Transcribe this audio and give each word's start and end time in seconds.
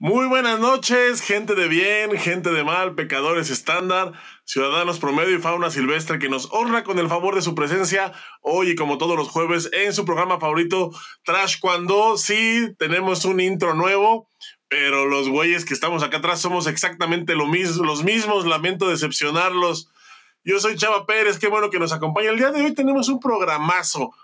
Muy 0.00 0.28
buenas 0.28 0.60
noches, 0.60 1.20
gente 1.20 1.56
de 1.56 1.66
bien, 1.66 2.16
gente 2.16 2.52
de 2.52 2.62
mal, 2.62 2.94
pecadores 2.94 3.50
estándar, 3.50 4.12
ciudadanos 4.44 5.00
promedio 5.00 5.36
y 5.36 5.42
fauna 5.42 5.72
silvestre 5.72 6.20
que 6.20 6.28
nos 6.28 6.46
honra 6.52 6.84
con 6.84 7.00
el 7.00 7.08
favor 7.08 7.34
de 7.34 7.42
su 7.42 7.56
presencia 7.56 8.12
hoy 8.40 8.70
y 8.70 8.74
como 8.76 8.96
todos 8.96 9.16
los 9.16 9.28
jueves 9.28 9.68
en 9.72 9.92
su 9.92 10.04
programa 10.04 10.38
favorito 10.38 10.92
Trash 11.24 11.58
Cuando. 11.58 12.16
Sí, 12.16 12.68
tenemos 12.78 13.24
un 13.24 13.40
intro 13.40 13.74
nuevo, 13.74 14.30
pero 14.68 15.04
los 15.04 15.28
güeyes 15.28 15.64
que 15.64 15.74
estamos 15.74 16.04
acá 16.04 16.18
atrás 16.18 16.40
somos 16.40 16.68
exactamente 16.68 17.34
lo 17.34 17.46
los 17.46 18.04
mismos, 18.04 18.46
lamento 18.46 18.88
decepcionarlos. 18.88 19.90
Yo 20.44 20.60
soy 20.60 20.76
Chava 20.76 21.06
Pérez, 21.06 21.40
qué 21.40 21.48
bueno 21.48 21.70
que 21.70 21.80
nos 21.80 21.92
acompaña. 21.92 22.30
El 22.30 22.38
día 22.38 22.52
de 22.52 22.62
hoy 22.62 22.72
tenemos 22.72 23.08
un 23.08 23.18
programazo, 23.18 24.14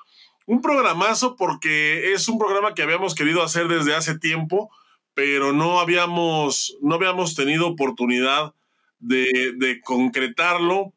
un 0.47 0.61
programazo 0.61 1.35
porque 1.35 2.13
es 2.13 2.29
un 2.29 2.39
programa 2.39 2.75
que 2.75 2.83
habíamos 2.85 3.17
querido 3.17 3.43
hacer 3.43 3.67
desde 3.67 3.97
hace 3.97 4.17
tiempo 4.17 4.71
pero 5.15 5.53
no 5.53 5.81
habíamos, 5.81 6.77
no 6.81 6.97
habíamos 6.97 7.35
tenido 7.35 7.69
oportunidad 7.69 8.55
de, 8.99 9.53
de, 9.57 9.81
concretarlo. 9.81 10.93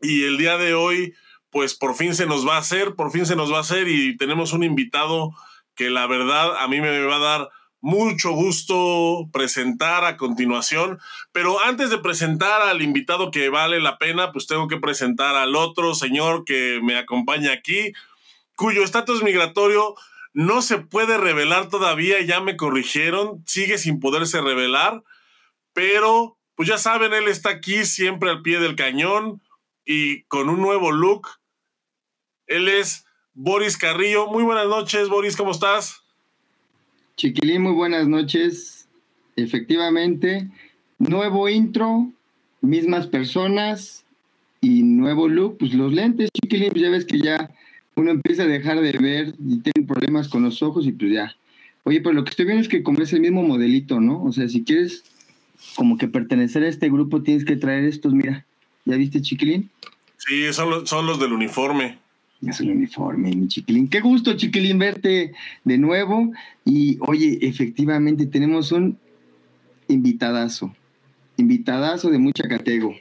Y 0.00 0.24
el 0.24 0.38
día 0.38 0.56
de 0.56 0.74
hoy, 0.74 1.14
pues 1.50 1.74
por 1.74 1.94
fin 1.94 2.14
se 2.14 2.26
nos 2.26 2.46
va 2.46 2.56
a 2.56 2.60
hacer, 2.60 2.94
por 2.94 3.10
fin 3.10 3.26
se 3.26 3.36
nos 3.36 3.52
va 3.52 3.58
a 3.58 3.62
hacer 3.62 3.88
y 3.88 4.16
tenemos 4.16 4.52
un 4.52 4.62
invitado 4.62 5.32
que 5.74 5.90
la 5.90 6.06
verdad 6.06 6.56
a 6.58 6.68
mí 6.68 6.80
me 6.80 7.04
va 7.04 7.16
a 7.16 7.18
dar 7.18 7.48
mucho 7.80 8.32
gusto 8.32 9.28
presentar 9.32 10.04
a 10.04 10.16
continuación, 10.16 10.98
pero 11.32 11.60
antes 11.60 11.90
de 11.90 11.98
presentar 11.98 12.62
al 12.62 12.82
invitado 12.82 13.30
que 13.30 13.48
vale 13.48 13.80
la 13.80 13.98
pena, 13.98 14.32
pues 14.32 14.46
tengo 14.46 14.68
que 14.68 14.76
presentar 14.76 15.34
al 15.36 15.56
otro 15.56 15.94
señor 15.94 16.44
que 16.44 16.80
me 16.82 16.96
acompaña 16.98 17.52
aquí, 17.52 17.92
cuyo 18.54 18.84
estatus 18.84 19.22
migratorio 19.22 19.94
no 20.32 20.62
se 20.62 20.78
puede 20.78 21.18
revelar 21.18 21.68
todavía, 21.68 22.20
ya 22.22 22.40
me 22.40 22.56
corrigieron, 22.56 23.42
sigue 23.46 23.78
sin 23.78 24.00
poderse 24.00 24.40
revelar, 24.40 25.02
pero 25.72 26.36
pues 26.54 26.68
ya 26.68 26.78
saben, 26.78 27.12
él 27.12 27.28
está 27.28 27.50
aquí 27.50 27.84
siempre 27.84 28.30
al 28.30 28.42
pie 28.42 28.60
del 28.60 28.76
cañón 28.76 29.40
y 29.84 30.22
con 30.24 30.48
un 30.48 30.60
nuevo 30.60 30.92
look. 30.92 31.28
Él 32.46 32.68
es 32.68 33.06
Boris 33.32 33.76
Carrillo. 33.76 34.26
Muy 34.26 34.44
buenas 34.44 34.68
noches, 34.68 35.08
Boris, 35.08 35.36
¿cómo 35.36 35.52
estás? 35.52 36.02
Chiquilín, 37.16 37.62
muy 37.62 37.72
buenas 37.72 38.06
noches. 38.06 38.88
Efectivamente, 39.36 40.48
nuevo 40.98 41.48
intro, 41.48 42.12
mismas 42.60 43.06
personas 43.06 44.04
y 44.60 44.82
nuevo 44.82 45.28
look. 45.28 45.58
Pues 45.58 45.72
los 45.72 45.92
lentes, 45.92 46.30
Chiquilín, 46.32 46.70
pues 46.70 46.82
ya 46.82 46.90
ves 46.90 47.06
que 47.06 47.20
ya 47.20 47.50
uno 48.00 48.10
empieza 48.10 48.44
a 48.44 48.46
dejar 48.46 48.80
de 48.80 48.92
ver 48.92 49.34
y 49.38 49.58
tiene 49.58 49.86
problemas 49.86 50.28
con 50.28 50.42
los 50.42 50.62
ojos 50.62 50.86
y 50.86 50.92
pues 50.92 51.12
ya. 51.12 51.36
Oye, 51.84 52.00
pero 52.00 52.14
lo 52.14 52.24
que 52.24 52.30
estoy 52.30 52.46
viendo 52.46 52.62
es 52.62 52.68
que 52.68 52.82
como 52.82 53.02
es 53.02 53.12
el 53.12 53.20
mismo 53.20 53.42
modelito, 53.42 54.00
¿no? 54.00 54.22
O 54.24 54.32
sea, 54.32 54.48
si 54.48 54.64
quieres 54.64 55.04
como 55.76 55.98
que 55.98 56.08
pertenecer 56.08 56.62
a 56.62 56.68
este 56.68 56.88
grupo, 56.88 57.22
tienes 57.22 57.44
que 57.44 57.56
traer 57.56 57.84
estos, 57.84 58.12
mira. 58.12 58.46
¿Ya 58.84 58.96
viste, 58.96 59.20
Chiquilín? 59.20 59.70
Sí, 60.16 60.52
son 60.52 60.70
los, 60.70 60.88
son 60.88 61.06
los 61.06 61.20
del 61.20 61.32
uniforme. 61.32 61.98
Es 62.46 62.60
el 62.60 62.70
uniforme, 62.70 63.34
mi 63.34 63.48
Chiquilín. 63.48 63.88
Qué 63.88 64.00
gusto, 64.00 64.34
Chiquilín, 64.34 64.78
verte 64.78 65.32
de 65.64 65.78
nuevo. 65.78 66.32
Y 66.64 66.96
oye, 67.00 67.38
efectivamente 67.42 68.26
tenemos 68.26 68.72
un 68.72 68.98
invitadazo. 69.88 70.74
Invitadazo 71.36 72.10
de 72.10 72.18
mucha 72.18 72.48
catego. 72.48 72.94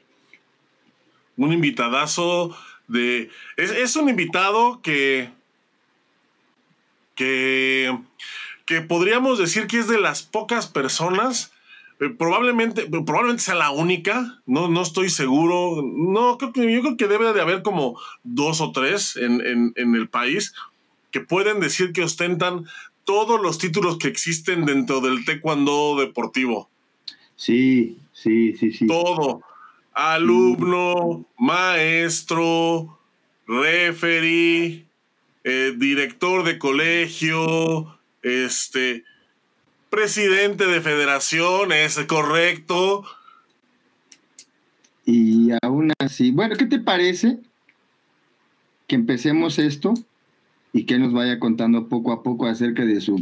Un 1.38 1.54
invitadazo 1.54 2.56
de. 2.90 3.30
Es, 3.56 3.96
un 3.96 4.10
invitado 4.10 4.82
que. 4.82 5.30
que. 7.16 7.98
que 8.66 8.82
podríamos 8.82 9.40
decir 9.40 9.68
que 9.68 9.80
es 9.80 9.88
de 9.88 10.00
las 10.00 10.24
pocas 10.24 10.68
personas. 10.68 11.54
Eh, 12.02 12.10
probablemente, 12.10 12.86
probablemente 12.86 13.44
sea 13.44 13.56
la 13.56 13.72
única, 13.72 14.42
no, 14.46 14.68
no 14.68 14.82
estoy 14.82 15.10
seguro. 15.10 15.82
No, 15.84 16.38
creo 16.38 16.54
que, 16.54 16.72
yo 16.74 16.82
creo 16.82 16.98
que 16.98 17.08
debe 17.08 17.34
de 17.34 17.42
haber 17.42 17.62
como 17.62 18.00
dos 18.24 18.62
o 18.62 18.72
tres 18.72 19.16
en, 19.18 19.74
en 19.76 19.96
el 19.96 20.10
país 20.10 20.54
que 21.12 21.20
pueden 21.22 21.60
decir 21.60 21.92
que 21.92 22.04
ostentan 22.04 22.66
todos 23.04 23.42
los 23.42 23.58
títulos 23.58 23.98
que 23.98 24.08
existen 24.08 24.66
dentro 24.66 25.02
del 25.02 25.26
taekwondo 25.26 25.98
deportivo. 25.98 26.70
Sí, 27.36 27.98
sí, 28.14 28.56
sí, 28.56 28.72
sí. 28.72 28.86
Todo 28.86 29.42
alumno, 30.00 31.26
maestro, 31.38 32.98
referee, 33.48 34.86
eh, 35.44 35.74
director 35.78 36.44
de 36.46 36.58
colegio, 36.58 38.00
este, 38.22 39.04
presidente 39.90 40.68
de 40.68 40.80
federación, 40.80 41.74
es 41.74 41.98
correcto. 42.08 43.04
Y 45.06 45.50
aún 45.62 45.92
así, 46.00 46.32
bueno, 46.32 46.56
¿qué 46.56 46.66
te 46.66 46.80
parece 46.80 47.40
que 48.88 48.96
empecemos 48.96 49.60
esto 49.60 49.94
y 50.72 50.86
que 50.86 50.98
nos 50.98 51.12
vaya 51.12 51.40
contando 51.40 51.90
poco 51.90 52.14
a 52.14 52.24
poco 52.24 52.46
acerca 52.48 52.86
de 52.86 53.02
su 53.02 53.22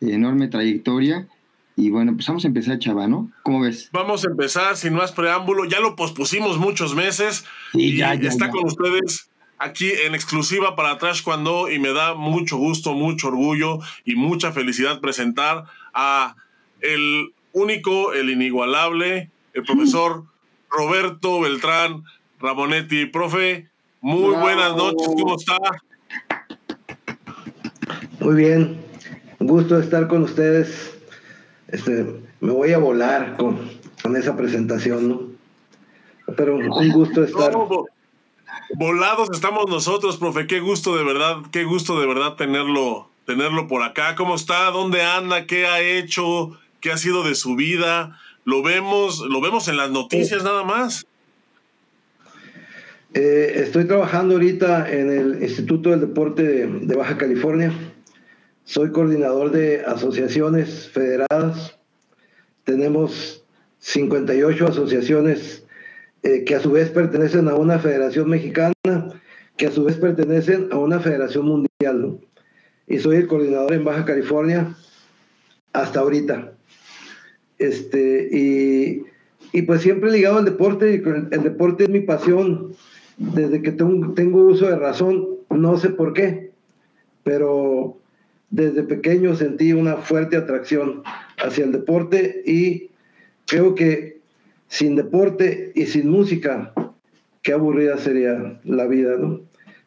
enorme 0.00 0.48
trayectoria 0.48 1.28
y 1.78 1.90
bueno, 1.90 2.14
pues 2.14 2.26
vamos 2.26 2.42
a 2.44 2.48
empezar, 2.48 2.78
chava, 2.78 3.06
¿no? 3.06 3.30
¿Cómo 3.42 3.60
ves? 3.60 3.90
Vamos 3.92 4.24
a 4.24 4.30
empezar 4.30 4.78
sin 4.78 4.94
más 4.94 5.12
preámbulo. 5.12 5.66
Ya 5.66 5.78
lo 5.78 5.94
pospusimos 5.94 6.56
muchos 6.56 6.94
meses 6.94 7.44
y, 7.74 7.98
ya, 7.98 8.14
está 8.14 8.48
con 8.48 8.64
ustedes 8.64 9.28
aquí 9.58 9.90
en 10.06 10.14
exclusiva 10.14 10.74
para 10.74 10.96
Trash 10.96 11.22
Cuando 11.22 11.70
y 11.70 11.78
me 11.78 11.92
da 11.92 12.14
mucho 12.14 12.56
gusto, 12.56 12.94
mucho 12.94 13.28
orgullo 13.28 13.78
y 14.06 14.14
mucha 14.14 14.52
felicidad 14.52 15.00
presentar 15.00 15.64
a 15.92 16.34
el 16.80 17.34
único, 17.52 18.14
el 18.14 18.30
inigualable, 18.30 19.30
el 19.52 19.62
profesor 19.62 20.24
Roberto 20.70 21.40
Beltrán 21.40 22.04
Ramonetti. 22.40 23.04
Profe, 23.04 23.68
muy 24.00 24.34
buenas 24.34 24.74
noches, 24.74 25.08
¿cómo 25.08 25.36
está? 25.36 25.58
Muy 28.20 28.34
bien, 28.34 28.80
un 29.38 29.46
gusto 29.46 29.78
estar 29.78 30.08
con 30.08 30.22
ustedes 30.22 30.95
este, 31.68 32.06
me 32.40 32.52
voy 32.52 32.72
a 32.72 32.78
volar 32.78 33.36
con, 33.36 33.58
con 34.02 34.16
esa 34.16 34.36
presentación, 34.36 35.08
¿no? 35.08 35.20
Pero 36.36 36.56
un 36.56 36.92
gusto 36.92 37.22
estar. 37.22 37.52
volados 38.74 39.30
estamos 39.32 39.66
nosotros, 39.68 40.16
profe. 40.16 40.46
Qué 40.46 40.60
gusto 40.60 40.96
de 40.96 41.04
verdad, 41.04 41.36
qué 41.52 41.64
gusto 41.64 42.00
de 42.00 42.06
verdad 42.06 42.34
tenerlo, 42.34 43.08
tenerlo 43.26 43.68
por 43.68 43.82
acá. 43.82 44.16
¿Cómo 44.16 44.34
está? 44.34 44.70
¿Dónde 44.70 45.02
anda? 45.02 45.46
¿Qué 45.46 45.66
ha 45.66 45.80
hecho? 45.80 46.58
¿Qué 46.80 46.90
ha 46.90 46.98
sido 46.98 47.22
de 47.22 47.34
su 47.34 47.54
vida? 47.54 48.18
Lo 48.44 48.62
vemos, 48.62 49.20
lo 49.20 49.40
vemos 49.40 49.68
en 49.68 49.76
las 49.76 49.90
noticias 49.90 50.42
nada 50.42 50.64
más. 50.64 51.06
Eh, 53.14 53.62
estoy 53.64 53.86
trabajando 53.86 54.34
ahorita 54.34 54.90
en 54.90 55.10
el 55.10 55.42
Instituto 55.42 55.90
del 55.90 56.00
Deporte 56.00 56.42
de 56.42 56.96
Baja 56.96 57.16
California. 57.16 57.72
Soy 58.66 58.90
coordinador 58.90 59.52
de 59.52 59.82
asociaciones 59.86 60.88
federadas. 60.88 61.78
Tenemos 62.64 63.44
58 63.78 64.66
asociaciones 64.66 65.64
eh, 66.24 66.42
que 66.42 66.56
a 66.56 66.60
su 66.60 66.72
vez 66.72 66.90
pertenecen 66.90 67.48
a 67.48 67.54
una 67.54 67.78
federación 67.78 68.28
mexicana, 68.28 68.72
que 69.56 69.66
a 69.68 69.70
su 69.70 69.84
vez 69.84 69.96
pertenecen 69.98 70.66
a 70.72 70.78
una 70.78 70.98
federación 70.98 71.46
mundial. 71.46 72.18
Y 72.88 72.98
soy 72.98 73.18
el 73.18 73.28
coordinador 73.28 73.72
en 73.72 73.84
Baja 73.84 74.04
California 74.04 74.74
hasta 75.72 76.00
ahorita. 76.00 76.52
Este, 77.58 78.28
y, 78.32 79.04
y 79.52 79.62
pues 79.62 79.80
siempre 79.80 80.10
ligado 80.10 80.38
al 80.38 80.44
deporte, 80.44 80.92
el 81.30 81.42
deporte 81.44 81.84
es 81.84 81.90
mi 81.90 82.00
pasión 82.00 82.74
desde 83.16 83.62
que 83.62 83.70
tengo 83.70 84.40
uso 84.40 84.66
de 84.66 84.76
razón, 84.76 85.24
no 85.50 85.78
sé 85.78 85.90
por 85.90 86.14
qué, 86.14 86.50
pero 87.22 87.98
desde 88.50 88.82
pequeño 88.82 89.34
sentí 89.34 89.72
una 89.72 89.96
fuerte 89.96 90.36
atracción 90.36 91.02
hacia 91.38 91.64
el 91.64 91.72
deporte 91.72 92.42
y 92.46 92.90
creo 93.46 93.74
que 93.74 94.20
sin 94.68 94.96
deporte 94.96 95.72
y 95.74 95.86
sin 95.86 96.08
música, 96.08 96.72
qué 97.42 97.52
aburrida 97.52 97.98
sería 97.98 98.60
la 98.64 98.86
vida, 98.86 99.16
¿no? 99.16 99.40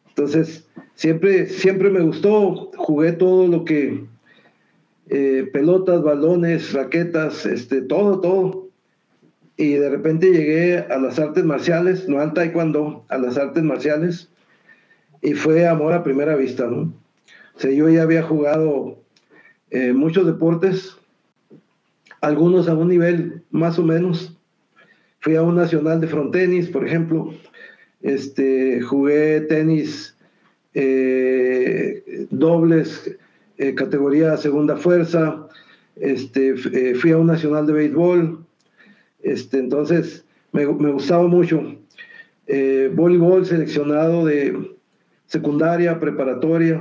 Entonces, 0.08 0.66
siempre, 0.94 1.46
siempre 1.46 1.90
me 1.90 2.00
gustó, 2.00 2.70
jugué 2.76 3.12
todo 3.12 3.46
lo 3.46 3.64
que, 3.64 4.04
eh, 5.08 5.48
pelotas, 5.52 6.02
balones, 6.02 6.72
raquetas, 6.72 7.46
este, 7.46 7.82
todo, 7.82 8.20
todo. 8.20 8.68
Y 9.56 9.74
de 9.74 9.90
repente 9.90 10.32
llegué 10.32 10.78
a 10.78 10.98
las 10.98 11.18
artes 11.18 11.44
marciales, 11.44 12.08
no 12.08 12.20
al 12.20 12.32
taekwondo, 12.32 13.04
a 13.08 13.18
las 13.18 13.36
artes 13.36 13.62
marciales, 13.62 14.30
y 15.20 15.34
fue 15.34 15.66
amor 15.66 15.92
a 15.92 16.02
primera 16.02 16.34
vista, 16.36 16.66
¿no? 16.66 16.92
Yo 17.68 17.88
ya 17.88 18.02
había 18.02 18.22
jugado 18.22 18.98
eh, 19.70 19.92
muchos 19.92 20.26
deportes, 20.26 20.96
algunos 22.20 22.68
a 22.68 22.74
un 22.74 22.88
nivel 22.88 23.42
más 23.50 23.78
o 23.78 23.82
menos. 23.82 24.36
Fui 25.20 25.36
a 25.36 25.42
un 25.42 25.56
nacional 25.56 26.00
de 26.00 26.06
frontenis, 26.06 26.68
por 26.68 26.86
ejemplo. 26.86 27.34
Este, 28.02 28.80
jugué 28.80 29.42
tenis 29.42 30.16
eh, 30.72 32.26
dobles, 32.30 33.16
eh, 33.58 33.74
categoría 33.74 34.36
segunda 34.36 34.76
fuerza. 34.76 35.46
este, 35.96 36.56
fui 36.94 37.10
a 37.10 37.18
un 37.18 37.26
nacional 37.26 37.66
de 37.66 37.72
béisbol, 37.74 38.38
este, 39.22 39.58
entonces 39.58 40.24
me, 40.52 40.64
gustaba 40.64 41.26
mucho. 41.26 41.76
Voleibol 42.94 43.46
seleccionado 43.46 44.24
de 44.24 44.76
secundaria, 45.26 46.00
preparatoria, 46.00 46.80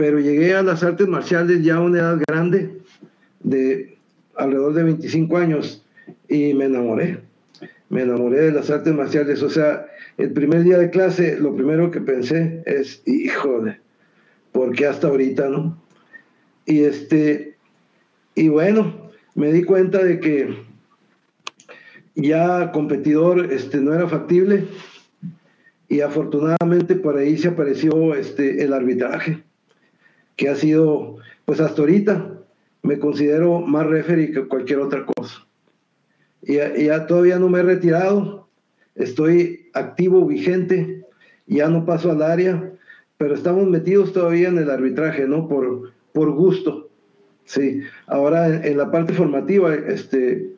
pero 0.00 0.18
llegué 0.18 0.54
a 0.54 0.62
las 0.62 0.82
artes 0.82 1.06
marciales 1.08 1.62
ya 1.62 1.76
a 1.76 1.80
una 1.82 1.98
edad 1.98 2.22
grande, 2.26 2.80
de 3.40 3.98
alrededor 4.34 4.72
de 4.72 4.84
25 4.84 5.36
años, 5.36 5.84
y 6.26 6.54
me 6.54 6.64
enamoré. 6.64 7.18
Me 7.90 8.00
enamoré 8.00 8.40
de 8.40 8.52
las 8.52 8.70
artes 8.70 8.94
marciales. 8.94 9.42
O 9.42 9.50
sea, 9.50 9.84
el 10.16 10.32
primer 10.32 10.64
día 10.64 10.78
de 10.78 10.88
clase, 10.88 11.38
lo 11.38 11.54
primero 11.54 11.90
que 11.90 12.00
pensé 12.00 12.62
es, 12.64 13.02
híjole, 13.04 13.78
¿por 14.52 14.74
qué 14.74 14.86
hasta 14.86 15.08
ahorita, 15.08 15.50
no? 15.50 15.78
Y 16.64 16.84
este, 16.84 17.58
y 18.34 18.48
bueno, 18.48 19.10
me 19.34 19.52
di 19.52 19.64
cuenta 19.64 20.02
de 20.02 20.18
que 20.18 20.64
ya 22.14 22.72
competidor 22.72 23.52
este, 23.52 23.82
no 23.82 23.92
era 23.92 24.08
factible 24.08 24.64
y 25.90 26.00
afortunadamente 26.00 26.94
por 26.94 27.18
ahí 27.18 27.36
se 27.36 27.48
apareció 27.48 28.14
este, 28.14 28.64
el 28.64 28.72
arbitraje, 28.72 29.42
que 30.40 30.48
ha 30.48 30.56
sido, 30.56 31.16
pues 31.44 31.60
hasta 31.60 31.82
ahorita, 31.82 32.32
me 32.82 32.98
considero 32.98 33.60
más 33.60 33.86
referee 33.86 34.32
que 34.32 34.48
cualquier 34.48 34.78
otra 34.78 35.04
cosa. 35.04 35.46
Y, 36.40 36.54
ya 36.54 37.06
todavía 37.06 37.38
no 37.38 37.50
me 37.50 37.60
he 37.60 37.62
retirado, 37.62 38.48
estoy 38.94 39.68
activo, 39.74 40.24
vigente, 40.24 41.04
ya 41.46 41.68
no 41.68 41.84
paso 41.84 42.10
al 42.10 42.22
área, 42.22 42.72
pero 43.18 43.34
estamos 43.34 43.68
metidos 43.68 44.14
todavía 44.14 44.48
en 44.48 44.56
el 44.56 44.70
arbitraje, 44.70 45.28
¿no? 45.28 45.46
Por, 45.46 45.92
por 46.14 46.30
gusto. 46.30 46.88
Sí, 47.44 47.82
ahora 48.06 48.66
en, 48.66 48.78
la 48.78 48.90
parte 48.90 49.12
formativa, 49.12 49.74
este, 49.74 50.52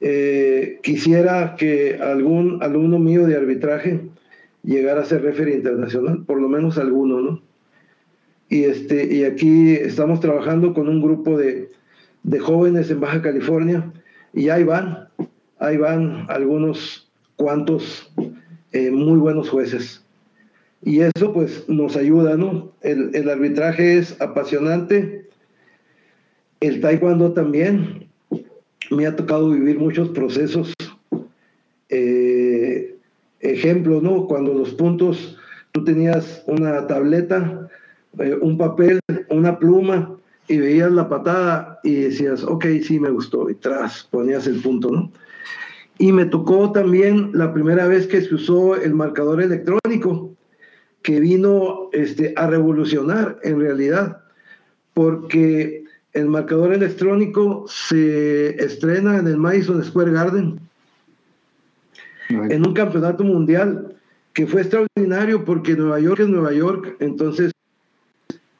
eh, 0.00 0.80
quisiera 0.82 1.54
que 1.54 2.00
algún 2.02 2.60
alumno 2.60 2.98
mío 2.98 3.24
de 3.24 3.36
arbitraje 3.36 4.00
llegara 4.64 5.02
a 5.02 5.04
ser 5.04 5.22
referee 5.22 5.54
internacional, 5.54 6.24
por 6.26 6.40
lo 6.40 6.48
menos 6.48 6.76
alguno, 6.76 7.20
¿no? 7.20 7.45
Y, 8.48 8.64
este, 8.64 9.12
y 9.14 9.24
aquí 9.24 9.72
estamos 9.72 10.20
trabajando 10.20 10.72
con 10.72 10.88
un 10.88 11.02
grupo 11.02 11.36
de, 11.36 11.68
de 12.22 12.38
jóvenes 12.38 12.90
en 12.90 13.00
Baja 13.00 13.22
California 13.22 13.92
y 14.32 14.48
ahí 14.50 14.64
van, 14.64 15.08
ahí 15.58 15.76
van 15.76 16.26
algunos 16.28 17.10
cuantos 17.36 18.12
eh, 18.72 18.90
muy 18.90 19.18
buenos 19.18 19.48
jueces. 19.48 20.04
Y 20.82 21.00
eso 21.00 21.32
pues 21.32 21.68
nos 21.68 21.96
ayuda, 21.96 22.36
¿no? 22.36 22.72
El, 22.82 23.10
el 23.14 23.28
arbitraje 23.28 23.98
es 23.98 24.20
apasionante, 24.20 25.28
el 26.60 26.80
taekwondo 26.80 27.32
también. 27.32 28.06
Me 28.90 29.06
ha 29.06 29.16
tocado 29.16 29.50
vivir 29.50 29.78
muchos 29.78 30.10
procesos. 30.10 30.72
Eh, 31.88 32.96
ejemplo, 33.40 34.00
¿no? 34.00 34.26
Cuando 34.26 34.54
los 34.54 34.74
puntos, 34.74 35.38
tú 35.72 35.84
tenías 35.84 36.44
una 36.46 36.86
tableta, 36.86 37.68
eh, 38.18 38.36
un 38.40 38.58
papel, 38.58 39.00
una 39.30 39.58
pluma, 39.58 40.16
y 40.48 40.58
veías 40.58 40.92
la 40.92 41.08
patada 41.08 41.80
y 41.82 41.94
decías, 41.94 42.44
ok, 42.44 42.66
sí, 42.82 43.00
me 43.00 43.10
gustó, 43.10 43.50
y 43.50 43.54
tras, 43.54 44.04
ponías 44.04 44.46
el 44.46 44.60
punto, 44.60 44.90
¿no? 44.90 45.10
Y 45.98 46.12
me 46.12 46.26
tocó 46.26 46.72
también 46.72 47.30
la 47.32 47.52
primera 47.52 47.86
vez 47.86 48.06
que 48.06 48.20
se 48.20 48.34
usó 48.34 48.76
el 48.76 48.94
marcador 48.94 49.42
electrónico, 49.42 50.34
que 51.02 51.20
vino 51.20 51.88
este, 51.92 52.34
a 52.36 52.46
revolucionar 52.46 53.38
en 53.42 53.60
realidad, 53.60 54.20
porque 54.92 55.84
el 56.12 56.26
marcador 56.26 56.72
electrónico 56.72 57.64
se 57.68 58.62
estrena 58.62 59.18
en 59.18 59.26
el 59.26 59.36
Madison 59.36 59.82
Square 59.84 60.12
Garden 60.12 60.60
en 62.28 62.66
un 62.66 62.74
campeonato 62.74 63.22
mundial 63.22 63.94
que 64.32 64.46
fue 64.46 64.62
extraordinario 64.62 65.44
porque 65.44 65.76
Nueva 65.76 66.00
York 66.00 66.20
es 66.20 66.28
Nueva 66.28 66.52
York, 66.52 66.96
entonces 67.00 67.52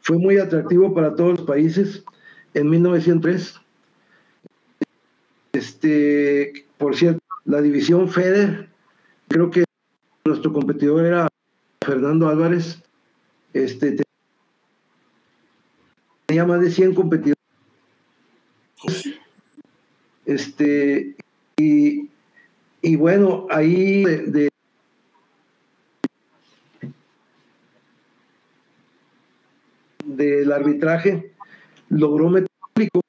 fue 0.06 0.18
muy 0.18 0.38
atractivo 0.38 0.94
para 0.94 1.16
todos 1.16 1.38
los 1.38 1.46
países 1.46 2.04
en 2.54 2.70
1903. 2.70 3.60
Este, 5.52 6.64
por 6.78 6.94
cierto, 6.94 7.20
la 7.44 7.60
división 7.60 8.08
FEDER, 8.08 8.68
creo 9.26 9.50
que 9.50 9.64
nuestro 10.24 10.52
competidor 10.52 11.04
era 11.04 11.28
Fernando 11.84 12.28
Álvarez, 12.28 12.80
este, 13.52 13.96
tenía 16.26 16.44
más 16.44 16.60
de 16.60 16.70
100 16.70 16.94
competidores. 16.94 17.36
Este, 20.24 21.16
y 21.56 22.08
y 22.86 22.94
bueno, 22.94 23.48
ahí 23.50 24.04
de, 24.04 24.48
del 30.16 30.50
arbitraje 30.52 31.32
logró 31.88 32.28
meter 32.30 32.48
público 32.74 33.00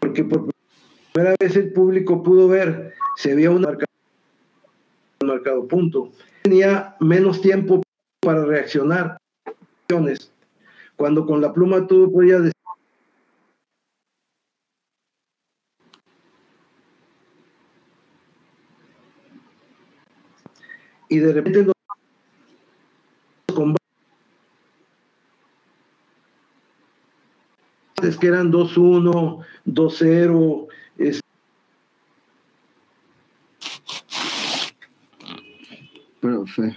porque 0.00 0.24
por 0.24 0.50
primera 1.12 1.34
vez 1.38 1.56
el 1.56 1.72
público 1.72 2.22
pudo 2.22 2.48
ver, 2.48 2.94
se 3.16 3.32
había 3.32 3.50
un 3.50 3.62
marcado, 3.62 3.86
marcado 5.24 5.68
punto. 5.68 6.10
Tenía 6.42 6.96
menos 7.00 7.40
tiempo 7.40 7.82
para 8.20 8.44
reaccionar. 8.44 9.18
Cuando 10.96 11.26
con 11.26 11.40
la 11.40 11.52
pluma 11.52 11.86
tú 11.86 12.10
podías 12.10 12.40
decir 12.40 12.52
y 21.12 21.18
de 21.18 21.32
repente 21.34 21.64
los 21.64 21.74
combates 23.54 23.82
que 28.16 28.26
eran 28.28 28.52
2-1, 28.52 29.44
2-0, 29.66 30.66
es... 30.98 31.20
Profe. 36.20 36.76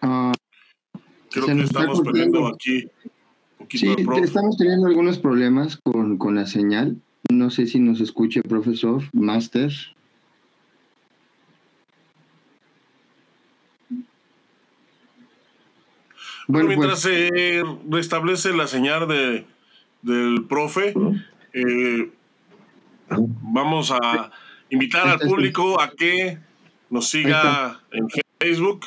Ah, 0.00 0.32
Creo 1.30 1.46
que 1.46 1.62
estamos 1.62 2.00
perdiendo 2.00 2.46
aquí. 2.48 2.88
Sí, 3.70 3.94
estamos 4.22 4.56
teniendo 4.56 4.88
algunos 4.88 5.18
problemas 5.18 5.76
con, 5.76 6.18
con 6.18 6.34
la 6.34 6.46
señal. 6.46 7.00
No 7.30 7.50
sé 7.50 7.66
si 7.66 7.78
nos 7.78 8.00
escuche, 8.00 8.42
profesor, 8.42 9.02
máster. 9.12 9.72
Bueno, 16.52 16.68
mientras 16.68 17.02
pues- 17.02 17.30
se 17.32 17.64
restablece 17.88 18.52
la 18.52 18.66
señal 18.66 19.08
de, 19.08 19.46
del 20.02 20.44
profe, 20.46 20.92
eh, 21.54 22.10
vamos 23.08 23.90
a 23.90 24.30
invitar 24.68 25.08
al 25.08 25.18
público 25.18 25.80
a 25.80 25.90
que 25.90 26.38
nos 26.90 27.08
siga 27.08 27.80
en 27.90 28.06
Facebook. 28.38 28.84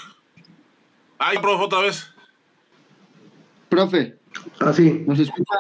Ay, 1.18 1.40
profe, 1.40 1.64
otra 1.64 1.82
vez. 1.82 2.14
Profe. 3.70 4.16
Así. 4.60 5.04
¿Nos 5.08 5.18
escucha? 5.18 5.56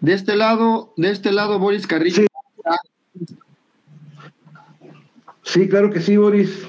De 0.00 0.14
este 0.14 0.34
lado, 0.34 0.92
de 0.96 1.12
este 1.12 1.30
lado, 1.30 1.60
Boris 1.60 1.86
Carrillo. 1.86 2.26
Sí. 5.44 5.68
claro 5.68 5.92
que 5.92 6.00
sí, 6.00 6.16
Boris. 6.16 6.66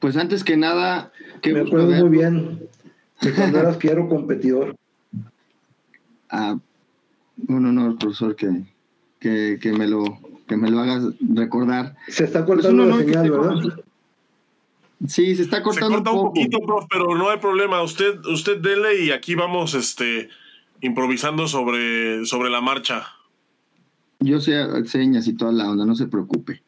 Pues 0.00 0.16
antes 0.16 0.42
que 0.42 0.56
nada, 0.56 1.12
me 1.46 1.60
acuerdo 1.60 1.90
muy 1.90 2.08
bien 2.08 2.68
de 3.20 3.34
cuando 3.34 3.60
eras 3.60 3.76
quiero 3.78 4.08
competidor. 4.08 4.76
Ah, 6.30 6.58
un 7.46 7.66
honor, 7.66 7.98
profesor, 7.98 8.36
que, 8.36 8.64
que, 9.18 9.58
que, 9.60 9.72
me 9.72 9.86
lo 9.86 10.18
que 10.46 10.56
me 10.56 10.70
lo 10.70 10.80
hagas 10.80 11.04
recordar. 11.20 11.96
Se 12.08 12.24
está 12.24 12.44
pues 12.44 12.60
cortando 12.60 12.84
la 12.84 12.98
señal, 12.98 13.30
¿verdad? 13.30 13.84
Sí, 15.06 15.36
se 15.36 15.42
está 15.42 15.62
cortando 15.62 15.98
se 15.98 16.02
corta 16.02 16.10
un, 16.10 16.26
poquito, 16.26 16.58
prof, 16.60 16.84
pero 16.90 17.16
no 17.16 17.30
hay 17.30 17.38
problema. 17.38 17.82
Usted, 17.82 18.18
usted 18.26 18.58
dele 18.58 19.04
y 19.04 19.12
aquí 19.12 19.36
vamos, 19.36 19.74
este, 19.74 20.28
improvisando 20.80 21.46
sobre, 21.46 22.26
sobre 22.26 22.50
la 22.50 22.60
marcha. 22.60 23.06
Yo 24.20 24.40
sé 24.40 24.84
señas 24.86 25.28
y 25.28 25.34
toda 25.34 25.52
la 25.52 25.70
onda, 25.70 25.86
no 25.86 25.94
se 25.94 26.08
preocupe. 26.08 26.62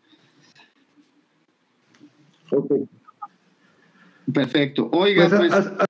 Perfecto. 4.33 4.89
Oiga, 4.93 5.29
pues, 5.29 5.51
pues 5.51 5.89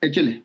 échele. 0.00 0.42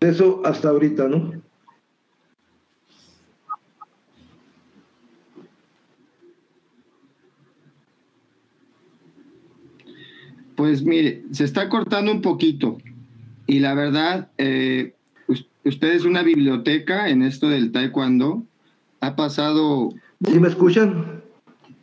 Eso 0.00 0.42
hasta 0.44 0.68
ahorita, 0.68 1.08
¿no? 1.08 1.32
Pues 10.54 10.82
mire, 10.82 11.24
se 11.30 11.44
está 11.44 11.68
cortando 11.68 12.10
un 12.10 12.20
poquito 12.20 12.78
y 13.46 13.60
la 13.60 13.74
verdad, 13.74 14.30
eh, 14.38 14.94
usted 15.64 15.92
es 15.92 16.04
una 16.04 16.22
biblioteca 16.22 17.08
en 17.08 17.22
esto 17.22 17.48
del 17.48 17.70
taekwondo. 17.70 18.44
Ha 19.00 19.14
pasado 19.14 19.94
¿Sí 20.24 20.40
me 20.40 20.48
escuchan? 20.48 21.22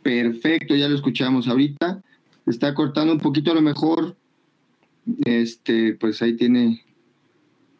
Perfecto, 0.02 0.74
ya 0.74 0.88
lo 0.88 0.94
escuchamos 0.94 1.48
ahorita. 1.48 2.02
Está 2.44 2.74
cortando 2.74 3.12
un 3.12 3.20
poquito 3.20 3.50
a 3.50 3.54
lo 3.54 3.62
mejor. 3.62 4.16
Este, 5.24 5.94
pues 5.94 6.20
ahí 6.20 6.36
tiene 6.36 6.84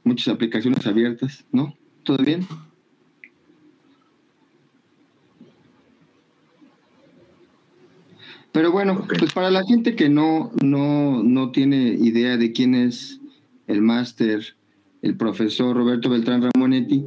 muchas 0.03 0.35
aplicaciones 0.35 0.87
abiertas, 0.87 1.45
¿no? 1.53 1.77
¿Todo 2.05 2.19
bien? 2.19 2.47
Pero 8.53 8.73
bueno, 8.73 9.07
pues 9.19 9.35
para 9.35 9.51
la 9.51 9.63
gente 9.65 9.95
que 9.95 10.09
no, 10.09 10.51
no, 10.63 11.23
no 11.23 11.51
tiene 11.51 11.89
idea 11.89 12.39
de 12.39 12.53
quién 12.53 12.75
es 12.75 13.21
el 13.67 13.83
máster, 13.83 14.57
el 15.03 15.17
profesor 15.17 15.77
Roberto 15.77 16.09
Beltrán 16.09 16.49
Ramonetti, 16.55 17.05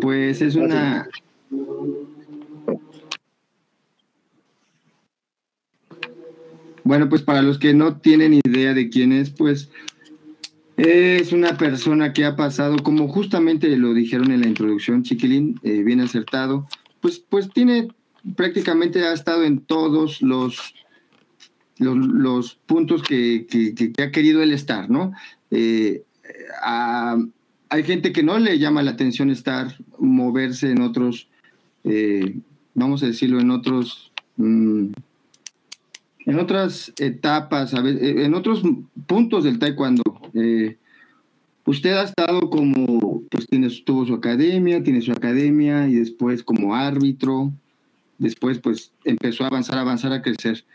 pues 0.00 0.42
es 0.42 0.56
una... 0.56 1.08
Bueno, 6.88 7.10
pues 7.10 7.20
para 7.20 7.42
los 7.42 7.58
que 7.58 7.74
no 7.74 7.98
tienen 7.98 8.32
idea 8.32 8.72
de 8.72 8.88
quién 8.88 9.12
es, 9.12 9.28
pues 9.28 9.68
es 10.78 11.32
una 11.34 11.58
persona 11.58 12.14
que 12.14 12.24
ha 12.24 12.34
pasado, 12.34 12.78
como 12.78 13.08
justamente 13.08 13.68
lo 13.76 13.92
dijeron 13.92 14.30
en 14.30 14.40
la 14.40 14.46
introducción, 14.46 15.02
Chiquilín, 15.02 15.60
eh, 15.62 15.82
bien 15.82 16.00
acertado, 16.00 16.66
pues, 17.02 17.18
pues 17.18 17.50
tiene 17.50 17.88
prácticamente 18.36 19.04
ha 19.04 19.12
estado 19.12 19.44
en 19.44 19.58
todos 19.58 20.22
los 20.22 20.72
los, 21.76 22.54
puntos 22.64 23.02
que, 23.02 23.46
ha 24.02 24.10
querido 24.10 24.42
él 24.42 24.52
estar, 24.52 24.88
¿no? 24.88 25.12
Eh, 25.50 26.04
hay 27.68 27.84
gente 27.84 28.12
que 28.12 28.22
no 28.22 28.38
le 28.38 28.58
llama 28.58 28.82
la 28.82 28.92
atención 28.92 29.28
estar, 29.28 29.76
moverse 29.98 30.70
en 30.70 30.80
otros, 30.80 31.28
eh, 31.84 32.38
vamos 32.72 33.02
a 33.02 33.08
decirlo, 33.08 33.40
en 33.40 33.50
otros, 33.50 34.10
mm, 34.38 34.86
en 36.28 36.38
otras 36.38 36.92
etapas, 36.98 37.72
eh, 37.72 38.26
en 38.26 38.34
otros 38.34 38.62
puntos 39.06 39.44
del 39.44 39.58
taekwondo. 39.58 40.02
usted 41.64 41.92
ha 41.92 42.02
estado 42.02 42.50
como, 42.50 43.22
pues 43.30 43.46
tiene, 43.46 43.70
tuvo 43.82 44.04
su 44.04 44.12
academia, 44.12 44.82
tiene 44.82 45.00
su 45.00 45.10
academia 45.10 45.88
y 45.88 45.94
después 45.94 46.42
como 46.42 46.74
árbitro, 46.74 47.50
después 48.18 48.58
pues 48.58 48.92
empezó 49.04 49.44
a 49.44 49.46
avanzar, 49.46 49.78
avanzar, 49.78 50.12
a 50.12 50.20
crecer. 50.20 50.66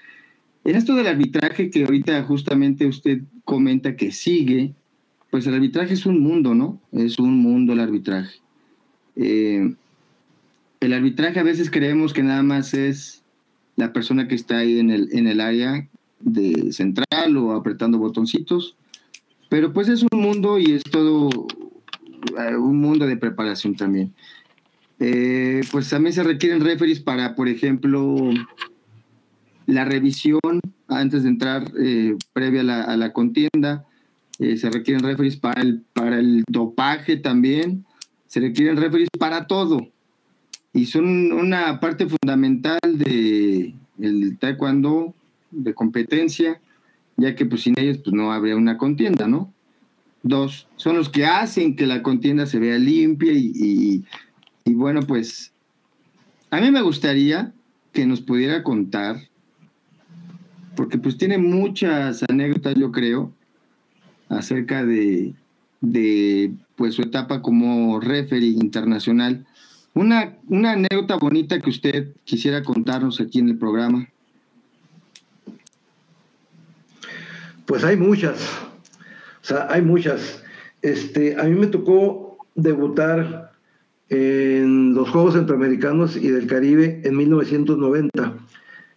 En 0.66 0.76
esto 0.76 0.96
del 0.96 1.06
arbitraje 1.06 1.70
que 1.70 1.84
ahorita 1.84 2.24
justamente 2.24 2.88
usted 2.88 3.22
comenta 3.46 3.96
que 3.96 4.12
sigue, 4.12 4.74
pues 5.30 5.46
el 5.46 5.54
arbitraje 5.54 5.94
es 5.94 6.08
un 6.08 6.20
mundo, 6.20 6.56
¿no? 6.56 6.82
Es 6.92 7.20
un 7.20 7.38
mundo 7.38 7.74
el 7.74 7.80
arbitraje. 7.80 8.40
Eh, 9.16 9.76
el 10.80 10.94
arbitraje 10.94 11.40
a 11.40 11.44
veces 11.44 11.70
creemos 11.70 12.12
que 12.12 12.24
nada 12.24 12.42
más 12.42 12.74
es 12.74 13.23
la 13.76 13.94
persona 13.94 14.28
que 14.28 14.36
está 14.36 14.60
ahí 14.60 14.80
en 14.80 14.92
el, 14.92 15.10
en 15.12 15.28
el 15.28 15.42
área 15.42 15.88
de 16.20 16.72
central 16.72 17.38
o 17.38 17.52
apretando 17.54 17.98
botoncitos, 17.98 18.76
pero 19.50 19.74
pues 19.74 19.90
es 19.90 20.04
un 20.12 20.20
mundo 20.20 20.58
y 20.58 20.72
es 20.72 20.84
todo 20.84 21.30
eh, 22.40 22.56
un 22.56 22.78
mundo 22.78 23.06
de 23.06 23.18
preparación 23.18 23.76
también. 23.76 24.14
Eh, 25.00 25.62
pues 25.72 25.90
también 25.90 26.14
se 26.14 26.24
requieren 26.24 26.62
referees 26.62 27.00
para, 27.00 27.36
por 27.36 27.50
ejemplo, 27.50 28.16
la 29.66 29.86
revisión 29.86 30.40
antes 30.88 31.24
de 31.24 31.30
entrar 31.30 31.72
eh, 31.80 32.16
previa 32.32 32.62
a 32.62 32.96
la, 32.96 33.14
contienda, 33.14 33.86
se 34.38 34.70
requieren 34.70 35.04
referees 35.04 35.38
para 35.38 35.62
el, 35.62 35.82
para 35.94 36.20
el 36.20 36.44
dopaje 36.48 37.18
también, 37.18 37.86
se 38.28 38.40
requieren 38.40 38.78
referees 38.78 39.10
para 39.18 39.48
todo. 39.48 39.90
Y 40.74 40.86
son 40.88 41.32
una 41.32 41.80
parte 41.80 42.08
fundamental 42.08 42.80
de 42.84 43.76
el 44.00 44.38
taekwondo 44.40 45.14
de 45.52 45.74
competencia, 45.74 46.60
ya 47.16 47.36
que 47.36 47.46
pues 47.46 47.62
sin 47.62 47.78
ellos 47.78 48.00
pues 48.00 48.14
no 48.14 48.32
habría 48.34 48.56
una 48.56 48.78
contienda, 48.78 49.28
¿no? 49.28 49.54
Dos, 50.24 50.68
son 50.78 50.96
los 50.96 51.10
que 51.10 51.26
hacen 51.26 51.76
que 51.76 51.86
la 51.86 52.02
contienda 52.02 52.46
se 52.46 52.58
vea 52.58 52.78
limpia 52.78 53.34
y, 53.34 54.04
y 54.66 54.74
bueno, 54.74 55.02
pues 55.02 55.54
a 56.50 56.60
mí 56.60 56.72
me 56.72 56.82
gustaría 56.82 57.54
que 57.92 58.06
nos 58.06 58.22
pudiera 58.22 58.64
contar 58.64 59.18
porque 60.76 60.98
pues 60.98 61.18
tiene 61.18 61.38
muchas 61.38 62.24
anécdotas, 62.30 62.76
yo 62.76 62.92
creo, 62.92 63.32
acerca 64.30 64.84
de, 64.84 65.34
pues 66.76 66.96
su 66.96 67.02
etapa 67.02 67.42
como 67.42 68.00
referee 68.00 68.50
internacional. 68.50 69.46
Una, 69.94 70.38
una 70.48 70.74
anécdota 70.74 71.18
bonita 71.18 71.60
que 71.60 71.70
usted 71.70 72.14
quisiera 72.24 72.64
contarnos 72.64 73.22
aquí 73.22 73.40
en 73.40 73.50
el 73.50 73.58
programa. 73.58 74.08
Pues 77.66 77.84
hay 77.84 77.96
muchas, 77.96 78.42
o 79.42 79.46
sea, 79.46 79.68
hay 79.70 79.82
muchas. 79.82 80.44
Este, 80.82 81.40
a 81.40 81.44
mí 81.44 81.56
me 81.56 81.68
tocó 81.68 82.38
debutar 82.56 83.52
en 84.10 84.94
los 84.94 85.10
Juegos 85.10 85.36
Centroamericanos 85.36 86.18
y 86.18 86.28
del 86.28 86.48
Caribe 86.48 87.02
en 87.04 87.16
1990 87.16 88.34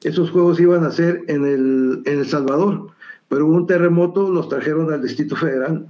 esos 0.06 0.30
juegos 0.30 0.60
iban 0.60 0.84
a 0.84 0.90
ser 0.90 1.24
en 1.26 1.44
El, 1.44 2.02
en 2.04 2.20
el 2.20 2.26
Salvador, 2.26 2.90
pero 3.28 3.46
hubo 3.46 3.56
un 3.56 3.66
terremoto, 3.66 4.30
los 4.30 4.48
trajeron 4.48 4.92
al 4.92 5.02
Distrito 5.02 5.34
Federal. 5.36 5.86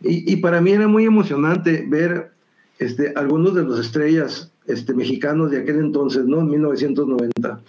Y, 0.00 0.30
y 0.30 0.36
para 0.36 0.60
mí 0.60 0.72
era 0.72 0.88
muy 0.88 1.04
emocionante 1.04 1.84
ver 1.88 2.31
este, 2.82 3.12
algunos 3.16 3.54
de 3.54 3.62
los 3.62 3.78
estrellas 3.78 4.50
este, 4.66 4.92
mexicanos 4.94 5.50
de 5.50 5.60
aquel 5.60 5.76
entonces, 5.76 6.24
¿no? 6.24 6.40
En 6.40 6.48
1990. 6.48 7.60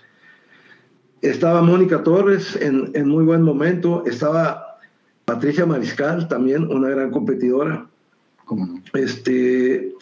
Estaba 1.22 1.62
Mónica 1.62 2.04
Torres 2.04 2.56
en, 2.56 2.90
en 2.94 3.08
muy 3.08 3.24
buen 3.24 3.44
momento, 3.44 4.04
estaba 4.06 4.80
Patricia 5.26 5.66
Mariscal, 5.66 6.28
también 6.28 6.64
una 6.64 6.90
gran 6.90 7.12
competidora. 7.12 7.88
Este, 8.94 9.94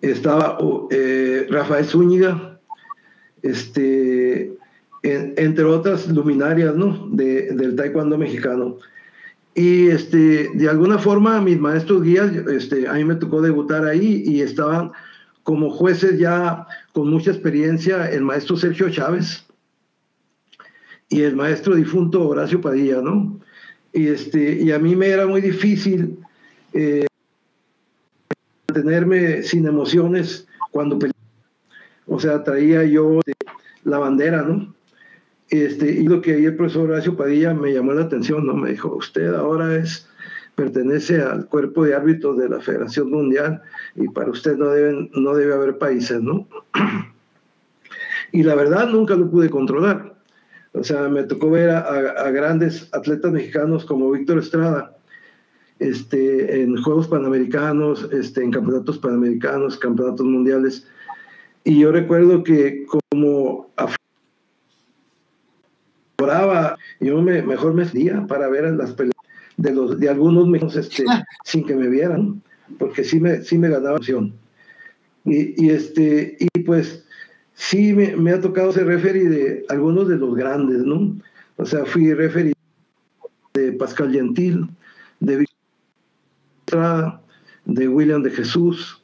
estaba 0.00 0.58
eh, 0.90 1.46
Rafael 1.50 1.84
Zúñiga, 1.84 2.58
este, 3.42 4.52
entre 5.02 5.64
otras 5.64 6.08
luminarias 6.08 6.74
¿no? 6.74 7.08
de, 7.10 7.52
del 7.52 7.76
taekwondo 7.76 8.16
mexicano. 8.16 8.76
Y 9.56 9.88
este, 9.88 10.50
de 10.52 10.68
alguna 10.68 10.98
forma 10.98 11.40
mis 11.40 11.58
maestros 11.58 12.02
guías, 12.02 12.30
este, 12.30 12.86
a 12.86 12.92
mí 12.92 13.04
me 13.04 13.14
tocó 13.14 13.40
debutar 13.40 13.86
ahí 13.86 14.22
y 14.26 14.42
estaban 14.42 14.92
como 15.44 15.70
jueces 15.70 16.18
ya 16.18 16.66
con 16.92 17.08
mucha 17.08 17.30
experiencia 17.30 18.10
el 18.10 18.20
maestro 18.20 18.58
Sergio 18.58 18.90
Chávez 18.90 19.46
y 21.08 21.22
el 21.22 21.36
maestro 21.36 21.74
difunto 21.74 22.28
Horacio 22.28 22.60
Padilla, 22.60 23.00
¿no? 23.00 23.40
Y, 23.94 24.08
este, 24.08 24.62
y 24.62 24.72
a 24.72 24.78
mí 24.78 24.94
me 24.94 25.08
era 25.08 25.26
muy 25.26 25.40
difícil 25.40 26.18
eh, 26.74 27.06
mantenerme 28.68 29.42
sin 29.42 29.66
emociones 29.66 30.46
cuando 30.70 30.98
peleaba. 30.98 31.18
O 32.06 32.20
sea, 32.20 32.44
traía 32.44 32.84
yo 32.84 33.20
la 33.84 33.98
bandera, 33.98 34.42
¿no? 34.42 34.75
Este, 35.50 35.90
y 35.92 36.02
lo 36.04 36.20
que 36.20 36.44
el 36.44 36.56
profesor 36.56 36.90
Horacio 36.90 37.16
Padilla 37.16 37.54
me 37.54 37.72
llamó 37.72 37.92
la 37.92 38.02
atención, 38.02 38.46
¿no? 38.46 38.54
Me 38.54 38.70
dijo, 38.70 38.96
usted 38.96 39.32
ahora 39.32 39.76
es, 39.76 40.08
pertenece 40.56 41.22
al 41.22 41.46
cuerpo 41.46 41.84
de 41.84 41.94
árbitros 41.94 42.38
de 42.38 42.48
la 42.48 42.60
Federación 42.60 43.10
Mundial 43.10 43.62
y 43.94 44.08
para 44.08 44.30
usted 44.30 44.56
no, 44.56 44.70
deben, 44.70 45.10
no 45.14 45.34
debe 45.34 45.54
haber 45.54 45.78
países, 45.78 46.20
¿no? 46.20 46.48
Y 48.32 48.42
la 48.42 48.56
verdad 48.56 48.88
nunca 48.88 49.14
lo 49.14 49.30
pude 49.30 49.48
controlar. 49.48 50.16
O 50.72 50.82
sea, 50.84 51.08
me 51.08 51.22
tocó 51.22 51.48
ver 51.48 51.70
a, 51.70 52.30
grandes 52.32 52.88
atletas 52.92 53.32
mexicanos 53.32 53.84
como 53.86 54.10
Víctor 54.10 54.38
Estrada, 54.38 54.94
este, 55.78 56.60
en 56.60 56.76
Juegos 56.82 57.08
Panamericanos, 57.08 58.06
este, 58.12 58.42
en 58.42 58.50
campeonatos 58.50 58.98
panamericanos, 58.98 59.78
campeonatos 59.78 60.26
mundiales. 60.26 60.86
Y 61.64 61.80
yo 61.80 61.92
recuerdo 61.92 62.42
que 62.42 62.84
como 62.84 63.65
yo 67.00 67.20
me, 67.20 67.42
mejor 67.42 67.74
me 67.74 67.84
salía 67.84 68.26
para 68.26 68.48
ver 68.48 68.64
las 68.74 68.92
peleas 68.92 69.14
de, 69.56 69.72
los, 69.72 69.98
de 69.98 70.08
algunos 70.08 70.46
mexicanos 70.48 70.76
este, 70.76 71.04
ah. 71.08 71.24
sin 71.44 71.64
que 71.64 71.74
me 71.74 71.88
vieran, 71.88 72.42
porque 72.78 73.04
sí 73.04 73.20
me, 73.20 73.42
sí 73.42 73.58
me 73.58 73.68
ganaba 73.68 73.96
opción. 73.96 74.32
Y, 75.24 75.64
y, 75.64 75.70
este, 75.70 76.36
y 76.38 76.60
pues 76.60 77.04
sí 77.54 77.92
me, 77.92 78.16
me, 78.16 78.32
ha 78.32 78.40
tocado 78.40 78.72
ser 78.72 78.86
referee 78.86 79.28
de 79.28 79.64
algunos 79.68 80.08
de 80.08 80.16
los 80.16 80.34
grandes, 80.34 80.78
¿no? 80.78 81.16
O 81.56 81.64
sea, 81.64 81.84
fui 81.84 82.12
referee 82.12 82.52
de 83.54 83.72
Pascal 83.72 84.12
Gentil, 84.12 84.68
de 85.20 85.36
Víctor 85.36 87.20
de 87.64 87.88
William 87.88 88.22
de 88.22 88.30
Jesús, 88.30 89.02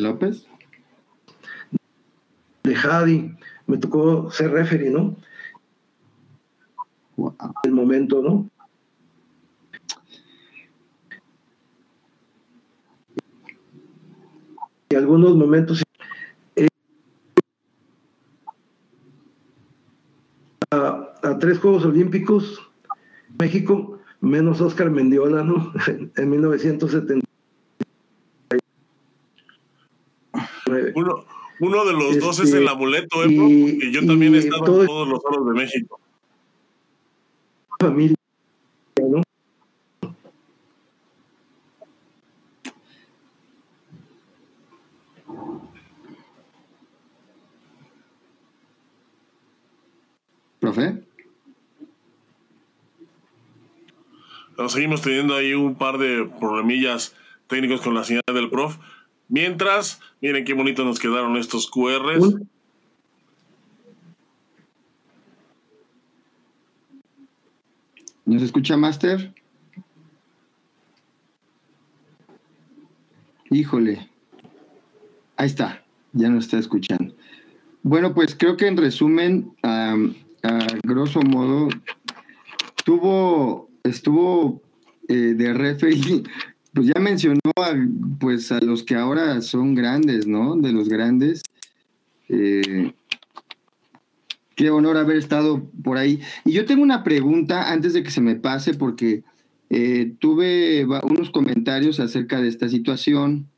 López. 0.00 0.46
Jadi, 2.82 3.36
me 3.66 3.76
tocó 3.78 4.30
ser 4.30 4.50
referee, 4.52 4.90
¿no? 4.90 5.16
El 7.64 7.72
momento, 7.72 8.22
¿no? 8.22 8.48
Y 14.88 14.94
algunos 14.96 15.36
momentos 15.36 15.82
eh, 16.56 16.66
a, 20.70 21.38
tres 21.38 21.58
Juegos 21.58 21.84
Olímpicos, 21.84 22.60
México, 23.38 24.00
menos 24.20 24.60
Oscar 24.60 24.90
Mendiola, 24.90 25.44
¿no? 25.44 25.72
en 26.16 26.30
1970. 26.30 27.26
Uno, 30.94 31.24
uno 31.60 31.84
de 31.84 31.92
los 31.92 32.18
dos 32.18 32.40
es 32.40 32.52
el 32.52 32.60
este, 32.60 32.70
amuleto, 32.70 33.24
¿eh? 33.24 33.28
y, 33.30 33.92
yo 33.92 34.04
también 34.06 34.34
he 34.34 34.38
estado 34.38 34.80
en 34.80 34.86
todos 34.86 35.08
los 35.08 35.20
oros 35.24 35.46
de 35.46 35.52
México. 35.52 36.00
Familia, 37.78 38.16
¿no? 38.96 39.22
¿Profe? 50.60 51.10
seguimos 54.68 55.00
teniendo 55.00 55.34
ahí 55.34 55.54
un 55.54 55.74
par 55.74 55.98
de 55.98 56.30
problemillas 56.38 57.16
técnicos 57.46 57.80
con 57.80 57.94
la 57.94 58.04
señal 58.04 58.22
del 58.32 58.50
prof. 58.50 58.76
Mientras, 59.30 60.00
miren 60.20 60.44
qué 60.44 60.54
bonito 60.54 60.84
nos 60.84 60.98
quedaron 60.98 61.36
estos 61.36 61.70
QRs. 61.70 62.34
¿Nos 68.26 68.42
escucha, 68.42 68.76
Master? 68.76 69.32
Híjole. 73.50 74.10
Ahí 75.36 75.46
está, 75.46 75.84
ya 76.12 76.28
nos 76.28 76.44
está 76.44 76.58
escuchando. 76.58 77.14
Bueno, 77.84 78.12
pues 78.12 78.34
creo 78.34 78.56
que 78.56 78.66
en 78.66 78.76
resumen, 78.76 79.54
a 79.62 79.96
grosso 80.82 81.20
modo, 81.22 81.68
tuvo, 82.84 83.70
estuvo 83.84 84.60
eh, 85.08 85.34
de 85.36 85.52
referee 85.54 86.24
pues 86.72 86.86
ya 86.86 87.00
mencionó 87.00 87.40
pues 88.18 88.52
a 88.52 88.60
los 88.60 88.82
que 88.82 88.94
ahora 88.94 89.40
son 89.42 89.74
grandes, 89.74 90.26
¿no? 90.26 90.56
De 90.56 90.72
los 90.72 90.88
grandes. 90.88 91.42
Eh, 92.28 92.92
qué 94.54 94.70
honor 94.70 94.96
haber 94.96 95.16
estado 95.16 95.68
por 95.82 95.98
ahí. 95.98 96.20
Y 96.44 96.52
yo 96.52 96.64
tengo 96.64 96.82
una 96.82 97.02
pregunta 97.02 97.72
antes 97.72 97.92
de 97.92 98.02
que 98.02 98.10
se 98.10 98.20
me 98.20 98.36
pase, 98.36 98.74
porque 98.74 99.24
eh, 99.68 100.14
tuve 100.18 100.84
unos 100.84 101.30
comentarios 101.30 102.00
acerca 102.00 102.40
de 102.40 102.48
esta 102.48 102.68
situación. 102.68 103.48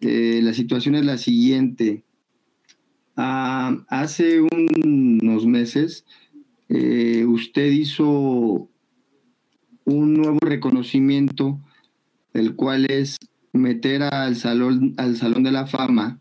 Eh, 0.00 0.40
la 0.42 0.54
situación 0.54 0.94
es 0.94 1.04
la 1.04 1.18
siguiente. 1.18 2.04
Ah, 3.16 3.84
hace 3.88 4.40
unos 4.40 5.46
meses, 5.46 6.04
usted 6.68 7.70
hizo 7.70 8.68
un 9.84 10.14
nuevo 10.14 10.38
reconocimiento 10.40 11.60
el 12.34 12.54
cual 12.54 12.86
es 12.90 13.16
meter 13.52 14.02
al 14.02 14.36
Salón, 14.36 14.94
al 14.98 15.16
salón 15.16 15.42
de 15.42 15.52
la 15.52 15.66
Fama 15.66 16.20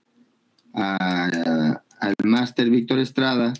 al 0.74 2.16
máster 2.24 2.70
Víctor 2.70 3.00
Estrada 3.00 3.54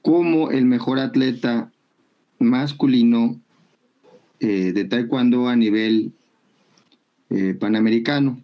como 0.00 0.50
el 0.50 0.64
mejor 0.66 0.98
atleta 0.98 1.70
masculino 2.38 3.40
eh, 4.40 4.72
de 4.72 4.84
taekwondo 4.84 5.48
a 5.48 5.54
nivel 5.54 6.12
eh, 7.30 7.54
panamericano. 7.54 8.40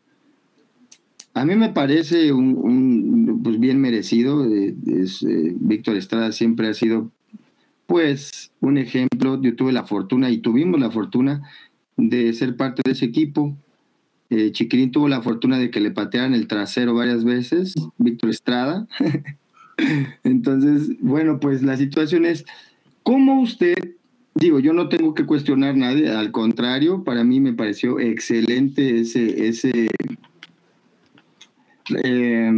A 1.35 1.45
mí 1.45 1.57
me 1.57 1.71
parece 1.71 2.33
un, 2.33 3.41
pues 3.43 3.59
bien 3.59 3.81
merecido. 3.81 4.45
Eh, 4.45 4.75
Víctor 5.61 5.97
Estrada 5.97 6.33
siempre 6.33 6.69
ha 6.69 6.75
sido 6.75 7.11
pues 7.87 8.53
un 8.61 8.79
ejemplo. 8.79 9.41
Yo 9.43 9.57
tuve 9.57 9.73
la 9.73 9.85
fortuna 9.85 10.31
y 10.31 10.39
tuvimos 10.39 10.79
la 10.79 10.91
fortuna 10.91 11.43
de 11.99 12.33
ser 12.33 12.57
parte 12.57 12.81
de 12.85 12.93
ese 12.93 13.05
equipo. 13.05 13.55
Eh, 14.31 14.53
Chiquirín 14.53 14.93
tuvo 14.93 15.09
la 15.09 15.21
fortuna 15.21 15.59
de 15.59 15.71
que 15.71 15.81
le 15.81 15.91
patearan 15.91 16.33
el 16.33 16.47
trasero 16.47 16.95
varias 16.95 17.25
veces, 17.25 17.75
Víctor 17.99 18.31
Estrada. 18.31 18.87
Entonces, 20.25 20.97
bueno, 21.01 21.41
pues 21.41 21.63
la 21.63 21.77
situación 21.77 22.25
es, 22.25 22.45
¿cómo 23.03 23.41
usted, 23.41 23.75
digo, 24.35 24.61
yo 24.61 24.73
no 24.73 24.89
tengo 24.89 25.15
que 25.15 25.27
cuestionar 25.27 25.71
a 25.71 25.77
nadie, 25.77 26.11
al 26.11 26.31
contrario, 26.31 27.05
para 27.05 27.25
mí 27.25 27.41
me 27.41 27.53
pareció 27.53 27.99
excelente 27.99 29.01
ese, 29.01 29.49
ese 29.49 29.89
eh, 32.05 32.53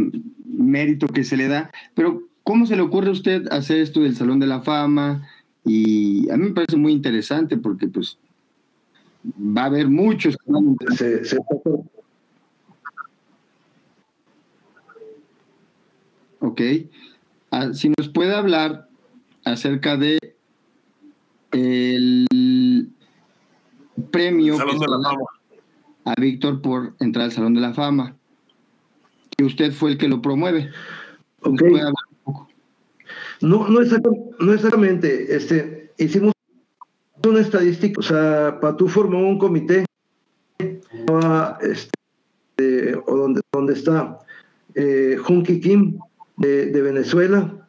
mérito 0.45 1.07
que 1.07 1.23
se 1.23 1.37
le 1.37 1.47
da, 1.47 1.71
pero 1.95 2.23
¿cómo 2.43 2.65
se 2.65 2.75
le 2.75 2.81
ocurre 2.81 3.09
a 3.09 3.13
usted 3.13 3.47
hacer 3.51 3.77
esto 3.79 4.01
del 4.01 4.15
Salón 4.15 4.39
de 4.39 4.47
la 4.47 4.61
Fama? 4.61 5.27
Y 5.63 6.29
a 6.31 6.37
mí 6.37 6.45
me 6.45 6.53
parece 6.53 6.75
muy 6.75 6.91
interesante 6.91 7.55
porque 7.57 7.87
pues 7.87 8.17
va 9.23 9.63
a 9.63 9.65
haber 9.65 9.87
muchos 9.87 10.37
Ok. 16.39 16.61
Ah, 17.51 17.73
si 17.73 17.89
nos 17.89 18.09
puede 18.09 18.33
hablar 18.33 18.87
acerca 19.45 19.95
de 19.95 20.17
el 21.51 22.89
premio 24.09 24.57
a 26.05 26.15
Víctor 26.19 26.61
por 26.61 26.95
entrar 26.99 27.25
al 27.25 27.31
Salón 27.31 27.53
de 27.53 27.61
la 27.61 27.73
Fama, 27.73 28.15
que 29.37 29.43
usted 29.43 29.71
fue 29.71 29.91
el 29.91 29.97
que 29.97 30.07
lo 30.07 30.21
promueve. 30.21 30.71
No, 33.41 33.67
no, 33.67 33.81
no 34.39 34.53
exactamente. 34.53 35.35
Este, 35.35 35.91
hicimos 35.97 36.33
una 37.29 37.41
estadística, 37.41 37.99
o 37.99 38.03
sea, 38.03 38.59
Patú 38.59 38.87
formó 38.87 39.19
un 39.19 39.37
comité, 39.37 39.85
este, 41.61 42.95
o 42.95 43.17
donde, 43.17 43.41
donde 43.51 43.73
está 43.73 44.19
eh, 44.75 45.17
Junki 45.21 45.59
Kim 45.59 45.99
de, 46.37 46.81
Venezuela, 46.81 47.67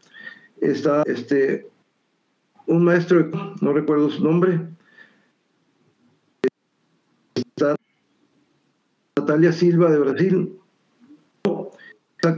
está 0.60 1.02
este, 1.06 1.68
un 2.66 2.84
maestro, 2.84 3.30
no 3.60 3.72
recuerdo 3.72 4.10
su 4.10 4.22
nombre, 4.22 4.60
está 7.34 7.76
Natalia 9.16 9.52
Silva 9.52 9.90
de 9.90 9.98
Brasil. 9.98 10.58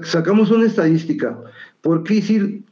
Sacamos 0.03 0.51
una 0.51 0.67
estadística. 0.67 1.39
¿Por 1.83 2.05
qué 2.05 2.64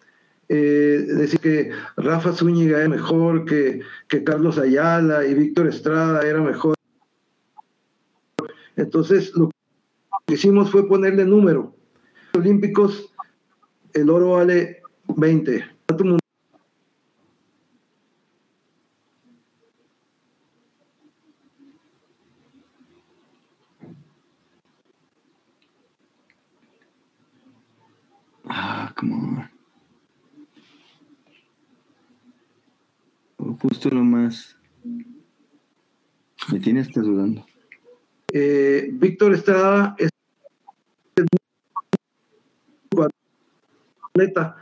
eh, 0.54 1.06
decir 1.08 1.40
que 1.40 1.70
Rafa 1.96 2.34
Zúñiga 2.34 2.76
era 2.76 2.86
mejor, 2.86 3.46
que, 3.46 3.80
que 4.06 4.22
Carlos 4.22 4.58
Ayala 4.58 5.24
y 5.26 5.32
Víctor 5.32 5.66
Estrada 5.66 6.20
era 6.28 6.42
mejor. 6.42 6.74
Entonces, 8.76 9.34
lo 9.34 9.50
que 10.26 10.34
hicimos 10.34 10.70
fue 10.70 10.86
ponerle 10.86 11.24
número. 11.24 11.74
Olímpicos, 12.34 13.14
el 13.94 14.10
oro 14.10 14.32
vale 14.32 14.82
20. 15.16 15.64
Ah, 28.50 28.92
come 28.94 29.14
on. 29.14 29.52
Justo 33.62 33.90
lo 33.90 34.02
más. 34.02 34.56
Hasta 36.80 37.00
dudando. 37.00 37.44
Eh, 38.32 38.88
Víctor 38.92 39.34
Estrada 39.34 39.94
es 39.98 40.08
atleta 44.14 44.56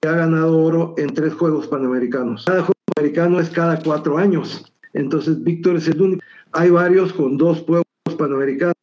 que 0.00 0.08
ha 0.08 0.12
ganado 0.12 0.58
oro 0.58 0.94
en 0.96 1.12
tres 1.12 1.34
Juegos 1.34 1.66
Panamericanos. 1.66 2.44
Cada 2.46 2.60
Juego 2.60 2.72
Panamericano 2.94 3.40
es 3.40 3.50
cada 3.50 3.82
cuatro 3.82 4.16
años. 4.16 4.72
Entonces, 4.94 5.42
Víctor 5.42 5.76
es 5.76 5.88
el 5.88 6.00
único. 6.00 6.22
Hay 6.52 6.70
varios 6.70 7.12
con 7.12 7.36
dos 7.36 7.60
Juegos 7.60 7.84
Panamericanos. 8.18 8.74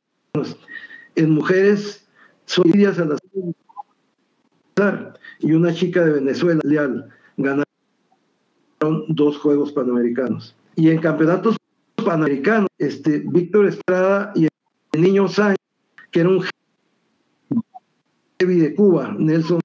En 1.15 1.31
mujeres, 1.31 2.07
son 2.45 2.71
y 5.39 5.53
una 5.53 5.73
chica 5.73 6.05
de 6.05 6.11
Venezuela, 6.11 6.61
Leal, 6.63 7.09
ganaron 7.37 7.66
dos 9.07 9.37
Juegos 9.37 9.71
Panamericanos. 9.71 10.55
Y 10.75 10.89
en 10.89 10.99
campeonatos 10.99 11.57
panamericanos, 11.95 12.69
este, 12.77 13.23
Víctor 13.25 13.65
Estrada 13.67 14.31
y 14.35 14.47
el 14.91 15.01
niño 15.01 15.27
Sáenz, 15.27 15.57
que 16.11 16.19
era 16.21 16.29
un 16.29 16.43
de 18.39 18.75
Cuba, 18.75 19.15
Nelson. 19.17 19.59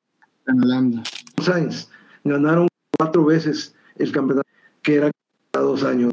Sainz, 1.43 1.91
ganaron 2.25 2.69
cuatro 2.99 3.25
veces 3.25 3.75
el 3.97 4.11
campeonato, 4.13 4.49
que 4.83 4.95
era 4.97 5.11
cada 5.53 5.67
dos 5.67 5.85
años. 5.85 6.13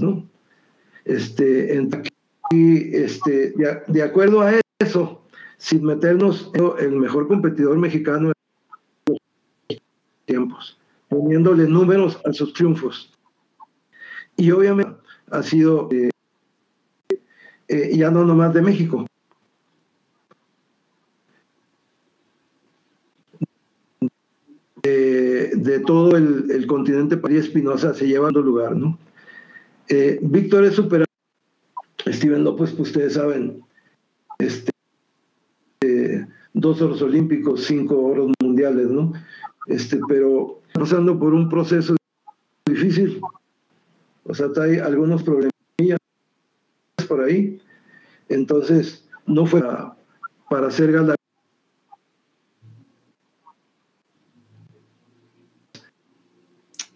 ¿no? 0.00 0.24
Este, 1.04 1.74
en- 1.74 1.90
y 2.50 2.94
este, 2.96 3.52
de, 3.52 3.82
de 3.88 4.02
acuerdo 4.02 4.42
a 4.42 4.52
eso, 4.78 5.22
sin 5.56 5.84
meternos 5.84 6.50
el 6.78 6.92
mejor 6.92 7.26
competidor 7.28 7.78
mexicano 7.78 8.28
de 8.28 8.34
los 9.08 9.18
tiempos, 10.26 10.78
poniéndole 11.12 11.66
números 11.66 12.18
a 12.24 12.32
sus 12.32 12.54
triunfos. 12.54 13.12
Y 14.36 14.50
obviamente 14.50 14.92
ha 15.30 15.42
sido 15.42 15.88
eh, 15.92 16.08
eh, 17.68 17.96
ya 17.96 18.10
no 18.10 18.24
nomás 18.24 18.54
de 18.54 18.62
México. 18.62 19.06
De, 24.82 25.52
de 25.54 25.80
todo 25.80 26.16
el, 26.16 26.66
continente, 26.66 27.16
París 27.16 27.44
Espinosa 27.44 27.94
se 27.94 28.06
lleva 28.06 28.30
en 28.30 28.34
lugar, 28.34 28.74
¿no? 28.74 28.98
Eh, 29.88 30.18
Víctor 30.22 30.64
es 30.64 30.74
superado. 30.74 31.06
Steven 32.06 32.42
López, 32.42 32.72
pues 32.72 32.88
ustedes 32.88 33.12
saben, 33.12 33.62
este, 34.38 34.72
eh, 35.82 36.26
dos 36.52 36.82
oros 36.82 37.00
olímpicos, 37.00 37.64
cinco 37.64 38.02
oros 38.02 38.32
mundiales, 38.42 38.88
¿no? 38.88 39.12
Este, 39.66 40.00
pero 40.08 40.60
pasando 40.74 41.18
por 41.18 41.34
un 41.34 41.48
proceso 41.48 41.94
difícil, 42.66 43.20
o 44.24 44.34
sea, 44.34 44.48
hay 44.60 44.78
algunos 44.78 45.22
problemas 45.22 45.52
por 47.08 47.22
ahí, 47.22 47.60
entonces 48.28 49.08
no 49.26 49.46
fue 49.46 49.60
para, 49.60 49.96
para 50.48 50.66
hacer 50.68 50.92
gala 50.92 51.14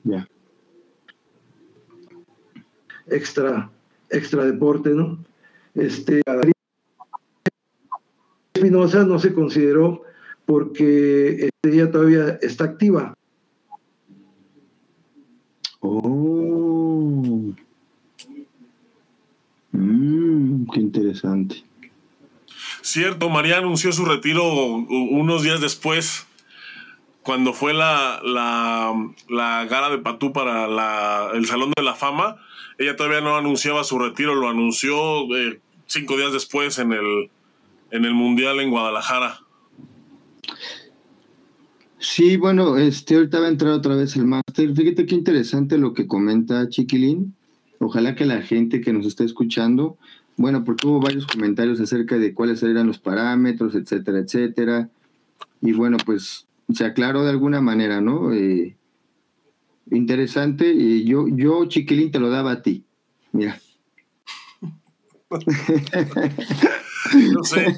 Ya. 0.05 0.25
extra, 3.09 3.71
extra 4.11 4.45
deporte, 4.45 4.91
¿no? 4.91 5.19
Este, 5.75 6.23
Espinosa 8.55 9.05
no 9.05 9.19
se 9.19 9.35
consideró 9.35 10.03
porque 10.47 11.51
ella 11.73 11.91
todavía 11.91 12.39
está 12.43 12.65
activa. 12.65 13.15
Oh. 15.81 17.53
Mm, 19.73 20.71
qué 20.73 20.81
interesante. 20.81 21.63
Cierto, 22.83 23.29
María 23.31 23.59
anunció 23.59 23.93
su 23.93 24.05
retiro 24.05 24.45
unos 24.45 25.43
días 25.43 25.61
después, 25.61 26.27
cuando 27.23 27.53
fue 27.53 27.75
la, 27.75 28.21
la, 28.25 28.95
la 29.29 29.65
gala 29.67 29.91
de 29.91 29.99
Patú 29.99 30.33
para 30.33 30.69
la- 30.69 31.31
el 31.35 31.47
Salón 31.47 31.73
de 31.77 31.83
la 31.83 31.95
Fama. 31.95 32.37
Ella 32.79 32.95
todavía 32.95 33.21
no 33.21 33.37
anunciaba 33.37 33.83
su 33.85 33.99
retiro, 33.99 34.35
lo 34.35 34.49
anunció 34.49 34.97
eh, 35.37 35.61
cinco 35.87 36.17
días 36.17 36.33
después 36.33 36.79
en 36.79 36.93
el, 36.93 37.31
en 37.91 38.05
el 38.05 38.15
Mundial 38.15 38.61
en 38.61 38.71
Guadalajara. 38.71 39.41
Sí, 41.99 42.37
bueno, 42.37 42.77
este, 42.77 43.17
ahorita 43.17 43.41
va 43.41 43.47
a 43.47 43.51
entrar 43.51 43.73
otra 43.73 43.95
vez 43.97 44.17
el 44.17 44.27
máster. 44.27 44.75
Fíjate 44.75 45.07
qué 45.07 45.15
interesante 45.15 45.79
lo 45.79 45.95
que 45.95 46.07
comenta 46.07 46.69
Chiquilín. 46.69 47.35
Ojalá 47.79 48.15
que 48.15 48.27
la 48.27 48.43
gente 48.43 48.81
que 48.81 48.93
nos 48.93 49.07
está 49.07 49.25
escuchando, 49.25 49.97
bueno, 50.37 50.65
porque 50.65 50.87
hubo 50.87 51.01
varios 51.01 51.27
comentarios 51.27 51.81
acerca 51.81 52.19
de 52.19 52.35
cuáles 52.35 52.63
eran 52.63 52.87
los 52.87 52.99
parámetros, 52.99 53.75
etcétera, 53.75 54.19
etcétera. 54.19 54.91
Y 55.61 55.73
bueno, 55.73 55.97
pues 56.05 56.47
se 56.73 56.85
aclaró 56.85 57.25
de 57.25 57.31
alguna 57.31 57.61
manera, 57.61 58.01
¿no? 58.01 58.33
Eh, 58.33 58.77
interesante. 59.91 60.73
Y 60.73 61.05
yo, 61.05 61.27
yo, 61.29 61.67
Chiquilín, 61.67 62.11
te 62.11 62.21
lo 62.21 62.31
daba 62.31 62.53
a 62.53 62.63
ti. 62.63 62.85
Mira. 63.33 63.59
Yo 67.33 67.43
sé, 67.45 67.77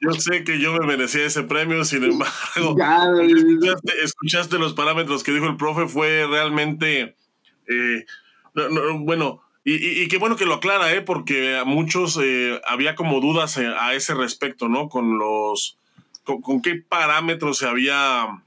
yo 0.00 0.12
sé 0.12 0.44
que 0.44 0.60
yo 0.60 0.72
me 0.74 0.86
merecía 0.86 1.24
ese 1.24 1.42
premio, 1.42 1.84
sin 1.84 2.04
embargo, 2.04 2.76
Ya, 2.78 3.04
escuchaste, 3.20 3.92
escuchaste 4.04 4.58
los 4.58 4.74
parámetros 4.74 5.24
que 5.24 5.32
dijo 5.32 5.46
el 5.46 5.56
profe, 5.56 5.88
fue 5.88 6.26
realmente, 6.26 7.16
eh, 7.66 8.06
no, 8.54 8.68
no, 8.68 8.98
bueno, 9.00 9.42
y, 9.64 9.74
y, 9.74 10.02
y 10.02 10.08
qué 10.08 10.18
bueno 10.18 10.36
que 10.36 10.46
lo 10.46 10.54
aclara, 10.54 10.92
¿eh? 10.94 11.02
porque 11.02 11.56
a 11.56 11.64
muchos 11.64 12.18
eh, 12.22 12.60
había 12.66 12.94
como 12.94 13.20
dudas 13.20 13.56
eh, 13.58 13.66
a 13.66 13.94
ese 13.94 14.14
respecto, 14.14 14.68
¿no? 14.68 14.88
Con 14.88 15.18
los, 15.18 15.78
con, 16.24 16.40
con 16.40 16.62
qué 16.62 16.76
parámetros 16.76 17.58
se 17.58 17.66
había, 17.66 18.42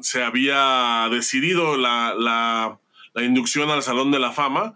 se 0.00 0.24
había 0.24 1.08
decidido 1.10 1.76
la, 1.76 2.14
la, 2.18 2.78
la 3.14 3.22
inducción 3.22 3.70
al 3.70 3.82
Salón 3.82 4.10
de 4.10 4.18
la 4.18 4.32
Fama. 4.32 4.74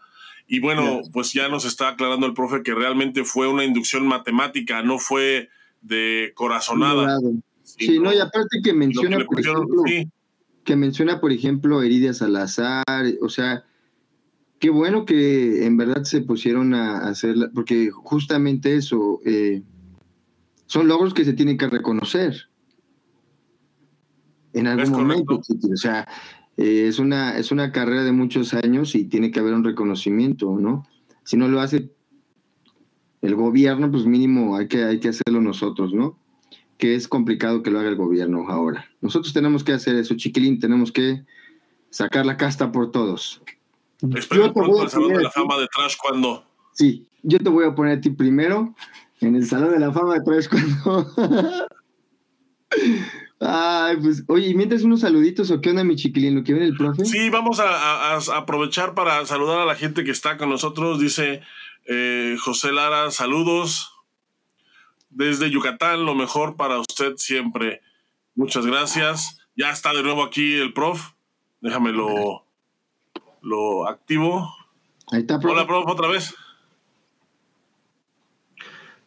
Y 0.48 0.60
bueno, 0.60 1.00
Yes. 1.00 1.10
pues 1.12 1.32
ya 1.32 1.48
nos 1.48 1.64
está 1.64 1.88
aclarando 1.88 2.26
el 2.26 2.34
profe 2.34 2.62
que 2.62 2.74
realmente 2.74 3.24
fue 3.24 3.48
una 3.48 3.64
inducción 3.64 4.06
matemática, 4.06 4.82
no 4.82 4.98
fue 4.98 5.48
de 5.80 6.32
corazonada. 6.34 7.18
Sí, 7.62 7.98
no, 7.98 8.12
y 8.14 8.18
aparte 8.18 8.58
que 8.62 8.70
que 8.70 8.72
menciona, 8.72 9.18
le 9.18 9.24
por 9.24 9.40
ejemplo, 9.40 9.82
sí, 9.86 10.08
que 10.64 10.76
menciona, 10.76 11.20
por 11.20 11.32
ejemplo, 11.32 11.82
Eridia 11.82 12.14
Salazar, 12.14 12.84
o 13.20 13.28
sea, 13.28 13.64
qué 14.60 14.70
bueno 14.70 15.04
que 15.04 15.66
en 15.66 15.76
verdad 15.76 16.04
se 16.04 16.20
pusieron 16.20 16.74
a 16.74 17.08
hacer, 17.08 17.34
porque 17.54 17.90
justamente 17.90 18.76
eso, 18.76 19.20
eh, 19.24 19.62
son 20.66 20.88
logros 20.88 21.12
que 21.12 21.24
se 21.24 21.32
tienen 21.32 21.58
que 21.58 21.68
reconocer 21.68 22.48
en 24.52 24.66
algún 24.66 24.84
Es 24.84 24.90
momento, 24.90 25.40
correcto. 25.40 25.68
O 25.72 25.76
sea, 25.76 26.08
eh, 26.56 26.86
es, 26.88 26.98
una, 26.98 27.38
es 27.38 27.52
una 27.52 27.72
carrera 27.72 28.04
de 28.04 28.12
muchos 28.12 28.54
años 28.54 28.94
y 28.94 29.04
tiene 29.04 29.30
que 29.30 29.40
haber 29.40 29.54
un 29.54 29.64
reconocimiento, 29.64 30.56
¿no? 30.58 30.84
Si 31.24 31.36
no 31.36 31.48
lo 31.48 31.60
hace 31.60 31.90
el 33.22 33.34
gobierno, 33.34 33.90
pues 33.90 34.06
mínimo 34.06 34.56
hay 34.56 34.68
que, 34.68 34.84
hay 34.84 35.00
que 35.00 35.08
hacerlo 35.08 35.40
nosotros, 35.40 35.92
¿no? 35.92 36.18
que 36.78 36.94
es 36.94 37.08
complicado 37.08 37.62
que 37.62 37.70
lo 37.70 37.80
haga 37.80 37.88
el 37.88 37.96
gobierno 37.96 38.48
ahora. 38.48 38.86
Nosotros 39.00 39.32
tenemos 39.32 39.64
que 39.64 39.72
hacer 39.72 39.96
eso, 39.96 40.14
chiquilín, 40.14 40.60
tenemos 40.60 40.92
que 40.92 41.24
sacar 41.90 42.26
la 42.26 42.36
casta 42.36 42.70
por 42.72 42.90
todos. 42.90 43.42
espero 44.14 44.52
pronto 44.52 44.82
el 44.82 44.90
Salón 44.90 45.14
de 45.14 45.22
la 45.22 45.30
Fama 45.30 45.56
de 45.58 45.66
Trash 45.74 45.96
cuando. 45.96 46.44
Sí, 46.72 47.08
yo 47.22 47.38
te 47.38 47.48
voy 47.48 47.64
a 47.64 47.74
poner 47.74 47.98
a 47.98 48.00
ti 48.00 48.10
primero 48.10 48.74
en 49.20 49.36
el 49.36 49.46
Salón 49.46 49.70
de 49.70 49.78
la 49.78 49.92
Fama 49.92 50.14
de 50.14 50.20
tres 50.20 50.48
cuando... 50.48 51.10
Ay, 53.38 53.98
pues, 53.98 54.24
oye, 54.28 54.48
¿y 54.48 54.54
mientras 54.54 54.82
unos 54.82 55.00
saluditos 55.00 55.50
o 55.50 55.60
qué 55.60 55.70
onda, 55.70 55.84
mi 55.84 55.94
chiquilín? 55.96 56.34
¿Lo 56.36 56.42
que 56.44 56.52
viene 56.54 56.68
el 56.68 56.76
profe? 56.76 57.04
Sí, 57.04 57.28
vamos 57.28 57.60
a, 57.60 57.66
a- 57.68 58.16
a 58.16 58.36
aprovechar 58.36 58.94
para 58.94 59.24
saludar 59.26 59.58
a 59.60 59.66
la 59.66 59.74
gente 59.74 60.04
que 60.04 60.10
está 60.10 60.36
con 60.38 60.48
nosotros. 60.48 60.98
Dice 61.00 61.42
eh, 61.86 62.36
José 62.40 62.72
Lara, 62.72 63.10
saludos. 63.10 63.92
Desde 65.10 65.50
Yucatán, 65.50 66.04
lo 66.06 66.14
mejor 66.14 66.56
para 66.56 66.78
usted 66.78 67.14
siempre. 67.16 67.80
Muchas 68.34 68.64
gracias. 68.66 69.38
Ya 69.56 69.70
está 69.70 69.92
de 69.92 70.02
nuevo 70.02 70.22
aquí 70.22 70.54
el 70.54 70.72
prof. 70.72 71.10
Déjame 71.60 71.92
lo, 71.92 72.44
lo 73.42 73.86
activo. 73.88 74.50
Ahí 75.12 75.20
está, 75.20 75.38
profe. 75.38 75.54
Hola, 75.54 75.66
prof, 75.66 75.84
otra 75.88 76.08
vez. 76.08 76.34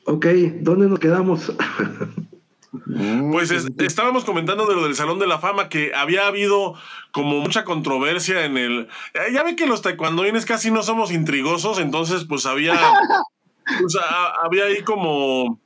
Ok, 0.05 0.25
¿dónde 0.61 0.87
nos 0.87 0.99
quedamos? 0.99 1.51
No, 2.71 3.31
Pues 3.31 3.49
es- 3.51 3.67
estábamos 3.79 4.25
comentando 4.25 4.65
de 4.67 4.75
lo 4.75 4.83
del 4.83 4.95
Salón 4.95 5.17
de 5.19 5.27
la 5.27 5.39
Fama, 5.39 5.69
que 5.69 5.91
había 5.95 6.27
habido 6.27 6.75
como 7.11 7.39
mucha 7.39 7.63
controversia 7.63 8.45
en 8.45 8.57
el... 8.57 8.87
eh, 9.13 9.31
Ya 9.33 9.43
ve 9.43 9.55
que 9.55 9.65
los 9.67 9.81
taekwondoines 9.81 10.45
casi 10.45 10.69
no 10.71 10.83
somos 10.83 11.11
intrigosos, 11.11 11.79
entonces 11.79 12.25
pues 12.25 12.45
había... 12.45 12.73
pues, 13.81 13.95
a- 13.95 14.33
había 14.45 14.65
ahí 14.65 14.83
como... 14.83 15.59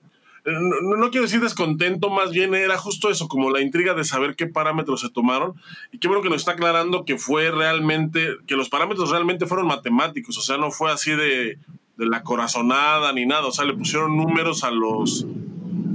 eh, 0.46 0.52
No, 0.54 0.96
no 0.98 1.10
quiero 1.12 1.26
decir 1.26 1.42
descontento, 1.42 2.10
más 2.10 2.32
bien 2.32 2.56
era 2.56 2.78
justo 2.78 3.10
eso, 3.10 3.28
como 3.28 3.50
la 3.52 3.60
intriga 3.62 3.94
de 3.94 4.06
saber 4.06 4.36
qué 4.38 4.48
parámetros 4.48 5.02
se 5.02 5.10
tomaron. 5.10 5.56
Y 5.92 6.00
qué 6.00 6.08
bueno 6.08 6.24
que 6.24 6.30
nos 6.30 6.38
está 6.40 6.54
aclarando 6.54 7.04
que 7.04 7.18
fue 7.18 7.52
realmente, 7.52 8.30
que 8.48 8.56
los 8.56 8.70
parámetros 8.70 9.10
realmente 9.10 9.46
fueron 9.46 9.68
matemáticos, 9.68 10.38
o 10.38 10.42
sea, 10.42 10.58
no 10.58 10.72
fue 10.72 10.90
así 10.92 11.12
de, 11.12 11.58
de 11.98 12.06
la 12.06 12.24
corazonada 12.24 13.12
ni 13.12 13.26
nada, 13.26 13.46
o 13.48 13.52
sea, 13.52 13.66
le 13.66 13.74
pusieron 13.74 14.16
números 14.16 14.64
a 14.64 14.72
los, 14.72 15.26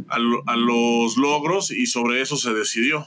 a, 0.09 0.19
lo- 0.19 0.43
a 0.47 0.57
los 0.57 1.17
logros 1.17 1.71
y 1.71 1.87
sobre 1.87 2.21
eso 2.23 2.37
se 2.37 2.53
decidió. 2.53 3.07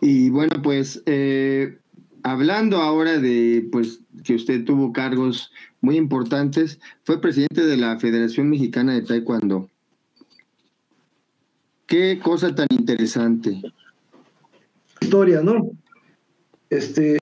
Y 0.00 0.30
bueno, 0.30 0.62
pues 0.62 1.02
eh, 1.06 1.78
hablando 2.22 2.78
ahora 2.78 3.18
de 3.18 3.68
pues 3.72 4.00
que 4.24 4.34
usted 4.34 4.64
tuvo 4.64 4.92
cargos 4.92 5.52
muy 5.80 5.96
importantes, 5.96 6.80
fue 7.04 7.20
presidente 7.20 7.64
de 7.64 7.76
la 7.76 7.98
Federación 7.98 8.48
Mexicana 8.50 8.94
de 8.94 9.02
Taekwondo. 9.02 9.68
Qué 11.86 12.18
cosa 12.22 12.54
tan 12.54 12.66
interesante. 12.70 13.60
Historia, 15.00 15.40
¿no? 15.42 15.70
Este, 16.70 17.14
es- 17.14 17.17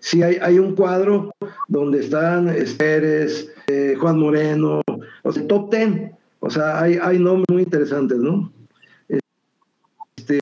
sí 0.00 0.22
hay, 0.22 0.36
hay 0.36 0.58
un 0.58 0.74
cuadro 0.74 1.30
donde 1.68 2.00
están 2.00 2.52
Pérez, 2.78 3.52
eh, 3.68 3.96
Juan 3.98 4.18
Moreno, 4.18 4.82
o 5.22 5.32
sea, 5.32 5.46
top 5.46 5.70
ten. 5.70 6.12
O 6.40 6.50
sea, 6.50 6.80
hay, 6.80 6.98
hay 7.00 7.18
nombres 7.18 7.46
muy 7.50 7.62
interesantes, 7.62 8.18
¿no? 8.18 8.50
Este, 10.16 10.40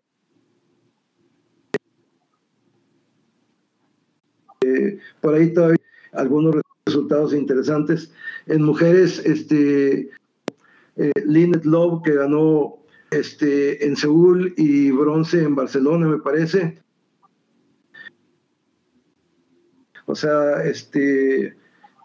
eh, 4.64 4.99
por 5.21 5.35
ahí 5.35 5.53
todavía 5.53 5.79
algunos 6.12 6.57
resultados 6.87 7.35
interesantes. 7.35 8.12
En 8.47 8.62
mujeres, 8.62 9.18
este, 9.25 10.11
eh, 10.97 11.12
Lynette 11.27 11.66
Love, 11.66 12.03
que 12.05 12.14
ganó 12.14 12.79
este, 13.11 13.85
en 13.85 13.97
Seúl 13.97 14.55
y 14.57 14.92
bronce 14.92 15.42
en 15.42 15.57
Barcelona, 15.57 16.07
me 16.07 16.18
parece. 16.18 16.79
O 20.09 20.14
sea, 20.14 20.62
este, 20.64 21.55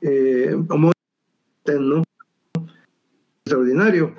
eh, 0.02 0.56
¿no? 1.80 2.04
extraordinario. 3.46 4.16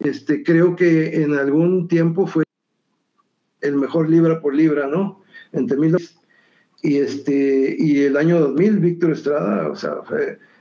Este, 0.00 0.44
creo 0.44 0.76
que 0.76 1.22
en 1.22 1.34
algún 1.34 1.88
tiempo 1.88 2.26
fue 2.26 2.44
el 3.62 3.76
mejor 3.76 4.10
libra 4.10 4.42
por 4.42 4.54
libra, 4.54 4.86
¿no? 4.86 5.22
Entre 5.52 5.78
mil 5.78 5.96
y 6.82 6.98
este 6.98 7.74
y 7.78 8.02
el 8.02 8.18
año 8.18 8.38
2000 8.38 8.78
Víctor 8.80 9.12
Estrada, 9.12 9.70
o 9.70 9.74
sea, 9.74 10.02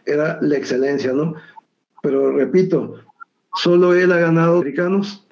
era 0.06 0.39
la 0.41 0.56
excelencia, 0.56 1.12
¿no? 1.12 1.36
Pero 2.02 2.32
repito, 2.32 3.04
solo 3.56 3.93
él 3.93 4.13
ha 4.13 4.20
ganado 4.20 4.60
americanos, 4.60 5.28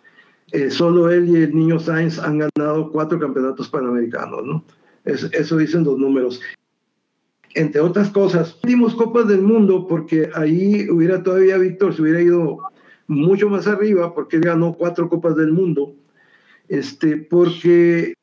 eh, 0.52 0.70
solo 0.70 1.10
él 1.10 1.30
y 1.30 1.44
el 1.44 1.56
niño 1.56 1.80
Sainz 1.80 2.20
han 2.20 2.40
ganado 2.40 2.92
cuatro 2.92 3.18
campeonatos 3.18 3.70
panamericanos, 3.70 4.44
¿no? 4.46 4.66
eso 5.06 5.58
dicen 5.58 5.84
los 5.84 6.00
números 6.00 6.42
entre 7.56 7.82
otras 7.82 8.10
cosas. 8.12 8.58
Dimos 8.64 8.96
Copas 8.96 9.28
del 9.28 9.42
Mundo 9.42 9.88
porque 9.88 10.30
ahí 10.36 10.88
hubiera 10.90 11.24
todavía 11.24 11.58
Víctor 11.58 11.96
se 11.96 12.02
hubiera 12.02 12.22
ido 12.22 12.60
mucho 13.08 13.50
más 13.50 13.66
arriba 13.68 14.14
porque 14.14 14.36
él 14.36 14.44
ganó 14.44 14.74
cuatro 14.74 15.10
Copas 15.10 15.36
del 15.36 15.52
Mundo. 15.52 15.96
Este, 16.68 17.18
porque 17.18 18.14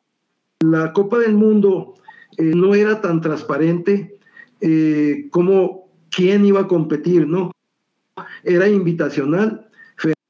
la 0.61 0.93
Copa 0.93 1.19
del 1.19 1.35
Mundo 1.35 1.95
eh, 2.37 2.53
no 2.55 2.75
era 2.75 3.01
tan 3.01 3.21
transparente 3.21 4.19
eh, 4.61 5.29
como 5.31 5.89
quién 6.11 6.45
iba 6.45 6.61
a 6.61 6.69
competir, 6.69 7.27
¿no? 7.27 7.51
Era 8.45 8.69
invitacional. 8.69 9.69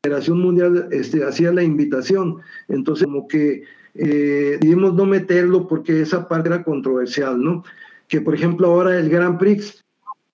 Federación 0.04 0.40
Mundial 0.40 0.88
este, 0.90 1.24
hacía 1.24 1.52
la 1.52 1.62
invitación. 1.62 2.38
Entonces, 2.68 3.06
como 3.06 3.28
que 3.28 3.62
eh, 3.94 4.58
no 4.62 5.06
meterlo 5.06 5.68
porque 5.68 6.00
esa 6.00 6.28
parte 6.28 6.48
era 6.48 6.64
controversial, 6.64 7.42
¿no? 7.42 7.64
Que 8.12 8.20
por 8.20 8.34
ejemplo 8.34 8.66
ahora 8.66 8.98
el 8.98 9.08
Grand 9.08 9.38
Prix 9.38 9.82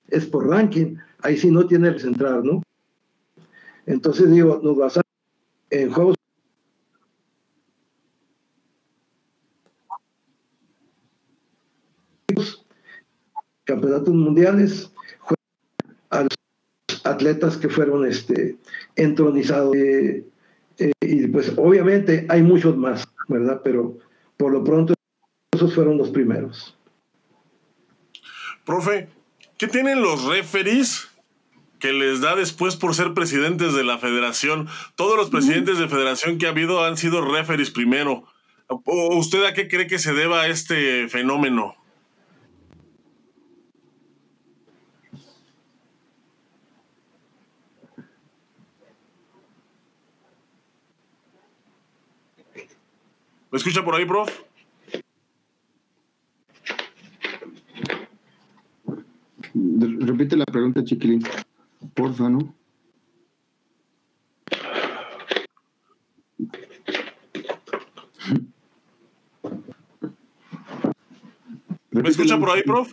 es 0.08 0.26
por 0.26 0.48
ranking, 0.48 0.96
ahí 1.20 1.36
sí 1.36 1.48
no 1.48 1.64
tiene 1.64 1.92
que 1.92 2.00
centrar, 2.00 2.44
¿no? 2.44 2.60
Entonces 3.86 4.28
digo, 4.32 4.58
nos 4.64 4.76
basamos 4.76 5.06
en 5.70 5.92
juegos 5.92 6.16
campeonatos 13.62 14.12
mundiales 14.12 14.92
a 16.10 16.22
los 16.24 16.36
atletas 17.04 17.56
que 17.58 17.68
fueron 17.68 18.04
este, 18.04 18.58
entronizados. 18.96 19.76
Eh, 19.76 20.26
eh, 20.78 20.92
y 21.00 21.28
pues 21.28 21.52
obviamente 21.56 22.26
hay 22.28 22.42
muchos 22.42 22.76
más, 22.76 23.06
¿verdad? 23.28 23.60
Pero 23.62 23.98
por 24.36 24.50
lo 24.50 24.64
pronto 24.64 24.94
esos 25.52 25.72
fueron 25.76 25.96
los 25.96 26.10
primeros. 26.10 26.76
Profe, 28.68 29.08
¿qué 29.56 29.66
tienen 29.66 30.02
los 30.02 30.24
referees 30.24 31.08
que 31.80 31.94
les 31.94 32.20
da 32.20 32.36
después 32.36 32.76
por 32.76 32.94
ser 32.94 33.14
presidentes 33.14 33.72
de 33.72 33.82
la 33.82 33.96
federación? 33.96 34.68
Todos 34.94 35.16
los 35.16 35.30
presidentes 35.30 35.78
de 35.78 35.88
federación 35.88 36.36
que 36.36 36.44
ha 36.44 36.50
habido 36.50 36.84
han 36.84 36.98
sido 36.98 37.22
referees 37.22 37.70
primero. 37.70 38.24
¿Usted 38.84 39.44
a 39.44 39.54
qué 39.54 39.68
cree 39.68 39.86
que 39.86 39.98
se 39.98 40.12
deba 40.12 40.48
este 40.48 41.08
fenómeno? 41.08 41.76
¿Me 53.50 53.56
escucha 53.56 53.82
por 53.82 53.94
ahí, 53.94 54.04
prof? 54.04 54.28
Repite 59.54 60.36
la 60.36 60.44
pregunta, 60.44 60.84
Chiquilín. 60.84 61.22
Porfa, 61.94 62.28
¿no? 62.28 62.54
¿Me 71.90 72.08
escucha 72.08 72.38
por 72.38 72.50
ahí, 72.50 72.62
prof? 72.62 72.92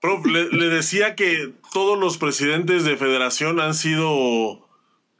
Prof, 0.00 0.24
le, 0.24 0.68
decía 0.68 1.16
que 1.16 1.52
todos 1.72 1.98
los 1.98 2.16
presidentes 2.16 2.84
de 2.84 2.96
federación 2.96 3.60
han 3.60 3.74
sido 3.74 4.68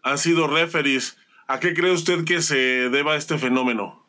han 0.03 0.19
sido 0.19 0.47
referees. 0.47 1.17
¿A 1.49 1.61
qué 1.61 1.75
cree 1.75 1.93
usted 1.93 2.25
que 2.25 2.43
se 2.43 2.57
deba 2.91 3.15
este 3.15 3.39
fenómeno? 3.39 4.03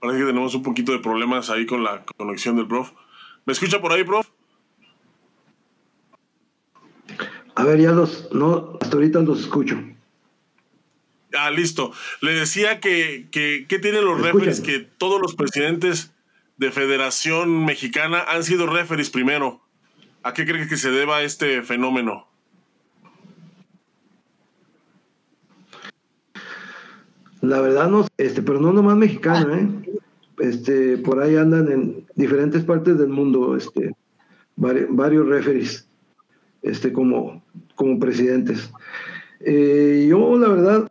Parece 0.00 0.20
que 0.20 0.26
tenemos 0.26 0.54
un 0.54 0.62
poquito 0.62 0.92
de 0.92 1.00
problemas 1.00 1.50
ahí 1.50 1.66
con 1.66 1.84
la 1.84 2.04
conexión 2.16 2.56
del 2.56 2.66
prof. 2.66 2.92
¿Me 3.44 3.52
escucha 3.52 3.82
por 3.82 3.92
ahí, 3.92 4.04
prof? 4.04 4.26
A 7.54 7.64
ver, 7.64 7.80
ya 7.80 7.92
los, 7.92 8.32
no, 8.32 8.78
hasta 8.80 8.96
ahorita 8.96 9.20
los 9.20 9.40
escucho. 9.40 9.76
Ah, 11.40 11.50
listo. 11.50 11.92
Le 12.20 12.32
decía 12.32 12.80
que, 12.80 13.28
que, 13.30 13.78
tienen 13.78 14.04
los 14.04 14.20
referees 14.20 14.60
que 14.60 14.80
todos 14.80 15.20
los 15.20 15.36
presidentes 15.36 16.12
de 16.56 16.72
Federación 16.72 17.64
Mexicana 17.64 18.24
han 18.26 18.42
sido 18.42 18.66
referees 18.66 19.10
primero. 19.10 19.60
¿A 20.24 20.34
qué 20.34 20.44
cree 20.44 20.66
que 20.66 20.76
se 20.76 20.90
deba 20.90 21.22
este 21.22 21.62
fenómeno? 21.62 22.26
La 27.40 27.60
verdad 27.60 27.88
no, 27.88 28.06
este, 28.16 28.42
pero 28.42 28.60
no 28.60 28.72
nomás 28.72 28.96
mexicana, 28.96 29.60
¿eh? 29.60 30.00
Este, 30.40 30.98
por 30.98 31.20
ahí 31.20 31.36
andan 31.36 31.70
en 31.70 32.06
diferentes 32.16 32.64
partes 32.64 32.98
del 32.98 33.08
mundo, 33.08 33.56
este, 33.56 33.94
varios, 34.56 34.88
varios 34.90 35.28
referees, 35.28 35.88
este, 36.62 36.92
como, 36.92 37.44
como 37.76 38.00
presidentes. 38.00 38.70
Eh, 39.40 40.06
yo, 40.10 40.36
la 40.36 40.48
verdad, 40.48 40.90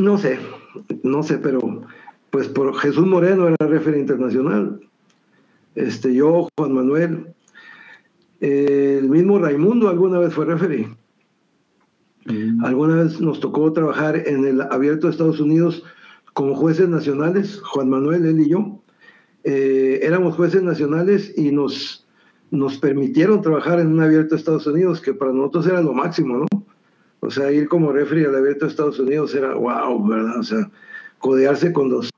no 0.00 0.18
sé, 0.18 0.38
no 1.02 1.22
sé, 1.22 1.38
pero 1.38 1.82
pues 2.30 2.48
por 2.48 2.74
Jesús 2.76 3.06
Moreno 3.06 3.48
era 3.48 3.66
referee 3.66 4.00
internacional. 4.00 4.80
Este, 5.74 6.14
yo, 6.14 6.48
Juan 6.56 6.72
Manuel, 6.72 7.26
el 8.40 9.08
mismo 9.08 9.38
Raimundo 9.38 9.88
alguna 9.88 10.18
vez 10.18 10.32
fue 10.32 10.46
referee. 10.46 10.88
Mm. 12.26 12.64
Alguna 12.64 13.02
vez 13.02 13.20
nos 13.20 13.40
tocó 13.40 13.72
trabajar 13.72 14.16
en 14.16 14.46
el 14.46 14.62
Abierto 14.62 15.06
de 15.06 15.12
Estados 15.12 15.40
Unidos 15.40 15.84
como 16.32 16.54
jueces 16.54 16.88
nacionales, 16.88 17.60
Juan 17.60 17.90
Manuel, 17.90 18.24
él 18.24 18.40
y 18.40 18.48
yo. 18.48 18.80
Eh, 19.44 20.00
éramos 20.02 20.36
jueces 20.36 20.62
nacionales 20.62 21.34
y 21.36 21.50
nos, 21.52 22.06
nos 22.50 22.78
permitieron 22.78 23.42
trabajar 23.42 23.80
en 23.80 23.88
un 23.88 24.00
Abierto 24.00 24.34
de 24.34 24.38
Estados 24.38 24.66
Unidos, 24.66 25.00
que 25.00 25.14
para 25.14 25.32
nosotros 25.32 25.66
era 25.66 25.82
lo 25.82 25.92
máximo, 25.92 26.38
¿no? 26.38 26.46
O 27.24 27.30
sea, 27.30 27.52
ir 27.52 27.68
como 27.68 27.92
referee 27.92 28.26
al 28.26 28.34
abierto 28.34 28.64
de 28.64 28.72
Estados 28.72 28.98
Unidos 28.98 29.32
era 29.34 29.54
wow, 29.54 30.06
¿verdad? 30.08 30.40
O 30.40 30.42
sea, 30.42 30.68
codearse 31.18 31.72
con 31.72 31.88
los 31.88 32.10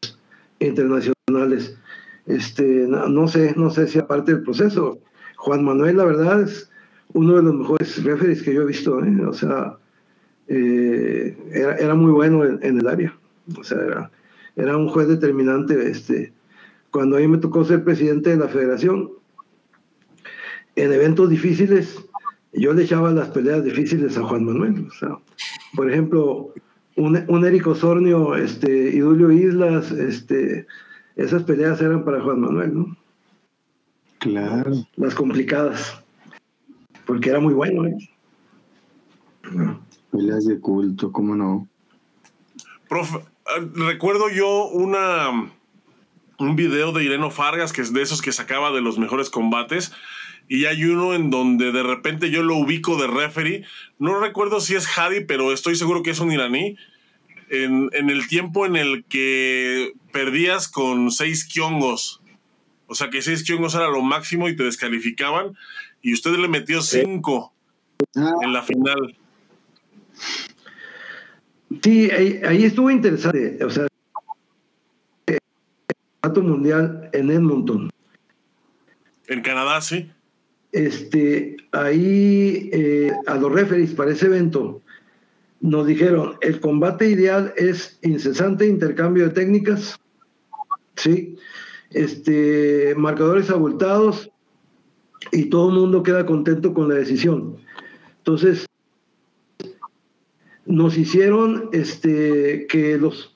internacionales. 0.61 1.77
Este, 2.25 2.87
no, 2.89 3.29
sé, 3.29 3.53
no 3.55 3.69
sé 3.69 3.87
si 3.87 3.99
aparte 3.99 4.33
del 4.33 4.43
proceso. 4.43 4.99
Juan 5.37 5.63
Manuel, 5.63 5.99
la 5.99 6.07
verdad, 6.07 6.41
es 6.41 6.71
uno 7.13 7.37
de 7.37 7.43
los 7.43 7.55
mejores 7.55 8.03
referees 8.03 8.43
que 8.43 8.55
yo 8.55 8.63
he 8.63 8.67
visto, 8.67 9.05
¿eh? 9.05 9.27
O 9.27 9.35
sea, 9.35 9.77
eh, 10.49 11.37
era, 11.53 11.77
era, 11.77 11.95
muy 11.95 12.11
bueno 12.11 12.43
en, 12.47 12.79
el 12.81 12.89
área. 12.89 13.15
O 13.59 13.63
sea, 13.63 13.79
era, 13.83 14.11
era 14.57 14.75
un 14.75 14.89
juez 14.89 15.07
determinante. 15.07 15.91
Este, 15.91 16.33
cuando 16.91 17.19
a 17.19 17.21
mí 17.21 17.29
me 17.29 17.37
tocó 17.37 17.63
ser 17.67 17.85
presidente 17.85 18.31
de 18.31 18.39
la 18.39 18.49
federación, 18.49 19.11
en 20.77 20.93
eventos 20.95 21.29
difíciles, 21.29 22.03
yo 22.55 22.73
le 22.73 22.85
echaba 22.85 23.11
las 23.11 23.29
peleas 23.29 23.65
difíciles 23.65 24.17
a 24.17 24.23
Juan 24.23 24.45
Manuel. 24.45 24.87
O 24.87 24.91
sea, 24.93 25.19
por 25.75 25.91
ejemplo, 25.91 26.53
un, 26.97 27.25
un 27.29 27.45
Eric 27.47 27.67
Osornio, 27.67 28.37
este, 28.37 28.97
y 28.97 29.01
Julio 29.01 29.31
Islas, 29.31 29.91
este, 29.91 30.67
esas 31.17 31.43
peleas 31.45 31.81
eran 31.81 32.05
para 32.05 32.23
Juan 32.23 32.41
Manuel, 32.41 32.75
¿no? 32.75 32.97
Claro. 34.19 34.73
Las 34.97 35.15
complicadas, 35.15 36.03
porque 37.07 37.31
era 37.31 37.41
muy 37.41 37.55
bueno. 37.55 37.87
¿eh? 37.87 37.99
Peleas 40.11 40.47
de 40.47 40.59
culto, 40.61 41.13
¿cómo 41.13 41.37
no? 41.37 41.69
Profe, 42.89 43.19
eh, 43.19 43.71
recuerdo 43.75 44.31
yo 44.31 44.69
una 44.69 45.51
un 46.39 46.57
video 46.57 46.93
de 46.93 47.05
Ireno 47.05 47.31
Fargas, 47.31 47.73
que 47.73 47.81
es 47.81 47.93
de 47.93 48.03
esos 48.03 48.23
que 48.23 48.33
sacaba 48.33 48.73
de 48.73 48.81
los 48.81 48.99
mejores 48.99 49.31
combates, 49.31 49.93
y 50.49 50.67
hay 50.67 50.85
uno 50.85 51.15
en 51.15 51.31
donde 51.31 51.73
de 51.73 51.83
repente 51.83 52.31
yo 52.31 52.43
lo 52.43 52.57
ubico 52.57 52.97
de 53.01 53.07
referee. 53.07 53.65
No 53.99 54.21
recuerdo 54.21 54.61
si 54.61 54.75
es 54.75 54.87
Hadi, 54.99 55.25
pero 55.25 55.53
estoy 55.53 55.77
seguro 55.77 56.03
que 56.03 56.11
es 56.11 56.21
un 56.21 56.33
iraní. 56.33 56.77
En, 57.51 57.91
en 57.93 58.11
el 58.11 58.27
tiempo 58.27 58.67
en 58.67 58.77
el 58.77 59.05
que 59.05 59.93
perdías 60.13 60.69
con 60.69 61.11
seis 61.11 61.45
kiongos. 61.45 62.21
O 62.87 62.95
sea 62.95 63.11
que 63.11 63.23
seis 63.23 63.43
kiongos 63.45 63.75
era 63.75 63.89
lo 63.89 64.03
máximo 64.03 64.49
y 64.49 64.57
te 64.57 64.65
descalificaban. 64.65 65.57
Y 66.03 66.13
usted 66.13 66.33
le 66.37 66.49
metió 66.49 66.83
cinco 66.83 67.55
Ah, 68.17 68.33
en 68.43 68.53
la 68.53 68.63
final. 68.63 69.17
Sí, 71.83 72.11
ahí, 72.11 72.41
ahí 72.47 72.65
estuvo 72.65 72.91
interesante. 72.91 73.65
O 73.65 73.71
sea, 73.71 73.87
el 75.27 75.39
campeonato 76.23 76.43
mundial 76.43 77.11
en 77.13 77.31
Edmonton. 77.31 77.91
En 79.27 79.43
Canadá, 79.43 79.81
sí. 79.81 80.11
Este, 80.75 81.57
ahí 81.71 82.69
eh, 82.73 83.13
a 83.27 83.37
los 83.37 83.53
referees 83.53 83.95
para 83.95 84.11
ese 84.11 84.27
evento 84.27 84.83
nos 85.61 85.87
dijeron, 85.87 86.37
el 86.41 86.61
combate 86.61 87.09
ideal 87.09 87.55
es 87.57 87.99
incesante 88.03 88.67
intercambio 88.67 89.25
de 89.25 89.31
técnicas, 89.31 89.99
¿sí? 90.97 91.39
Este, 91.91 92.95
marcadores 92.97 93.49
abultados 93.51 94.31
y 95.33 95.47
todo 95.47 95.71
el 95.71 95.77
mundo 95.77 96.03
queda 96.03 96.27
contento 96.27 96.75
con 96.75 96.89
la 96.89 96.97
decisión. 96.97 97.57
Entonces, 98.19 98.67
nos 100.67 100.99
hicieron 100.99 101.71
este, 101.73 102.67
que 102.67 102.99
los... 102.99 103.35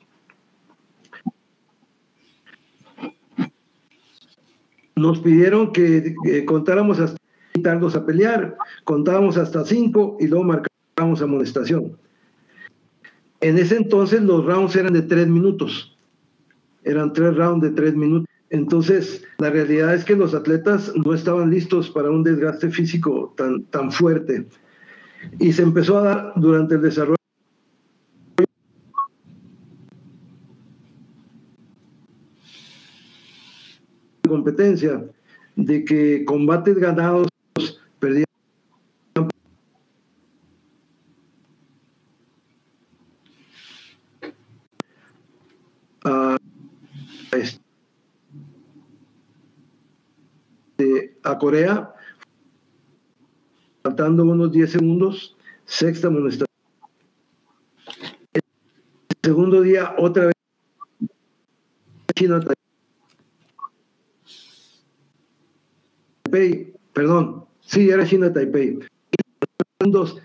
Nos 4.97 5.21
pidieron 5.21 5.73
que, 5.73 6.17
que 6.25 6.45
contáramos 6.45 6.99
hasta 6.99 7.18
invitarlos 7.59 7.97
a 7.97 8.07
pelear, 8.07 8.57
contábamos 8.85 9.37
hasta 9.37 9.65
cinco 9.65 10.17
y 10.21 10.29
luego 10.29 10.45
marcábamos 10.45 11.21
amonestación. 11.21 11.97
En 13.41 13.59
ese 13.59 13.77
entonces 13.77 14.23
los 14.23 14.45
rounds 14.45 14.77
eran 14.77 14.93
de 14.93 15.03
tres 15.03 15.27
minutos, 15.27 15.97
eran 16.85 17.13
tres 17.13 17.37
rounds 17.37 17.63
de 17.63 17.71
tres 17.71 17.95
minutos. 17.95 18.27
Entonces, 18.51 19.23
la 19.39 19.51
realidad 19.51 19.95
es 19.95 20.05
que 20.05 20.17
los 20.17 20.33
atletas 20.35 20.93
no 20.95 21.13
estaban 21.13 21.51
listos 21.51 21.91
para 21.91 22.11
un 22.11 22.23
desgaste 22.23 22.71
físico 22.71 23.35
tan, 23.37 23.65
tan 23.65 23.93
fuerte. 23.93 24.47
Y 25.39 25.53
se 25.53 25.63
empezó 25.63 25.99
a 25.99 26.03
dar 26.03 26.33
durante 26.37 26.77
el 26.77 26.83
desarrollo 26.83 27.17
de 28.39 28.47
competencia 34.29 35.05
de 35.57 35.85
que 35.85 36.25
combates 36.25 36.79
ganados 36.79 37.29
perdían 37.99 38.25
a, 46.05 46.37
este, 50.79 51.18
a 51.31 51.39
Corea 51.39 51.95
faltando 53.83 54.25
unos 54.25 54.53
10 54.53 54.73
segundos 54.73 55.37
sexta 55.65 56.09
amonestación 56.09 56.49
el 58.35 58.43
segundo 59.23 59.61
día 59.61 59.95
otra 59.99 60.27
vez 60.27 60.35
China 62.15 62.41
Taipei, 66.25 66.75
perdón, 66.93 67.47
sí, 67.61 67.89
era 67.89 68.05
China 68.05 68.33
Taipei. 68.33 68.81
Dos, 69.81 70.21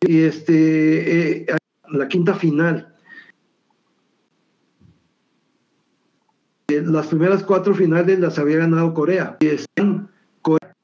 y 0.00 0.22
este, 0.22 1.42
eh, 1.42 1.46
la 1.88 2.08
quinta 2.08 2.34
final. 2.34 2.94
Eh, 6.68 6.82
Las 6.84 7.06
primeras 7.06 7.44
cuatro 7.44 7.74
finales 7.74 8.18
las 8.18 8.38
había 8.38 8.58
ganado 8.58 8.92
Corea. 8.92 9.36
Y 9.40 9.46
están 9.46 9.67
Corea. 10.48 10.74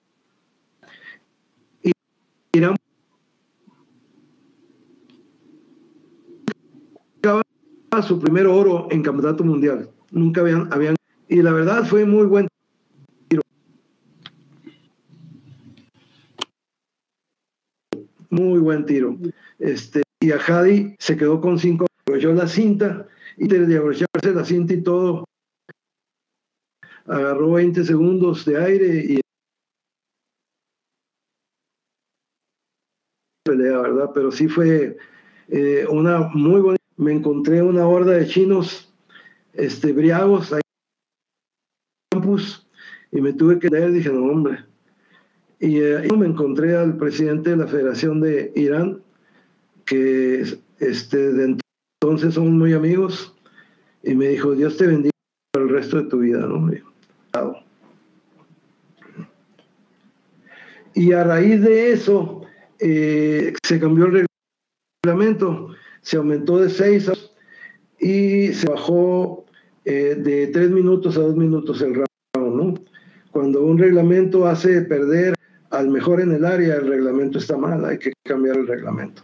Irán 2.52 2.76
su 8.02 8.18
primer 8.18 8.46
oro 8.46 8.88
en 8.90 9.02
campeonato 9.02 9.44
mundial. 9.44 9.88
Nunca 10.10 10.40
habían, 10.40 10.72
habían 10.72 10.96
y 11.28 11.42
la 11.42 11.52
verdad 11.52 11.84
fue 11.84 12.04
muy 12.04 12.26
buen 12.26 12.48
muy 18.30 18.58
buen 18.58 18.84
tiro. 18.84 19.16
Este, 19.60 20.02
y 20.20 20.32
a 20.32 20.38
Jadi 20.40 20.96
se 20.98 21.16
quedó 21.16 21.40
con 21.40 21.56
cinco, 21.56 21.86
abrochó 22.04 22.32
la 22.34 22.48
cinta 22.48 23.06
y 23.36 23.46
de 23.46 23.76
abrocharse 23.76 24.34
la 24.34 24.44
cinta 24.44 24.74
y 24.74 24.82
todo, 24.82 25.24
agarró 27.06 27.52
20 27.52 27.84
segundos 27.84 28.44
de 28.44 28.62
aire 28.62 29.04
y 29.08 29.23
pelea, 33.64 33.80
¿verdad? 33.80 34.10
Pero 34.14 34.30
sí 34.30 34.48
fue 34.48 34.96
eh, 35.48 35.86
una 35.90 36.20
muy 36.32 36.60
buena. 36.60 36.78
Me 36.96 37.12
encontré 37.12 37.62
una 37.62 37.86
horda 37.86 38.12
de 38.12 38.26
chinos 38.26 38.92
este, 39.52 39.92
briagos 39.92 40.52
en 40.52 40.58
el 40.58 40.62
campus 42.10 42.66
y 43.10 43.20
me 43.20 43.32
tuve 43.32 43.58
que 43.58 43.68
leer, 43.68 43.92
dije, 43.92 44.10
no, 44.10 44.24
hombre. 44.24 44.64
Y 45.60 45.80
eh, 45.80 46.08
me 46.16 46.26
encontré 46.26 46.76
al 46.76 46.96
presidente 46.96 47.50
de 47.50 47.56
la 47.56 47.66
Federación 47.66 48.20
de 48.20 48.52
Irán, 48.54 49.02
que 49.84 50.44
este, 50.78 51.32
de 51.32 51.56
entonces 52.02 52.34
son 52.34 52.58
muy 52.58 52.74
amigos, 52.74 53.34
y 54.02 54.14
me 54.14 54.28
dijo, 54.28 54.52
Dios 54.52 54.76
te 54.76 54.86
bendiga 54.86 55.10
por 55.52 55.62
el 55.62 55.68
resto 55.70 55.96
de 55.96 56.08
tu 56.08 56.18
vida, 56.18 56.40
¿no? 56.40 56.72
Y. 56.72 56.82
Y 60.96 61.12
a 61.12 61.24
raíz 61.24 61.60
de 61.60 61.92
eso, 61.92 62.43
eh, 62.86 63.54
se 63.62 63.80
cambió 63.80 64.04
el 64.04 64.26
reglamento, 65.02 65.70
se 66.02 66.18
aumentó 66.18 66.58
de 66.58 66.68
seis 66.68 67.08
a- 67.08 67.14
y 67.98 68.52
se 68.52 68.68
bajó 68.68 69.46
eh, 69.86 70.16
de 70.18 70.48
tres 70.48 70.70
minutos 70.70 71.16
a 71.16 71.20
dos 71.20 71.34
minutos 71.34 71.80
el 71.80 71.94
round, 71.94 72.56
¿no? 72.56 72.74
Cuando 73.30 73.62
un 73.62 73.78
reglamento 73.78 74.46
hace 74.46 74.82
perder 74.82 75.34
al 75.70 75.88
mejor 75.88 76.20
en 76.20 76.32
el 76.32 76.44
área, 76.44 76.74
el 76.76 76.86
reglamento 76.86 77.38
está 77.38 77.56
mal, 77.56 77.84
hay 77.86 77.98
que 77.98 78.12
cambiar 78.22 78.58
el 78.58 78.66
reglamento. 78.66 79.22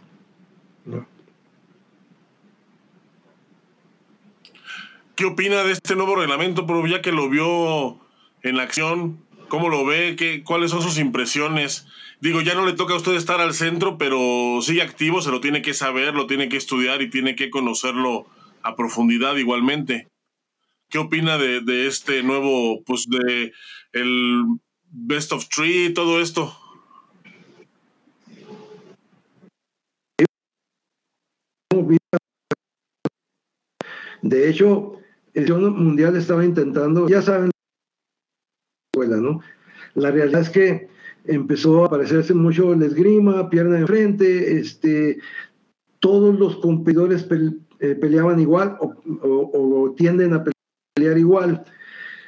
¿Qué 5.15 5.25
opina 5.25 5.63
de 5.63 5.73
este 5.73 5.95
nuevo 5.95 6.15
reglamento, 6.15 6.65
pero 6.65 6.85
ya 6.87 7.01
que 7.01 7.11
lo 7.11 7.29
vio 7.29 7.99
en 8.41 8.59
acción? 8.59 9.19
¿Cómo 9.51 9.67
lo 9.67 9.85
ve? 9.85 10.15
¿Qué, 10.15 10.45
¿Cuáles 10.45 10.71
son 10.71 10.81
sus 10.81 10.97
impresiones? 10.97 11.85
Digo, 12.21 12.39
ya 12.39 12.55
no 12.55 12.65
le 12.65 12.71
toca 12.71 12.93
a 12.93 12.95
usted 12.95 13.15
estar 13.15 13.41
al 13.41 13.53
centro, 13.53 13.97
pero 13.97 14.61
sigue 14.61 14.81
activo, 14.81 15.21
se 15.21 15.29
lo 15.29 15.41
tiene 15.41 15.61
que 15.61 15.73
saber, 15.73 16.13
lo 16.13 16.25
tiene 16.25 16.47
que 16.47 16.55
estudiar 16.55 17.01
y 17.01 17.09
tiene 17.09 17.35
que 17.35 17.49
conocerlo 17.49 18.27
a 18.63 18.77
profundidad 18.77 19.35
igualmente. 19.35 20.07
¿Qué 20.87 20.99
opina 20.99 21.37
de, 21.37 21.85
este 21.85 22.23
nuevo, 22.23 22.81
pues 22.85 23.09
de 23.09 23.51
el 23.91 24.45
Best 24.89 25.33
of 25.33 25.49
Three 25.49 25.87
y 25.87 25.93
todo 25.93 26.21
esto? 26.21 26.57
De 34.21 34.49
hecho, 34.49 34.93
el 35.33 35.53
mundial 35.53 36.15
estaba 36.15 36.45
intentando, 36.45 37.09
ya 37.09 37.21
saben. 37.21 37.50
La 39.95 40.11
realidad 40.11 40.41
es 40.41 40.49
que 40.49 40.89
empezó 41.25 41.83
a 41.83 41.87
aparecerse 41.87 42.33
mucho 42.33 42.73
el 42.73 42.83
esgrima, 42.83 43.49
pierna 43.49 43.77
de 43.77 43.87
frente, 43.87 44.59
este, 44.59 45.19
todos 45.99 46.37
los 46.37 46.57
competidores 46.57 47.27
eh, 47.79 47.95
peleaban 47.95 48.39
igual 48.39 48.77
o 48.79 49.93
tienden 49.95 50.33
a 50.33 50.43
pelear 50.95 51.17
igual. 51.17 51.65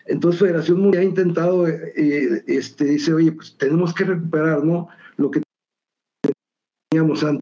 Entonces 0.05 0.41
Federación 0.41 0.81
Mundial 0.81 1.03
ha 1.03 1.07
intentado, 1.07 1.67
eh, 1.67 2.43
este, 2.47 2.85
dice, 2.85 3.13
oye, 3.13 3.31
pues 3.31 3.57
tenemos 3.57 3.93
que 3.93 4.03
recuperar, 4.03 4.63
¿no? 4.63 4.89
Lo 5.17 5.31
que 5.31 5.41
teníamos 6.89 7.23
antes. 7.23 7.41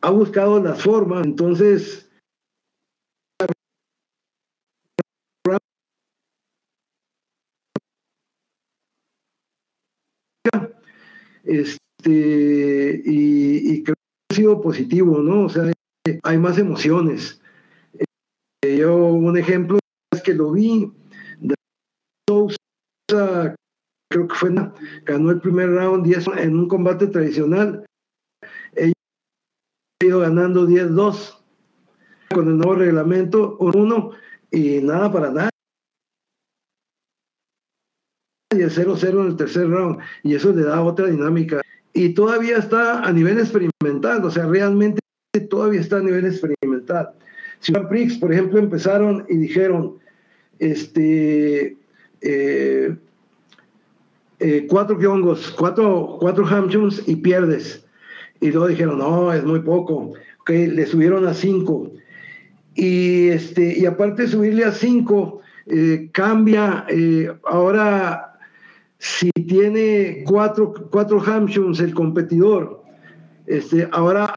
Ha 0.00 0.10
buscado 0.10 0.62
las 0.62 0.82
formas, 0.82 1.24
entonces 1.24 2.05
este 11.46 13.02
y, 13.04 13.82
creo 13.82 13.94
que 13.94 14.34
ha 14.34 14.36
sido 14.36 14.60
positivo, 14.60 15.18
¿no? 15.18 15.44
O 15.44 15.48
sea, 15.48 15.70
hay 16.22 16.38
más 16.38 16.58
emociones. 16.58 17.40
Eh, 18.62 18.78
yo 18.78 18.96
un 18.96 19.38
ejemplo 19.38 19.78
es 20.12 20.22
que 20.22 20.34
lo 20.34 20.52
vi, 20.52 20.92
creo 24.08 24.28
que 24.28 24.34
fue, 24.34 24.50
ganó 25.04 25.30
el 25.30 25.40
primer 25.40 25.70
round 25.70 26.04
10 26.04 26.28
en 26.38 26.56
un 26.56 26.68
combate 26.68 27.06
tradicional. 27.08 27.84
Ella 28.74 28.92
ha 30.02 30.04
ido 30.04 30.20
ganando 30.20 30.66
10-2 30.66 31.38
con 32.34 32.48
el 32.48 32.58
nuevo 32.58 32.76
reglamento 32.76 33.56
1 33.58 34.10
y 34.50 34.80
nada 34.80 35.12
para 35.12 35.30
nada. 35.30 35.50
Y 38.54 38.62
el 38.62 38.70
0-0 38.70 39.20
en 39.20 39.26
el 39.26 39.36
tercer 39.36 39.68
round. 39.68 39.98
Y 40.22 40.34
eso 40.34 40.52
le 40.52 40.62
da 40.62 40.82
otra 40.82 41.06
dinámica. 41.06 41.60
Y 41.92 42.10
todavía 42.10 42.58
está 42.58 43.00
a 43.00 43.12
nivel 43.12 43.38
experimental, 43.38 44.22
o 44.22 44.30
sea, 44.30 44.46
realmente 44.46 45.00
todavía 45.48 45.80
está 45.80 45.96
a 45.96 46.02
nivel 46.02 46.26
experimental. 46.26 47.10
Si 47.60 47.72
Prix, 47.72 48.18
por 48.18 48.32
ejemplo, 48.32 48.58
empezaron 48.58 49.24
y 49.28 49.36
dijeron, 49.38 49.94
este, 50.58 51.76
eh, 52.20 52.96
eh, 54.38 54.66
cuatro 54.68 54.98
kiongos, 54.98 55.50
cuatro, 55.52 56.18
cuatro 56.20 56.46
hamchums 56.46 57.02
y 57.06 57.16
pierdes. 57.16 57.84
Y 58.40 58.50
luego 58.50 58.68
dijeron, 58.68 58.98
no, 58.98 59.32
es 59.32 59.44
muy 59.44 59.60
poco. 59.60 60.12
Okay, 60.40 60.66
le 60.68 60.86
subieron 60.86 61.26
a 61.26 61.34
cinco. 61.34 61.90
Y, 62.74 63.28
este, 63.28 63.78
y 63.78 63.86
aparte 63.86 64.22
de 64.22 64.28
subirle 64.28 64.64
a 64.64 64.72
cinco, 64.72 65.40
eh, 65.66 66.10
cambia. 66.12 66.86
ahora, 67.44 68.35
si 68.98 69.30
tiene 69.30 70.24
cuatro, 70.26 70.72
cuatro 70.90 71.20
hamchums 71.20 71.80
el 71.80 71.94
competidor, 71.94 72.82
este, 73.46 73.88
ahora 73.92 74.34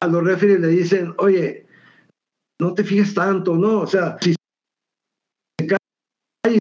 a 0.00 0.06
los 0.06 0.24
referees 0.24 0.60
le 0.60 0.68
dicen, 0.68 1.14
oye, 1.18 1.66
no 2.60 2.74
te 2.74 2.84
fijes 2.84 3.14
tanto, 3.14 3.56
¿no? 3.56 3.80
O 3.80 3.86
sea, 3.86 4.16
si 4.20 4.34
se 5.60 5.66
cae, 5.66 6.58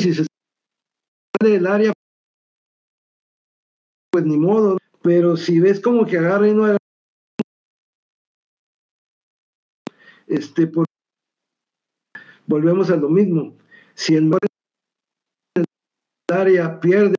si 0.00 0.14
se 0.14 0.24
sale 0.24 1.52
del 1.52 1.66
área, 1.66 1.92
pues 4.10 4.24
ni 4.24 4.36
modo. 4.36 4.78
Pero 5.02 5.36
si 5.36 5.60
ves 5.60 5.80
como 5.80 6.06
que 6.06 6.16
agarra 6.16 6.48
y 6.48 6.54
no 6.54 6.64
agarra, 6.64 6.78
este, 10.26 10.66
por, 10.66 10.86
volvemos 12.46 12.90
a 12.90 12.96
lo 12.96 13.08
mismo. 13.08 13.56
Si 13.94 14.14
el 14.14 14.24
pierde 16.80 17.14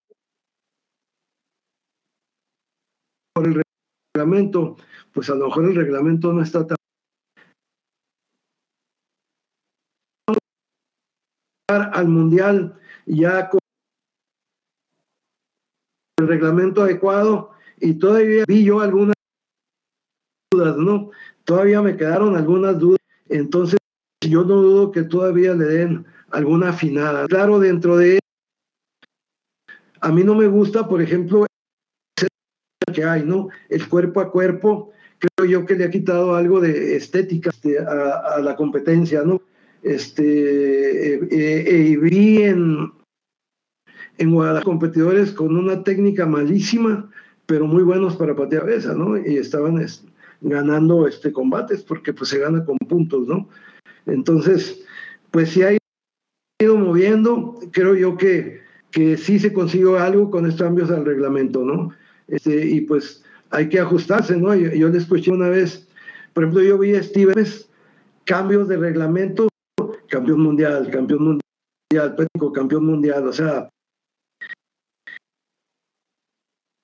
por 3.33 3.47
el 3.47 3.61
reglamento, 4.15 4.77
pues 5.13 5.29
a 5.29 5.35
lo 5.35 5.47
mejor 5.47 5.65
el 5.65 5.75
reglamento 5.75 6.33
no 6.33 6.41
está 6.41 6.65
tan 6.65 6.77
al 11.67 12.07
mundial 12.07 12.79
ya 13.05 13.49
con 13.49 13.59
el 16.19 16.27
reglamento 16.27 16.83
adecuado 16.83 17.51
y 17.79 17.95
todavía 17.95 18.43
vi 18.47 18.63
yo 18.63 18.79
algunas 18.81 19.15
dudas, 20.51 20.77
¿no? 20.77 21.09
Todavía 21.43 21.81
me 21.81 21.97
quedaron 21.97 22.35
algunas 22.35 22.77
dudas, 22.79 22.99
entonces 23.27 23.79
yo 24.21 24.43
no 24.43 24.55
dudo 24.55 24.91
que 24.91 25.03
todavía 25.03 25.53
le 25.53 25.65
den 25.65 26.05
alguna 26.31 26.69
afinada. 26.69 27.27
Claro, 27.27 27.59
dentro 27.59 27.97
de 27.97 28.19
a 30.05 30.11
mí 30.11 30.23
no 30.23 30.35
me 30.35 30.45
gusta, 30.45 30.87
por 30.87 31.01
ejemplo, 31.01 31.47
que 32.93 33.03
hay, 33.03 33.23
¿no? 33.23 33.49
El 33.69 33.89
cuerpo 33.89 34.19
a 34.21 34.31
cuerpo, 34.31 34.91
creo 35.17 35.49
yo 35.49 35.65
que 35.65 35.73
le 35.73 35.85
ha 35.85 35.89
quitado 35.89 36.35
algo 36.35 36.61
de 36.61 36.95
estética 36.95 37.49
este, 37.49 37.79
a, 37.79 38.39
la 38.39 38.55
competencia, 38.55 39.23
¿no? 39.23 39.41
Este, 39.81 41.15
eh, 41.15 41.27
eh, 41.31 41.63
eh, 41.67 41.97
vi 41.97 42.43
en, 42.43 42.91
en 44.19 44.31
Guadalajara 44.31 44.63
competidores 44.63 45.31
con 45.31 45.57
una 45.57 45.83
técnica 45.83 46.27
malísima, 46.27 47.09
pero 47.47 47.65
muy 47.65 47.81
buenos 47.81 48.15
para 48.15 48.35
patear 48.35 48.61
cabeza, 48.61 48.93
¿no? 48.93 49.17
Y 49.17 49.37
estaban 49.37 49.83
ganando 50.41 51.07
este, 51.07 51.31
combates 51.31 51.81
porque 51.81 52.13
pues 52.13 52.29
se 52.29 52.37
gana 52.37 52.63
con 52.63 52.77
puntos, 52.77 53.27
¿no? 53.27 53.49
Entonces, 54.05 54.85
pues 55.31 55.49
si 55.49 55.63
ha 55.63 55.75
ido 56.61 56.77
moviendo, 56.77 57.59
creo 57.71 57.95
yo 57.95 58.17
que, 58.17 58.64
que 58.95 59.17
sí 59.17 59.37
se 59.39 59.51
consiguió 59.51 59.99
algo 59.99 60.31
con 60.31 60.45
estos 60.45 60.61
cambios 60.61 60.89
al 60.89 61.03
reglamento, 61.03 61.65
¿no? 61.65 61.89
Este, 62.29 62.65
y 62.65 62.79
pues 62.79 63.25
hay 63.49 63.67
que 63.67 63.81
ajustarse, 63.81 64.37
¿no? 64.37 64.55
Yo, 64.55 64.87
le 64.87 64.97
escuché 64.97 65.31
una 65.31 65.49
vez, 65.49 65.85
por 66.31 66.45
ejemplo, 66.45 66.63
yo 66.63 66.77
vi 66.77 66.95
a 66.95 67.03
Stevens, 67.03 67.69
cambios 68.23 68.69
de 68.69 68.77
reglamento, 68.77 69.49
campeón 70.07 70.39
mundial, 70.39 70.89
campeón 70.91 71.41
mundial, 71.91 72.15
pético, 72.15 72.53
campeón 72.53 72.85
mundial, 72.85 73.27
o 73.27 73.33
sea, 73.33 73.69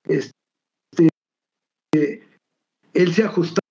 este, 0.06 0.28
él 2.92 3.14
se 3.14 3.24
ajustaba, 3.24 3.62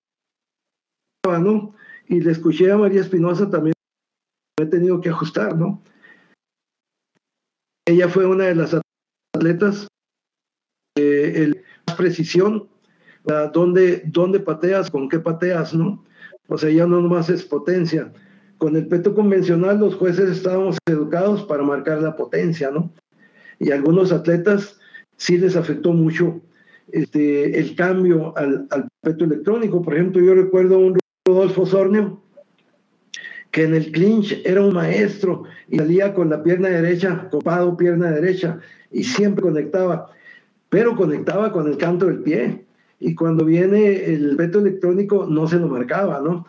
¿no? 1.40 1.76
Y 2.08 2.20
le 2.20 2.32
escuché 2.32 2.72
a 2.72 2.76
María 2.76 3.02
Espinosa 3.02 3.48
también, 3.48 3.74
he 4.60 4.66
tenido 4.66 5.00
que 5.00 5.10
ajustar, 5.10 5.56
¿no? 5.56 5.80
Ella 7.84 8.08
fue 8.08 8.26
una 8.26 8.44
de 8.44 8.54
las 8.54 8.76
atletas, 9.34 9.88
eh, 10.96 11.32
el, 11.36 11.62
precisión, 11.96 12.68
dónde, 13.52 14.02
dónde 14.06 14.40
pateas, 14.40 14.90
con 14.90 15.08
qué 15.08 15.18
pateas, 15.18 15.74
¿no? 15.74 16.04
O 16.48 16.56
sea, 16.56 16.70
ya 16.70 16.86
no 16.86 17.00
nomás 17.00 17.28
es 17.28 17.44
potencia. 17.44 18.12
Con 18.58 18.76
el 18.76 18.86
peto 18.86 19.14
convencional 19.14 19.80
los 19.80 19.96
jueces 19.96 20.30
estábamos 20.30 20.78
educados 20.86 21.42
para 21.44 21.62
marcar 21.62 22.02
la 22.02 22.16
potencia, 22.16 22.70
¿no? 22.70 22.92
Y 23.58 23.70
a 23.70 23.74
algunos 23.74 24.12
atletas 24.12 24.78
sí 25.16 25.38
les 25.38 25.56
afectó 25.56 25.92
mucho 25.92 26.40
este, 26.88 27.58
el 27.58 27.74
cambio 27.74 28.36
al, 28.36 28.66
al 28.70 28.88
peto 29.02 29.24
electrónico. 29.24 29.82
Por 29.82 29.94
ejemplo, 29.94 30.22
yo 30.22 30.34
recuerdo 30.34 30.78
un 30.78 30.98
Rodolfo 31.26 31.66
Sornio 31.66 32.21
que 33.52 33.62
en 33.62 33.74
el 33.74 33.92
clinch 33.92 34.42
era 34.44 34.62
un 34.62 34.74
maestro 34.74 35.44
y 35.68 35.78
salía 35.78 36.12
con 36.12 36.30
la 36.30 36.42
pierna 36.42 36.68
derecha, 36.68 37.28
copado 37.30 37.76
pierna 37.76 38.10
derecha, 38.10 38.58
y 38.90 39.04
siempre 39.04 39.42
conectaba 39.42 40.10
pero 40.72 40.96
conectaba 40.96 41.52
con 41.52 41.68
el 41.68 41.76
canto 41.76 42.06
del 42.06 42.20
pie. 42.20 42.64
Y 42.98 43.14
cuando 43.14 43.44
viene 43.44 44.06
el 44.06 44.36
veto 44.36 44.58
electrónico 44.58 45.26
no 45.26 45.46
se 45.46 45.58
lo 45.58 45.68
marcaba, 45.68 46.18
¿no? 46.20 46.46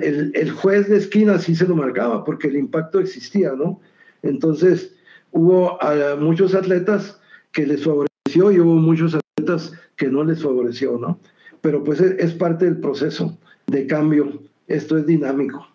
El, 0.00 0.48
juez 0.52 0.88
de 0.88 0.98
esquina 0.98 1.40
sí 1.40 1.56
se 1.56 1.66
lo 1.66 1.74
marcaba 1.74 2.24
porque 2.24 2.46
el 2.46 2.56
impacto 2.56 3.00
existía, 3.00 3.52
¿no? 3.54 3.80
Entonces 4.22 4.94
hubo 5.32 5.82
a 5.82 6.14
muchos 6.14 6.54
atletas 6.54 7.20
que 7.50 7.66
les 7.66 7.82
favoreció 7.82 8.52
y 8.52 8.60
hubo 8.60 8.76
muchos 8.76 9.16
atletas 9.16 9.72
que 9.96 10.06
no 10.06 10.22
les 10.22 10.40
favoreció, 10.40 10.96
¿no? 10.96 11.18
Pero 11.60 11.82
pues 11.82 12.00
es, 12.00 12.12
es 12.20 12.32
parte 12.32 12.66
del 12.66 12.78
proceso 12.78 13.36
de 13.66 13.88
cambio. 13.88 14.40
Esto 14.68 14.98
es 14.98 15.06
dinámico. 15.06 15.66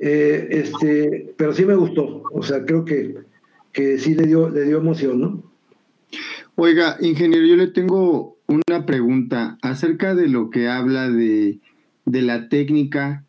Eh, 0.00 0.48
este, 0.50 1.34
pero 1.36 1.54
sí 1.54 1.64
me 1.64 1.74
gustó, 1.74 2.22
o 2.32 2.42
sea, 2.42 2.64
creo 2.64 2.84
que 2.84 3.16
que 3.72 3.98
sí 3.98 4.14
le 4.14 4.26
dio, 4.26 4.48
le 4.48 4.64
dio 4.64 4.78
emoción, 4.78 5.20
¿no? 5.20 5.42
Oiga, 6.56 6.96
ingeniero, 7.00 7.46
yo 7.46 7.56
le 7.56 7.68
tengo 7.68 8.36
una 8.46 8.86
pregunta 8.86 9.58
acerca 9.62 10.14
de 10.14 10.28
lo 10.28 10.50
que 10.50 10.68
habla 10.68 11.08
de, 11.08 11.60
la 12.04 12.48
técnica. 12.48 13.24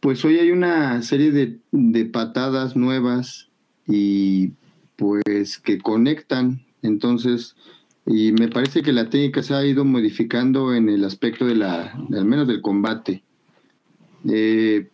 Pues 0.00 0.24
hoy 0.24 0.38
hay 0.38 0.50
una 0.50 1.00
serie 1.02 1.30
de, 1.30 1.58
de 1.70 2.04
patadas 2.06 2.74
nuevas 2.74 3.50
y 3.86 4.52
pues 4.96 5.58
que 5.58 5.78
conectan. 5.78 6.62
Entonces, 6.82 7.54
y 8.04 8.32
me 8.32 8.48
parece 8.48 8.82
que 8.82 8.92
la 8.92 9.10
técnica 9.10 9.44
se 9.44 9.54
ha 9.54 9.64
ido 9.64 9.84
modificando 9.84 10.74
en 10.74 10.88
el 10.88 11.04
aspecto 11.04 11.46
de 11.46 11.54
la, 11.54 11.92
al 11.92 12.24
menos 12.24 12.48
del 12.48 12.62
combate. 12.62 13.22
Eh, 14.28 14.88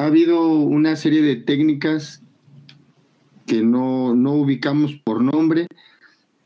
ha 0.00 0.06
habido 0.06 0.48
una 0.48 0.96
serie 0.96 1.20
de 1.20 1.36
técnicas 1.36 2.22
que 3.46 3.60
no, 3.60 4.12
ubicamos 4.12 4.94
por 5.04 5.22
nombre. 5.22 5.66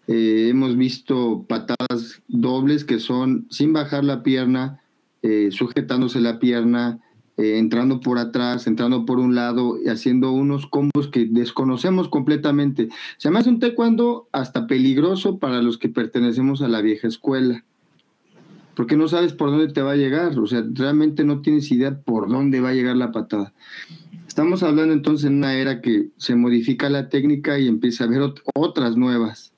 Eh, 0.08 0.48
hemos 0.50 0.76
visto 0.76 1.44
patadas 1.48 2.20
dobles 2.26 2.84
que 2.84 2.98
son 2.98 3.46
sin 3.50 3.72
bajar 3.72 4.02
la 4.02 4.24
pierna, 4.24 4.80
eh, 5.22 5.50
sujetándose 5.52 6.20
la 6.20 6.40
pierna, 6.40 6.98
eh, 7.36 7.58
entrando 7.58 8.00
por 8.00 8.18
atrás, 8.18 8.66
entrando 8.66 9.06
por 9.06 9.20
un 9.20 9.36
lado 9.36 9.78
y 9.80 9.88
haciendo 9.88 10.32
unos 10.32 10.66
combos 10.66 11.06
que 11.06 11.24
desconocemos 11.24 12.08
completamente. 12.08 12.88
Se 13.18 13.30
me 13.30 13.38
hace 13.38 13.50
un 13.50 13.60
taekwondo 13.60 14.26
hasta 14.32 14.66
peligroso 14.66 15.38
para 15.38 15.62
los 15.62 15.78
que 15.78 15.88
pertenecemos 15.88 16.60
a 16.60 16.66
la 16.66 16.80
vieja 16.80 17.06
escuela, 17.06 17.64
porque 18.74 18.96
no 18.96 19.08
sabes 19.08 19.32
por 19.32 19.50
dónde 19.50 19.72
te 19.72 19.82
va 19.82 19.92
a 19.92 19.96
llegar, 19.96 20.38
o 20.38 20.46
sea, 20.46 20.64
realmente 20.72 21.24
no 21.24 21.42
tienes 21.42 21.70
idea 21.70 21.98
por 22.00 22.28
dónde 22.28 22.60
va 22.60 22.70
a 22.70 22.74
llegar 22.74 22.96
la 22.96 23.12
patada. 23.12 23.52
Estamos 24.26 24.62
hablando 24.62 24.92
entonces 24.92 25.26
en 25.26 25.36
una 25.36 25.54
era 25.54 25.80
que 25.80 26.08
se 26.16 26.34
modifica 26.34 26.90
la 26.90 27.08
técnica 27.08 27.58
y 27.58 27.68
empieza 27.68 28.04
a 28.04 28.06
haber 28.08 28.32
otras 28.54 28.96
nuevas. 28.96 29.52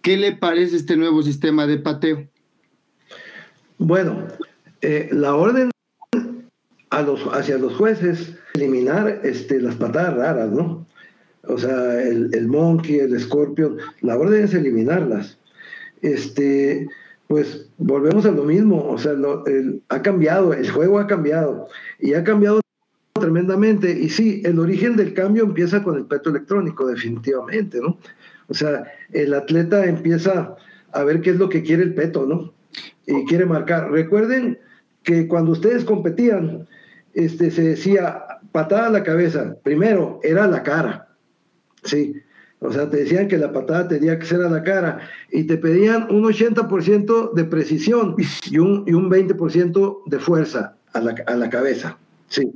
¿Qué 0.00 0.16
le 0.16 0.32
parece 0.32 0.76
este 0.76 0.96
nuevo 0.96 1.22
sistema 1.22 1.66
de 1.66 1.78
pateo? 1.78 2.28
Bueno, 3.78 4.28
eh, 4.80 5.08
la 5.12 5.34
orden 5.34 5.70
hacia 6.90 7.58
los 7.58 7.74
jueces 7.74 8.34
eliminar 8.54 9.20
este, 9.24 9.60
las 9.60 9.74
patadas 9.76 10.14
raras, 10.16 10.50
¿no? 10.50 10.86
O 11.42 11.58
sea, 11.58 12.02
el, 12.02 12.30
el 12.32 12.48
monkey, 12.48 12.98
el 12.98 13.18
scorpion, 13.18 13.78
la 14.02 14.16
orden 14.16 14.44
es 14.44 14.54
eliminarlas. 14.54 15.38
Este, 16.02 16.88
pues 17.28 17.68
volvemos 17.76 18.24
a 18.24 18.30
lo 18.30 18.42
mismo, 18.42 18.88
o 18.88 18.98
sea, 18.98 19.12
ha 19.90 20.02
cambiado, 20.02 20.54
el 20.54 20.70
juego 20.70 20.98
ha 20.98 21.06
cambiado 21.06 21.68
y 22.00 22.14
ha 22.14 22.24
cambiado 22.24 22.60
tremendamente. 23.12 23.90
Y 23.90 24.08
sí, 24.08 24.42
el 24.46 24.58
origen 24.58 24.96
del 24.96 25.12
cambio 25.12 25.44
empieza 25.44 25.82
con 25.82 25.96
el 25.96 26.06
peto 26.06 26.30
electrónico, 26.30 26.86
definitivamente, 26.86 27.80
¿no? 27.80 27.98
O 28.48 28.54
sea, 28.54 28.84
el 29.12 29.34
atleta 29.34 29.84
empieza 29.84 30.56
a 30.92 31.04
ver 31.04 31.20
qué 31.20 31.30
es 31.30 31.36
lo 31.36 31.50
que 31.50 31.62
quiere 31.62 31.82
el 31.82 31.94
peto, 31.94 32.24
¿no? 32.24 32.54
Y 33.06 33.26
quiere 33.26 33.44
marcar. 33.44 33.90
Recuerden 33.90 34.58
que 35.02 35.28
cuando 35.28 35.52
ustedes 35.52 35.84
competían, 35.84 36.66
este, 37.12 37.50
se 37.50 37.62
decía 37.62 38.24
patada 38.52 38.86
a 38.86 38.90
la 38.90 39.02
cabeza. 39.02 39.56
Primero 39.62 40.18
era 40.22 40.46
la 40.46 40.62
cara, 40.62 41.08
¿sí? 41.84 42.14
O 42.60 42.72
sea, 42.72 42.90
te 42.90 42.98
decían 42.98 43.28
que 43.28 43.38
la 43.38 43.52
patada 43.52 43.86
tenía 43.86 44.18
que 44.18 44.26
ser 44.26 44.42
a 44.42 44.50
la 44.50 44.62
cara 44.64 45.00
y 45.30 45.44
te 45.44 45.58
pedían 45.58 46.08
un 46.10 46.24
80% 46.24 47.32
de 47.32 47.44
precisión 47.44 48.16
y 48.50 48.58
un, 48.58 48.84
y 48.86 48.94
un 48.94 49.08
20% 49.10 50.02
de 50.06 50.18
fuerza 50.18 50.74
a 50.92 51.00
la, 51.00 51.14
a 51.26 51.36
la 51.36 51.50
cabeza, 51.50 51.98
¿sí? 52.28 52.50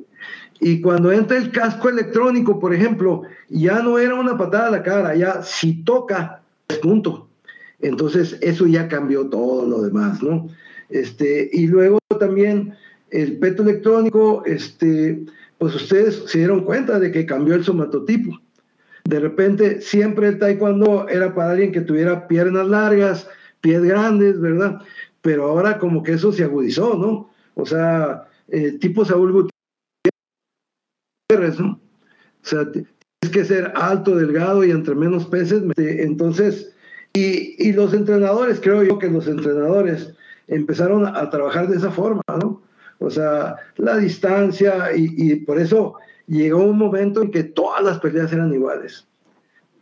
Y 0.61 0.80
cuando 0.80 1.11
entra 1.11 1.36
el 1.36 1.50
casco 1.50 1.88
electrónico, 1.88 2.61
por 2.61 2.72
ejemplo, 2.74 3.22
ya 3.48 3.82
no 3.82 3.98
era 3.98 4.14
una 4.14 4.38
patada 4.38 4.68
a 4.68 4.70
la 4.70 4.82
cara, 4.82 5.14
ya 5.14 5.42
si 5.42 5.82
toca, 5.82 6.42
es 6.68 6.78
punto. 6.78 7.28
Entonces, 7.80 8.38
eso 8.40 8.66
ya 8.66 8.88
cambió 8.88 9.26
todo 9.28 9.66
lo 9.66 9.82
demás, 9.82 10.22
¿no? 10.22 10.48
Este, 10.88 11.50
y 11.53 11.66
luego 11.66 11.98
también 12.20 12.74
el 13.11 13.38
peto 13.38 13.62
electrónico, 13.62 14.44
este, 14.46 15.24
pues 15.59 15.74
ustedes 15.74 16.22
se 16.26 16.38
dieron 16.38 16.64
cuenta 16.64 17.00
de 17.00 17.11
que 17.11 17.26
cambió 17.26 17.55
el 17.55 17.64
somatotipo. 17.64 18.40
De 19.12 19.20
repente, 19.20 19.82
siempre 19.82 20.26
el 20.26 20.38
taekwondo 20.38 21.06
era 21.06 21.34
para 21.34 21.50
alguien 21.50 21.70
que 21.70 21.82
tuviera 21.82 22.26
piernas 22.26 22.66
largas, 22.66 23.28
pies 23.60 23.82
grandes, 23.82 24.40
¿verdad? 24.40 24.80
Pero 25.20 25.44
ahora 25.44 25.76
como 25.76 26.02
que 26.02 26.12
eso 26.12 26.32
se 26.32 26.44
agudizó, 26.44 26.96
¿no? 26.96 27.30
O 27.52 27.66
sea, 27.66 28.26
el 28.48 28.78
tipo 28.78 29.04
Saúl 29.04 29.50
¿no? 31.58 31.68
O 31.68 31.80
sea, 32.40 32.72
tienes 32.72 32.88
que 33.30 33.44
ser 33.44 33.70
alto, 33.74 34.16
delgado 34.16 34.64
y 34.64 34.70
entre 34.70 34.94
menos 34.94 35.26
peces. 35.26 35.62
Entonces, 35.76 36.74
y, 37.12 37.68
y, 37.68 37.74
los 37.74 37.92
entrenadores, 37.92 38.60
creo 38.62 38.82
yo 38.82 38.98
que 38.98 39.10
los 39.10 39.28
entrenadores 39.28 40.14
empezaron 40.48 41.04
a, 41.04 41.28
trabajar 41.28 41.68
de 41.68 41.76
esa 41.76 41.90
forma, 41.90 42.22
¿no? 42.40 42.62
O 42.98 43.10
sea, 43.10 43.56
la 43.76 43.98
distancia 43.98 44.96
y, 44.96 45.34
por 45.44 45.58
eso 45.58 45.96
llegó 46.26 46.62
un 46.62 46.78
momento 46.78 47.22
en 47.22 47.30
que 47.30 47.44
todas 47.44 47.82
las 47.82 47.98
peleas 48.00 48.32
eran 48.32 48.52
iguales. 48.52 49.06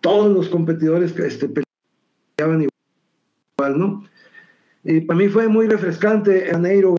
Todos 0.01 0.33
los 0.33 0.49
competidores 0.49 1.17
este, 1.19 1.49
peleaban 1.49 2.69
igual, 3.59 3.79
¿no? 3.79 4.05
Y 4.83 5.03
para 5.03 5.19
mí 5.19 5.29
fue 5.29 5.49
muy 5.49 5.67
refrescante, 5.67 6.47
Janeiro, 6.47 6.97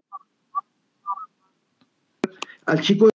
al 2.66 2.80
chico 2.82 3.10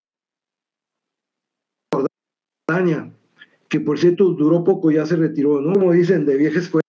que 3.68 3.80
por 3.80 3.98
cierto 3.98 4.24
duró 4.32 4.64
poco, 4.64 4.90
ya 4.90 5.06
se 5.06 5.16
retiró, 5.16 5.60
¿no? 5.60 5.72
Como 5.72 5.92
dicen, 5.92 6.26
de 6.26 6.36
vieja 6.36 6.58
escuela. 6.58 6.82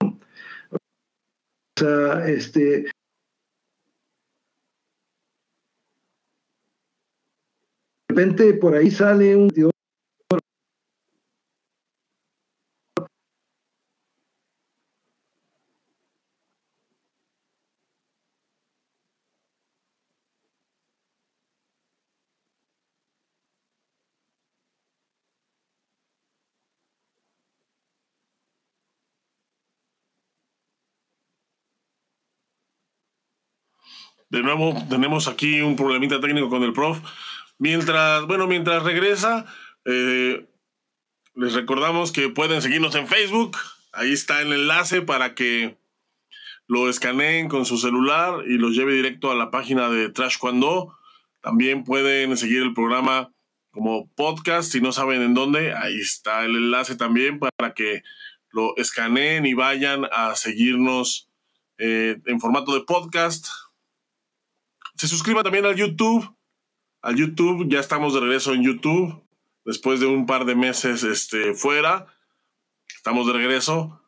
O 0.00 0.18
sea, 1.78 2.28
este. 2.28 2.86
Repente 8.12 8.52
por 8.54 8.74
ahí 8.74 8.90
sale 8.90 9.34
un 9.34 9.48
De 34.32 34.42
nuevo, 34.42 34.74
tenemos 34.88 35.28
aquí 35.28 35.60
un 35.60 35.76
problemita 35.76 36.18
técnico 36.18 36.48
con 36.48 36.62
el 36.62 36.72
prof. 36.72 36.98
Mientras, 37.62 38.26
bueno, 38.26 38.48
mientras 38.48 38.82
regresa, 38.82 39.46
eh, 39.84 40.48
les 41.36 41.52
recordamos 41.52 42.10
que 42.10 42.28
pueden 42.28 42.60
seguirnos 42.60 42.96
en 42.96 43.06
Facebook. 43.06 43.56
Ahí 43.92 44.12
está 44.12 44.42
el 44.42 44.52
enlace 44.52 45.00
para 45.00 45.36
que 45.36 45.78
lo 46.66 46.90
escaneen 46.90 47.48
con 47.48 47.64
su 47.64 47.78
celular 47.78 48.42
y 48.48 48.58
los 48.58 48.74
lleve 48.74 48.94
directo 48.94 49.30
a 49.30 49.36
la 49.36 49.52
página 49.52 49.88
de 49.90 50.08
Trash 50.08 50.38
Cuando. 50.38 50.98
También 51.40 51.84
pueden 51.84 52.36
seguir 52.36 52.62
el 52.62 52.74
programa 52.74 53.32
como 53.70 54.12
podcast 54.16 54.72
si 54.72 54.80
no 54.80 54.90
saben 54.90 55.22
en 55.22 55.34
dónde. 55.34 55.72
Ahí 55.72 56.00
está 56.00 56.44
el 56.44 56.56
enlace 56.56 56.96
también 56.96 57.38
para 57.38 57.74
que 57.74 58.02
lo 58.50 58.76
escaneen 58.76 59.46
y 59.46 59.54
vayan 59.54 60.04
a 60.10 60.34
seguirnos 60.34 61.30
eh, 61.78 62.20
en 62.26 62.40
formato 62.40 62.74
de 62.74 62.80
podcast 62.80 63.46
se 64.96 65.08
suscriba 65.08 65.42
también 65.42 65.64
al 65.66 65.76
YouTube. 65.76 66.36
Al 67.02 67.16
YouTube, 67.16 67.68
ya 67.68 67.80
estamos 67.80 68.14
de 68.14 68.20
regreso 68.20 68.54
en 68.54 68.62
YouTube. 68.62 69.22
Después 69.64 70.00
de 70.00 70.06
un 70.06 70.26
par 70.26 70.44
de 70.44 70.54
meses 70.54 71.02
este, 71.02 71.54
fuera, 71.54 72.06
estamos 72.94 73.26
de 73.26 73.32
regreso. 73.32 74.00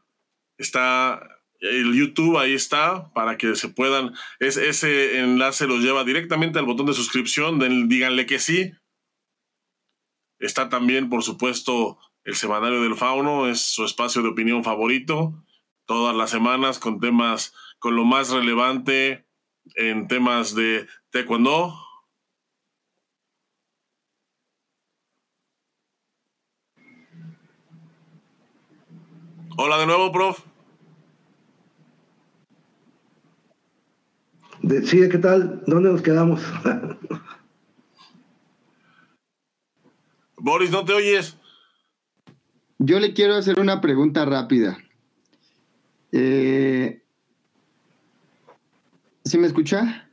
Está 0.59 1.35
el 1.59 1.95
YouTube, 1.95 2.39
ahí 2.39 2.55
está, 2.55 3.13
para 3.13 3.37
que 3.37 3.57
se 3.57 3.69
puedan. 3.69 4.15
Es, 4.39 4.57
ese 4.57 5.19
enlace 5.21 5.67
los 5.67 5.81
lleva 5.81 6.05
directamente 6.05 6.59
al 6.59 6.67
botón 6.67 6.87
de 6.87 6.95
suscripción. 6.95 7.59
díganle 7.89 8.27
que 8.27 8.39
sí. 8.39 8.73
Está 10.39 10.69
también, 10.69 11.09
por 11.09 11.23
supuesto, 11.23 11.99
el 12.25 12.37
Semanario 12.37 12.83
del 12.83 12.97
Fauno, 12.97 13.49
es 13.49 13.61
su 13.61 13.85
espacio 13.85 14.23
de 14.23 14.29
opinión 14.29 14.63
favorito. 14.63 15.45
Todas 15.87 16.15
las 16.15 16.31
semanas 16.31 16.79
con 16.79 17.01
temas, 17.01 17.55
con 17.79 17.97
lo 17.97 18.05
más 18.05 18.31
relevante 18.31 19.27
en 19.75 20.07
temas 20.07 20.55
de 20.55 20.87
taekwondo. 21.11 21.84
Hola 29.57 29.79
de 29.79 29.87
nuevo, 29.87 30.11
prof. 30.11 30.41
Sí, 34.85 35.09
¿qué 35.09 35.19
tal? 35.19 35.63
¿Dónde 35.67 35.93
nos 35.93 36.03
quedamos? 36.03 36.43
Boris, 40.37 40.73
¿no 40.73 40.85
te 40.85 40.93
oyes? 40.93 41.37
Yo 42.79 42.99
le 42.99 43.15
quiero 43.15 43.37
hacer 43.37 43.61
una 43.61 43.81
pregunta 43.81 44.25
rápida. 44.25 44.77
Eh, 46.11 47.05
¿Sí 49.25 49.39
me 49.39 49.47
escucha? 49.47 50.11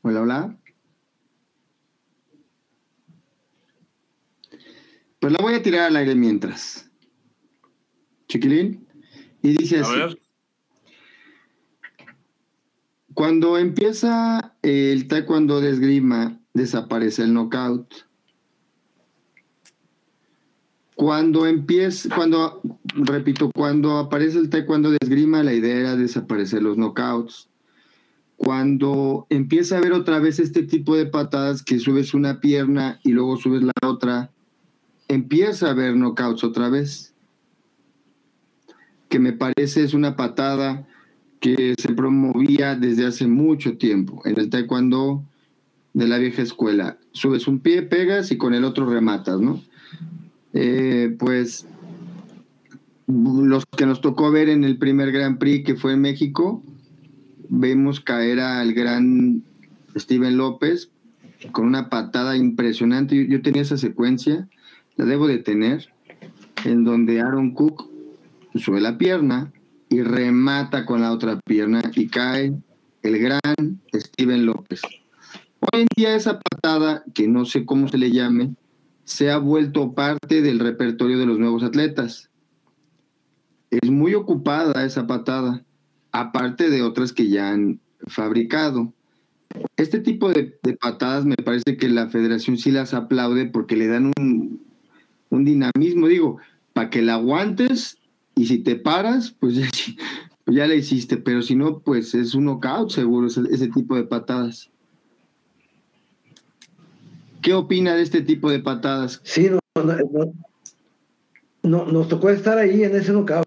Hola, 0.00 0.22
hola. 0.22 0.56
Pues 5.26 5.36
la 5.36 5.44
voy 5.44 5.54
a 5.54 5.62
tirar 5.64 5.88
al 5.88 5.96
aire 5.96 6.14
mientras. 6.14 6.88
Chiquilín. 8.28 8.86
Y 9.42 9.56
dice 9.56 9.80
así. 9.80 9.92
A 9.92 10.06
ver. 10.06 10.22
Cuando 13.12 13.58
empieza 13.58 14.56
el 14.62 15.08
taekwondo 15.08 15.60
de 15.60 15.70
esgrima, 15.70 16.40
desaparece 16.54 17.24
el 17.24 17.34
knockout. 17.34 17.92
Cuando 20.94 21.48
empieza, 21.48 22.14
cuando 22.14 22.62
repito, 22.94 23.50
cuando 23.52 23.98
aparece 23.98 24.38
el 24.38 24.48
taekwondo 24.48 24.92
de 24.92 24.98
esgrima, 25.00 25.42
la 25.42 25.54
idea 25.54 25.74
era 25.74 25.96
desaparecer 25.96 26.62
los 26.62 26.76
knockouts. 26.76 27.48
Cuando 28.36 29.26
empieza 29.28 29.78
a 29.78 29.80
ver 29.80 29.92
otra 29.92 30.20
vez 30.20 30.38
este 30.38 30.62
tipo 30.62 30.94
de 30.94 31.06
patadas 31.06 31.64
que 31.64 31.80
subes 31.80 32.14
una 32.14 32.40
pierna 32.40 33.00
y 33.02 33.10
luego 33.10 33.36
subes 33.38 33.62
la 33.62 33.72
otra, 33.82 34.30
empieza 35.08 35.68
a 35.68 35.70
haber 35.70 35.94
knockouts 35.94 36.44
otra 36.44 36.68
vez. 36.68 37.12
Que 39.08 39.18
me 39.18 39.32
parece 39.32 39.84
es 39.84 39.94
una 39.94 40.16
patada 40.16 40.86
que 41.40 41.74
se 41.78 41.92
promovía 41.92 42.74
desde 42.74 43.06
hace 43.06 43.26
mucho 43.26 43.78
tiempo 43.78 44.20
en 44.24 44.38
el 44.38 44.50
taekwondo 44.50 45.22
de 45.92 46.08
la 46.08 46.18
vieja 46.18 46.42
escuela. 46.42 46.98
Subes 47.12 47.46
un 47.46 47.60
pie, 47.60 47.82
pegas 47.82 48.30
y 48.32 48.36
con 48.36 48.52
el 48.52 48.64
otro 48.64 48.86
rematas, 48.86 49.40
¿no? 49.40 49.62
Eh, 50.52 51.14
pues 51.18 51.66
los 53.06 53.64
que 53.66 53.86
nos 53.86 54.00
tocó 54.00 54.30
ver 54.30 54.48
en 54.48 54.64
el 54.64 54.78
primer 54.78 55.12
Grand 55.12 55.38
Prix 55.38 55.64
que 55.64 55.76
fue 55.76 55.92
en 55.92 56.00
México, 56.00 56.62
vemos 57.48 58.00
caer 58.00 58.40
al 58.40 58.72
gran 58.72 59.42
Steven 59.96 60.36
López 60.36 60.90
con 61.52 61.66
una 61.66 61.88
patada 61.88 62.36
impresionante. 62.36 63.26
Yo, 63.28 63.42
tenía 63.42 63.62
esa 63.62 63.78
secuencia, 63.78 64.48
la 64.96 65.04
debo 65.04 65.26
de 65.26 65.38
tener, 65.38 65.88
en 66.64 66.84
donde 66.84 67.20
Aaron 67.20 67.52
Cook 67.52 67.88
sube 68.54 68.80
la 68.80 68.98
pierna 68.98 69.52
y 69.88 70.02
remata 70.02 70.84
con 70.84 71.00
la 71.00 71.12
otra 71.12 71.40
pierna 71.44 71.82
y 71.94 72.08
cae 72.08 72.54
el 73.02 73.18
gran 73.18 73.80
Steven 73.94 74.46
López. 74.46 74.82
Hoy 75.60 75.82
en 75.82 75.86
día 75.96 76.14
esa 76.14 76.40
patada, 76.40 77.04
que 77.14 77.28
no 77.28 77.44
sé 77.44 77.64
cómo 77.64 77.88
se 77.88 77.98
le 77.98 78.10
llame, 78.10 78.54
se 79.04 79.30
ha 79.30 79.38
vuelto 79.38 79.94
parte 79.94 80.42
del 80.42 80.58
repertorio 80.58 81.18
de 81.18 81.26
los 81.26 81.38
nuevos 81.38 81.62
atletas. 81.62 82.30
Es 83.70 83.90
muy 83.90 84.14
ocupada 84.14 84.84
esa 84.84 85.06
patada, 85.06 85.64
aparte 86.12 86.70
de 86.70 86.82
otras 86.82 87.12
que 87.12 87.28
ya 87.28 87.50
han 87.50 87.80
fabricado. 88.06 88.92
Este 89.76 90.00
tipo 90.00 90.30
de, 90.30 90.58
patadas 90.80 91.24
me 91.24 91.36
parece 91.36 91.76
que 91.76 91.88
la 91.88 92.08
federación 92.08 92.58
sí 92.58 92.70
las 92.70 92.94
aplaude 92.94 93.46
porque 93.46 93.76
le 93.76 93.86
dan 93.86 94.12
un, 94.18 94.65
dinamismo, 95.44 96.08
digo, 96.08 96.38
para 96.72 96.90
que 96.90 97.02
la 97.02 97.14
aguantes 97.14 97.98
y 98.34 98.46
si 98.46 98.58
te 98.58 98.76
paras, 98.76 99.34
pues 99.38 99.54
ya, 99.54 99.66
ya 100.46 100.66
la 100.66 100.74
hiciste, 100.74 101.16
pero 101.16 101.42
si 101.42 101.56
no, 101.56 101.80
pues 101.80 102.14
es 102.14 102.34
un 102.34 102.44
knockout 102.44 102.90
seguro 102.90 103.26
ese, 103.26 103.42
ese 103.50 103.68
tipo 103.68 103.96
de 103.96 104.04
patadas. 104.04 104.70
¿Qué 107.42 107.54
opina 107.54 107.94
de 107.94 108.02
este 108.02 108.22
tipo 108.22 108.50
de 108.50 108.58
patadas? 108.58 109.20
Sí, 109.24 109.48
no, 109.48 109.60
no, 111.62 111.84
nos 111.86 112.08
tocó 112.08 112.30
estar 112.30 112.58
ahí 112.58 112.84
en 112.84 112.96
ese 112.96 113.12
knockout, 113.12 113.46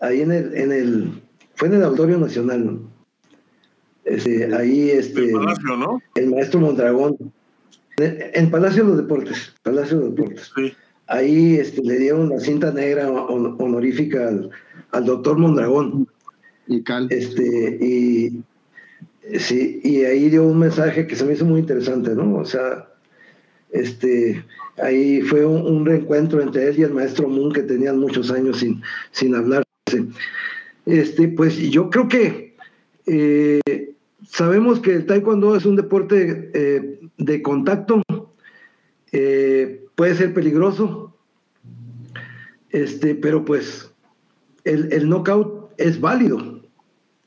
ahí 0.00 0.22
en 0.22 0.32
el, 0.32 0.54
en 0.56 0.72
el, 0.72 1.22
fue 1.54 1.68
en 1.68 1.74
el 1.74 1.84
Auditorio 1.84 2.18
Nacional, 2.18 2.66
¿no? 2.66 2.98
Este, 4.04 4.54
ahí 4.54 4.90
este, 4.90 5.26
el, 5.26 5.32
Palacio, 5.32 5.76
¿no? 5.76 6.02
el 6.14 6.30
maestro 6.30 6.60
Mondragón, 6.60 7.16
en, 7.98 8.50
Palacio 8.50 8.84
de 8.84 8.88
los 8.88 8.98
Deportes, 8.98 9.52
Palacio 9.62 9.98
de 9.98 10.04
los 10.04 10.14
Deportes. 10.14 10.52
Sí. 10.56 10.72
Ahí 11.08 11.56
este, 11.56 11.82
le 11.82 11.98
dieron 11.98 12.28
la 12.28 12.38
cinta 12.38 12.72
negra 12.72 13.10
honorífica 13.10 14.28
al, 14.28 14.50
al 14.92 15.04
doctor 15.04 15.38
Mondragón. 15.38 16.06
Y 16.66 16.82
Cal. 16.82 17.08
Este, 17.10 17.78
y 17.80 18.42
sí, 19.38 19.80
y 19.82 20.04
ahí 20.04 20.28
dio 20.28 20.46
un 20.46 20.58
mensaje 20.58 21.06
que 21.06 21.16
se 21.16 21.24
me 21.24 21.32
hizo 21.32 21.44
muy 21.44 21.60
interesante, 21.60 22.14
¿no? 22.14 22.36
O 22.36 22.44
sea, 22.44 22.88
este, 23.70 24.44
ahí 24.82 25.20
fue 25.22 25.44
un, 25.44 25.84
reencuentro 25.84 26.40
entre 26.40 26.68
él 26.68 26.78
y 26.78 26.82
el 26.82 26.94
maestro 26.94 27.28
Moon 27.28 27.52
que 27.52 27.62
tenían 27.62 27.98
muchos 27.98 28.30
años 28.30 28.60
sin, 28.60 28.82
sin 29.10 29.34
hablarse. 29.34 29.66
Este, 30.86 31.28
pues 31.28 31.56
yo 31.56 31.90
creo 31.90 32.08
que 32.08 32.54
eh, 33.06 33.94
sabemos 34.26 34.80
que 34.80 34.94
el 34.94 35.06
taekwondo 35.06 35.56
es 35.56 35.66
un 35.66 35.76
deporte 35.76 36.50
eh, 36.54 37.00
de 37.16 37.42
contacto, 37.42 38.02
eh, 39.12 39.84
puede 39.98 40.14
ser 40.14 40.32
peligroso, 40.32 41.12
este, 42.70 43.16
pero 43.16 43.44
pues 43.44 43.92
el, 44.62 44.92
el 44.92 45.08
knockout 45.08 45.72
es 45.76 46.00
válido, 46.00 46.62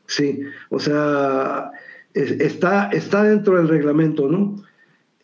sí, 0.07 0.43
o 0.69 0.79
sea, 0.79 1.71
está, 2.13 2.87
está 2.91 3.23
dentro 3.23 3.57
del 3.57 3.67
reglamento, 3.67 4.29
¿no? 4.29 4.55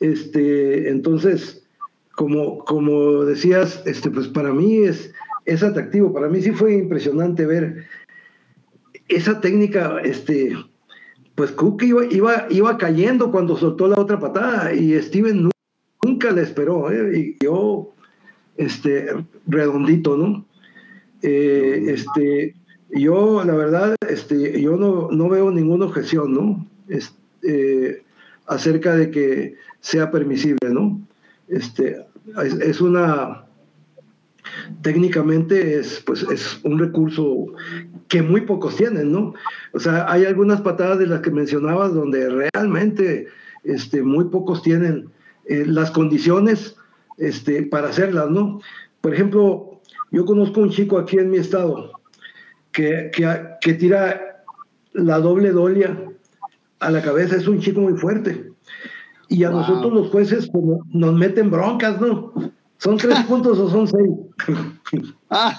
Este, 0.02 0.90
entonces, 0.90 1.66
como, 2.16 2.66
como 2.66 3.24
decías, 3.24 3.82
este, 3.86 4.12
pues 4.12 4.28
para 4.28 4.52
mí 4.52 4.80
es, 4.80 5.14
es 5.46 5.64
atractivo. 5.64 6.14
Para 6.14 6.28
mí 6.28 6.42
sí 6.42 6.52
fue 6.52 6.74
impresionante 6.74 7.46
ver 7.46 7.86
esa 9.08 9.40
técnica, 9.40 10.02
este, 10.04 10.54
pues 11.36 11.54
Cook 11.54 11.82
iba, 11.84 12.06
iba, 12.08 12.48
iba 12.50 12.78
cayendo 12.78 13.32
cuando 13.32 13.56
soltó 13.56 13.88
la 13.88 14.00
otra 14.00 14.20
patada 14.20 14.74
y 14.74 15.02
Steven 15.02 15.50
nunca 16.04 16.32
le 16.32 16.42
esperó, 16.42 16.92
¿eh? 16.92 17.20
y 17.20 17.44
yo, 17.44 17.94
este, 18.58 19.08
redondito, 19.46 20.18
¿no? 20.18 20.46
Eh, 21.22 21.86
este, 21.88 22.56
yo, 22.90 23.44
la 23.44 23.56
verdad, 23.56 23.96
este, 24.08 24.62
yo 24.62 24.78
no, 24.78 25.10
no 25.12 25.30
veo 25.30 25.52
ninguna 25.52 25.86
objeción, 25.86 26.34
¿no? 26.34 26.66
Este, 26.88 28.04
acerca 28.46 28.96
de 28.96 29.12
que 29.12 29.56
sea 29.80 30.12
permisible, 30.12 30.70
¿no? 30.70 31.02
Este, 31.48 32.06
es, 32.62 32.82
una, 32.82 33.46
técnicamente 34.82 35.80
es, 35.80 36.02
pues, 36.06 36.24
es 36.24 36.60
un 36.64 36.80
recurso 36.80 37.48
que 38.08 38.22
muy 38.22 38.42
pocos 38.42 38.76
tienen, 38.76 39.12
¿no? 39.12 39.34
O 39.74 39.80
sea, 39.80 40.12
hay 40.12 40.26
algunas 40.26 40.62
patadas 40.62 41.00
de 41.00 41.08
las 41.08 41.22
que 41.22 41.32
mencionabas 41.32 41.94
donde 41.94 42.30
realmente 42.30 43.28
este, 43.64 44.02
muy 44.02 44.26
pocos 44.26 44.62
tienen 44.62 45.10
eh, 45.50 45.66
las 45.66 45.92
condiciones 45.92 46.76
este, 47.18 47.64
para 47.64 47.90
hacerlas, 47.90 48.30
¿no? 48.30 48.60
Por 49.02 49.14
ejemplo, 49.14 49.82
yo 50.12 50.26
conozco 50.26 50.62
un 50.62 50.70
chico 50.70 50.98
aquí 50.98 51.18
en 51.18 51.30
mi 51.30 51.38
estado 51.38 51.92
que, 52.72 53.12
que 53.62 53.74
tira 53.74 54.44
la 54.94 55.20
doble 55.20 55.52
dolia 55.52 55.98
a 56.80 56.92
la 56.92 57.02
cabeza, 57.02 57.36
es 57.36 57.48
un 57.48 57.60
chico 57.60 57.82
muy 57.82 57.94
fuerte. 57.94 58.52
Y 59.30 59.44
a 59.44 59.50
nosotros 59.50 59.94
los 59.94 60.10
jueces 60.10 60.50
como, 60.52 60.86
nos 60.92 61.14
meten 61.14 61.52
broncas, 61.52 62.00
¿no? 62.00 62.34
¿Son 62.78 62.98
tres 62.98 63.20
puntos 63.28 63.60
o 63.60 63.70
son 63.70 63.88
seis? 63.88 65.14
Ah, 65.30 65.58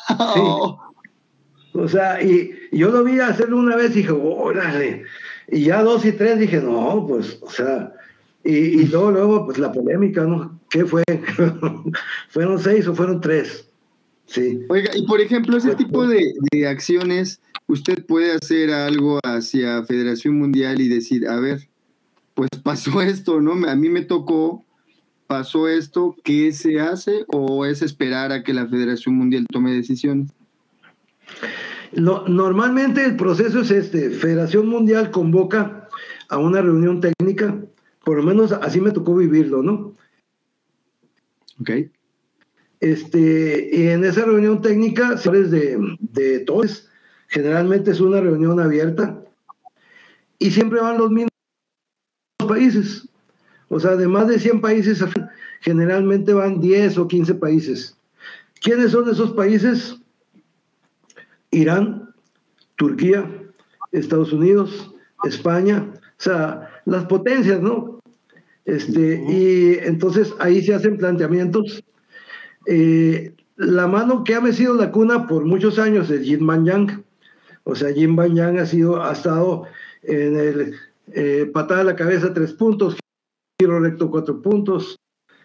o 1.74 1.88
sea, 1.88 2.22
y, 2.22 2.52
yo 2.72 2.90
lo 2.90 3.04
vi 3.04 3.20
hacerlo 3.20 3.58
una 3.58 3.76
vez 3.76 3.92
y 3.92 4.00
dije, 4.00 4.12
órale. 4.12 5.04
Y 5.48 5.64
ya 5.64 5.82
dos 5.82 6.04
y 6.04 6.12
tres 6.12 6.38
dije, 6.38 6.60
no, 6.60 7.06
pues, 7.06 7.38
o 7.42 7.50
sea, 7.50 7.92
y, 8.52 8.86
luego, 8.86 9.10
luego, 9.10 9.46
pues 9.46 9.58
la 9.58 9.72
polémica, 9.72 10.24
¿no? 10.24 10.58
¿Qué 10.70 10.84
fue? 10.84 11.04
¿Fueron 12.30 12.58
seis 12.58 12.86
o 12.86 12.94
fueron 12.94 13.20
tres? 13.20 13.68
Sí. 14.26 14.60
Oiga, 14.68 14.90
y 14.94 15.06
por 15.06 15.20
ejemplo, 15.20 15.56
ese 15.56 15.74
tipo 15.74 16.06
de, 16.06 16.32
de 16.52 16.66
acciones, 16.66 17.40
usted 17.66 18.04
puede 18.06 18.32
hacer 18.32 18.70
algo 18.70 19.20
hacia 19.24 19.84
Federación 19.84 20.38
Mundial 20.38 20.80
y 20.80 20.88
decir, 20.88 21.28
a 21.28 21.38
ver, 21.40 21.68
pues 22.34 22.50
pasó 22.62 23.00
esto, 23.02 23.40
¿no? 23.40 23.52
A 23.68 23.74
mí 23.74 23.88
me 23.88 24.02
tocó, 24.02 24.64
pasó 25.26 25.68
esto, 25.68 26.16
¿qué 26.24 26.52
se 26.52 26.80
hace 26.80 27.24
o 27.28 27.66
es 27.66 27.82
esperar 27.82 28.32
a 28.32 28.42
que 28.42 28.54
la 28.54 28.66
Federación 28.66 29.14
Mundial 29.14 29.46
tome 29.50 29.72
decisiones? 29.72 30.30
normalmente 31.92 33.02
el 33.02 33.16
proceso 33.16 33.60
es 33.60 33.70
este, 33.70 34.10
Federación 34.10 34.68
Mundial 34.68 35.10
convoca 35.10 35.88
a 36.28 36.38
una 36.38 36.60
reunión 36.60 37.00
técnica, 37.00 37.56
por 38.08 38.16
lo 38.16 38.22
menos 38.22 38.52
así 38.52 38.80
me 38.80 38.90
tocó 38.90 39.14
vivirlo, 39.14 39.62
¿no? 39.62 39.94
Ok. 41.60 41.70
Este, 42.80 43.68
y 43.70 43.88
en 43.88 44.02
esa 44.02 44.24
reunión 44.24 44.62
técnica, 44.62 45.16
de, 45.16 45.78
de 46.00 46.38
todos, 46.38 46.88
generalmente 47.26 47.90
es 47.90 48.00
una 48.00 48.22
reunión 48.22 48.60
abierta, 48.60 49.22
y 50.38 50.50
siempre 50.52 50.80
van 50.80 50.96
los 50.96 51.10
mismos 51.10 51.28
países. 52.48 53.06
O 53.68 53.78
sea, 53.78 53.94
de 53.94 54.08
más 54.08 54.26
de 54.26 54.38
100 54.38 54.62
países, 54.62 55.04
generalmente 55.60 56.32
van 56.32 56.62
10 56.62 56.96
o 56.96 57.08
15 57.08 57.34
países. 57.34 57.94
¿Quiénes 58.62 58.92
son 58.92 59.06
esos 59.10 59.32
países? 59.32 59.98
Irán, 61.50 62.14
Turquía, 62.76 63.30
Estados 63.92 64.32
Unidos, 64.32 64.94
España, 65.24 65.92
o 65.92 66.20
sea, 66.22 66.70
las 66.86 67.04
potencias, 67.04 67.60
¿no? 67.60 67.97
Este, 68.68 69.24
y 69.26 69.78
entonces 69.80 70.34
ahí 70.40 70.62
se 70.62 70.74
hacen 70.74 70.98
planteamientos. 70.98 71.82
Eh, 72.66 73.34
la 73.56 73.86
mano 73.86 74.24
que 74.24 74.34
ha 74.34 74.42
mecido 74.42 74.74
la 74.74 74.92
cuna 74.92 75.26
por 75.26 75.46
muchos 75.46 75.78
años 75.78 76.10
es 76.10 76.20
Jin 76.20 76.44
Man 76.44 76.66
Yang. 76.66 77.02
O 77.64 77.74
sea, 77.74 77.94
Jin 77.94 78.14
Man 78.14 78.34
Yang 78.34 78.58
ha, 78.58 78.66
sido, 78.66 79.02
ha 79.02 79.12
estado 79.12 79.64
en 80.02 80.36
el 80.36 80.74
eh, 81.14 81.46
patada 81.50 81.80
a 81.80 81.84
la 81.84 81.96
cabeza 81.96 82.34
tres 82.34 82.52
puntos, 82.52 82.98
giro 83.58 83.80
recto 83.80 84.10
cuatro 84.10 84.42
puntos, 84.42 84.96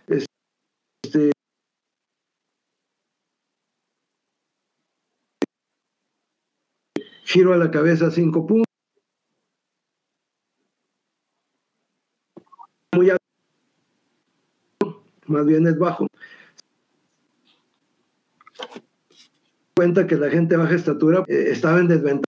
este, 0.07 1.31
giro 7.23 7.53
a 7.53 7.57
la 7.57 7.71
cabeza 7.71 8.11
cinco 8.11 8.45
puntos. 8.45 8.65
Muy 12.95 13.09
alto, 13.09 13.23
más 15.27 15.45
bien 15.45 15.67
es 15.67 15.77
bajo. 15.77 16.07
Cuenta 19.75 20.05
que 20.05 20.15
la 20.15 20.29
gente 20.29 20.55
de 20.55 20.61
baja 20.61 20.75
estatura 20.75 21.23
eh, 21.27 21.47
estaba 21.49 21.79
en 21.79 21.87
desventaja. 21.87 22.23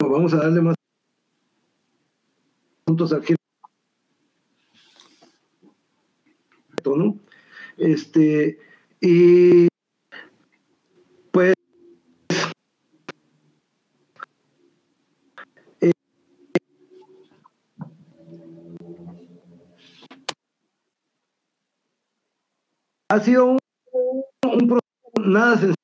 Vamos 0.00 0.34
a 0.34 0.38
darle 0.38 0.60
más 0.60 0.74
puntos 2.84 3.12
al. 3.12 3.22
¿no? 6.84 7.18
Este, 7.78 8.58
y 9.00 9.68
ha 23.12 23.20
sido 23.20 23.44
un, 23.46 23.58
un 24.42 24.80
nada 25.32 25.58
sencillo. 25.58 25.76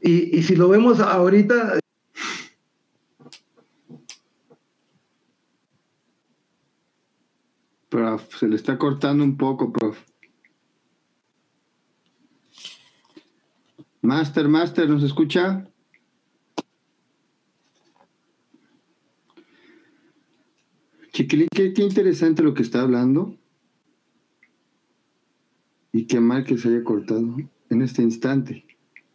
Y, 0.00 0.36
y 0.38 0.42
si 0.42 0.56
lo 0.56 0.68
vemos 0.68 0.98
ahorita, 0.98 1.78
Prof, 7.88 8.36
se 8.36 8.48
le 8.48 8.56
está 8.56 8.76
cortando 8.76 9.22
un 9.22 9.36
poco, 9.36 9.72
prof. 9.72 9.98
Master, 14.02 14.48
Master, 14.48 14.88
¿nos 14.88 15.04
escucha? 15.04 15.70
Qué, 21.26 21.72
qué 21.72 21.82
interesante 21.82 22.42
lo 22.42 22.54
que 22.54 22.62
está 22.62 22.82
hablando. 22.82 23.36
Y 25.92 26.06
qué 26.06 26.20
mal 26.20 26.44
que 26.44 26.58
se 26.58 26.68
haya 26.68 26.84
cortado 26.84 27.36
en 27.70 27.82
este 27.82 28.02
instante. 28.02 28.64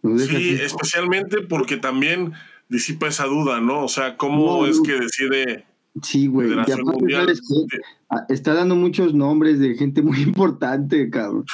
Nos 0.02 0.20
deja 0.20 0.38
Sí, 0.38 0.58
especialmente 0.60 1.42
porque 1.42 1.78
también 1.78 2.34
disipa 2.70 3.08
esa 3.08 3.26
duda, 3.26 3.62
¿no? 3.62 3.84
O 3.84 3.88
sea, 3.88 4.18
¿cómo 4.18 4.64
No, 4.64 4.68
es 4.68 4.82
que 4.82 4.94
decide 5.00 5.66
Sí, 6.02 6.28
güey. 6.28 6.48
Y 6.48 6.50
Federación 6.52 6.82
aparte, 6.82 7.00
Mundial? 7.00 7.22
¿sabes 7.26 7.42
qué? 7.42 7.78
Ah, 8.10 8.26
Está 8.30 8.54
dando 8.54 8.76
muchos 8.76 9.14
nombres 9.14 9.60
de 9.60 9.76
gente 9.76 10.02
muy 10.02 10.22
importante, 10.22 11.10
cabrón. 11.10 11.46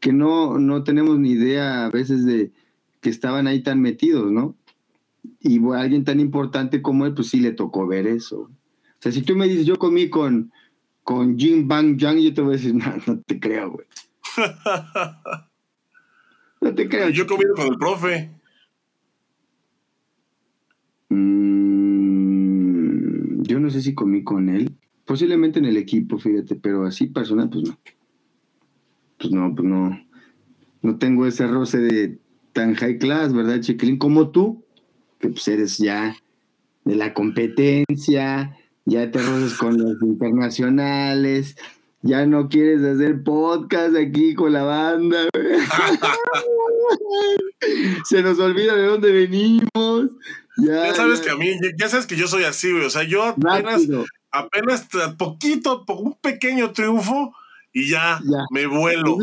Que 0.00 0.12
no, 0.12 0.58
no 0.58 0.84
tenemos 0.84 1.18
ni 1.18 1.32
idea 1.32 1.86
a 1.86 1.90
veces 1.90 2.24
de 2.24 2.52
que 3.00 3.10
estaban 3.10 3.46
ahí 3.46 3.62
tan 3.62 3.80
metidos, 3.80 4.30
¿no? 4.30 4.56
Y 5.40 5.58
bueno, 5.58 5.82
alguien 5.82 6.04
tan 6.04 6.20
importante 6.20 6.82
como 6.82 7.06
él, 7.06 7.14
pues 7.14 7.28
sí 7.28 7.40
le 7.40 7.52
tocó 7.52 7.86
ver 7.86 8.06
eso. 8.06 8.50
O 9.02 9.04
sea, 9.04 9.10
si 9.10 9.22
tú 9.22 9.34
me 9.34 9.48
dices, 9.48 9.66
yo 9.66 9.80
comí 9.80 10.08
con, 10.08 10.52
con 11.02 11.36
Jim 11.36 11.66
Bang 11.66 11.96
Yang, 11.96 12.20
yo 12.20 12.34
te 12.34 12.40
voy 12.40 12.54
a 12.54 12.56
decir, 12.56 12.72
no, 12.76 12.94
no 13.04 13.18
te 13.18 13.40
creo, 13.40 13.72
güey. 13.72 13.84
No 16.60 16.72
te 16.72 16.88
creo. 16.88 17.08
Yo 17.08 17.26
comido 17.26 17.52
con 17.56 17.66
el 17.66 17.76
profe. 17.78 18.30
Mm, 21.08 21.42
yo 23.42 23.58
no 23.58 23.70
sé 23.70 23.82
si 23.82 23.92
comí 23.92 24.22
con 24.22 24.48
él. 24.48 24.78
Posiblemente 25.04 25.58
en 25.58 25.64
el 25.64 25.78
equipo, 25.78 26.18
fíjate, 26.18 26.54
pero 26.54 26.86
así 26.86 27.08
personal, 27.08 27.50
pues 27.50 27.64
no. 27.64 27.76
Pues 29.18 29.32
no, 29.32 29.52
pues 29.52 29.68
no. 29.68 30.00
No 30.80 30.98
tengo 30.98 31.26
ese 31.26 31.48
roce 31.48 31.78
de 31.78 32.20
tan 32.52 32.76
high 32.76 32.98
class, 32.98 33.32
¿verdad, 33.32 33.58
Chiquilín? 33.58 33.98
Como 33.98 34.30
tú, 34.30 34.62
que 35.18 35.28
pues 35.28 35.48
eres 35.48 35.78
ya 35.78 36.14
de 36.84 36.94
la 36.94 37.12
competencia, 37.14 38.56
ya 38.84 39.10
te 39.10 39.18
roces 39.20 39.54
con 39.54 39.78
los 39.78 40.00
internacionales, 40.02 41.56
ya 42.02 42.26
no 42.26 42.48
quieres 42.48 42.82
hacer 42.82 43.22
podcast 43.22 43.96
aquí 43.96 44.34
con 44.34 44.52
la 44.52 44.64
banda. 44.64 45.28
Se 48.04 48.22
nos 48.22 48.38
olvida 48.38 48.74
de 48.74 48.86
dónde 48.86 49.12
venimos. 49.12 50.10
Ya, 50.58 50.86
Ya 50.88 50.94
sabes 50.94 51.20
ya. 51.20 51.24
que 51.26 51.30
a 51.30 51.36
mí, 51.36 51.46
ya 51.78 51.88
sabes 51.88 52.06
que 52.06 52.16
yo 52.16 52.26
soy 52.28 52.44
así, 52.44 52.70
güey. 52.72 52.84
O 52.84 52.90
sea, 52.90 53.04
yo 53.04 53.22
apenas, 53.24 53.62
Rápido. 53.64 54.04
apenas 54.30 54.88
poquito, 55.16 55.84
po- 55.86 55.94
un 55.98 56.14
pequeño 56.20 56.72
triunfo 56.72 57.34
y 57.72 57.88
ya, 57.88 58.20
Ya. 58.24 58.38
me 58.50 58.66
vuelo. 58.66 59.16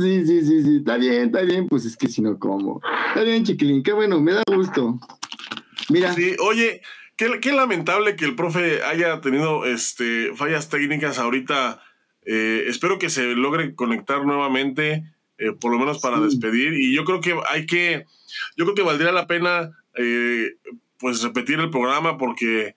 Sí, 0.00 0.26
sí, 0.26 0.40
sí, 0.46 0.62
sí. 0.62 0.76
Está 0.78 0.96
bien, 0.96 1.24
está 1.26 1.40
bien. 1.42 1.68
Pues 1.68 1.84
es 1.84 1.96
que 1.96 2.08
si 2.08 2.22
no, 2.22 2.38
¿cómo? 2.38 2.80
Está 3.08 3.22
bien, 3.22 3.44
chiquilín. 3.44 3.82
Qué 3.82 3.92
bueno, 3.92 4.20
me 4.20 4.32
da 4.32 4.42
gusto. 4.46 4.98
Mira, 5.90 6.14
Sí, 6.14 6.36
oye, 6.40 6.80
qué, 7.30 7.40
qué 7.40 7.52
lamentable 7.52 8.16
que 8.16 8.24
el 8.24 8.34
profe 8.34 8.82
haya 8.82 9.20
tenido 9.20 9.64
este, 9.66 10.32
fallas 10.34 10.68
técnicas 10.68 11.18
ahorita. 11.18 11.80
Eh, 12.24 12.64
espero 12.68 12.98
que 12.98 13.10
se 13.10 13.34
logre 13.34 13.74
conectar 13.74 14.24
nuevamente, 14.24 15.04
eh, 15.38 15.52
por 15.60 15.72
lo 15.72 15.78
menos 15.78 16.00
para 16.00 16.18
Sí. 16.18 16.24
despedir. 16.24 16.72
Y 16.74 16.94
yo 16.94 17.04
creo 17.04 17.20
que 17.20 17.36
hay 17.48 17.66
que, 17.66 18.06
yo 18.56 18.64
creo 18.64 18.74
que 18.74 18.82
valdría 18.82 19.12
la 19.12 19.26
pena, 19.26 19.70
eh, 19.96 20.52
pues 20.98 21.22
repetir 21.22 21.58
el 21.60 21.70
programa 21.70 22.16
porque 22.18 22.74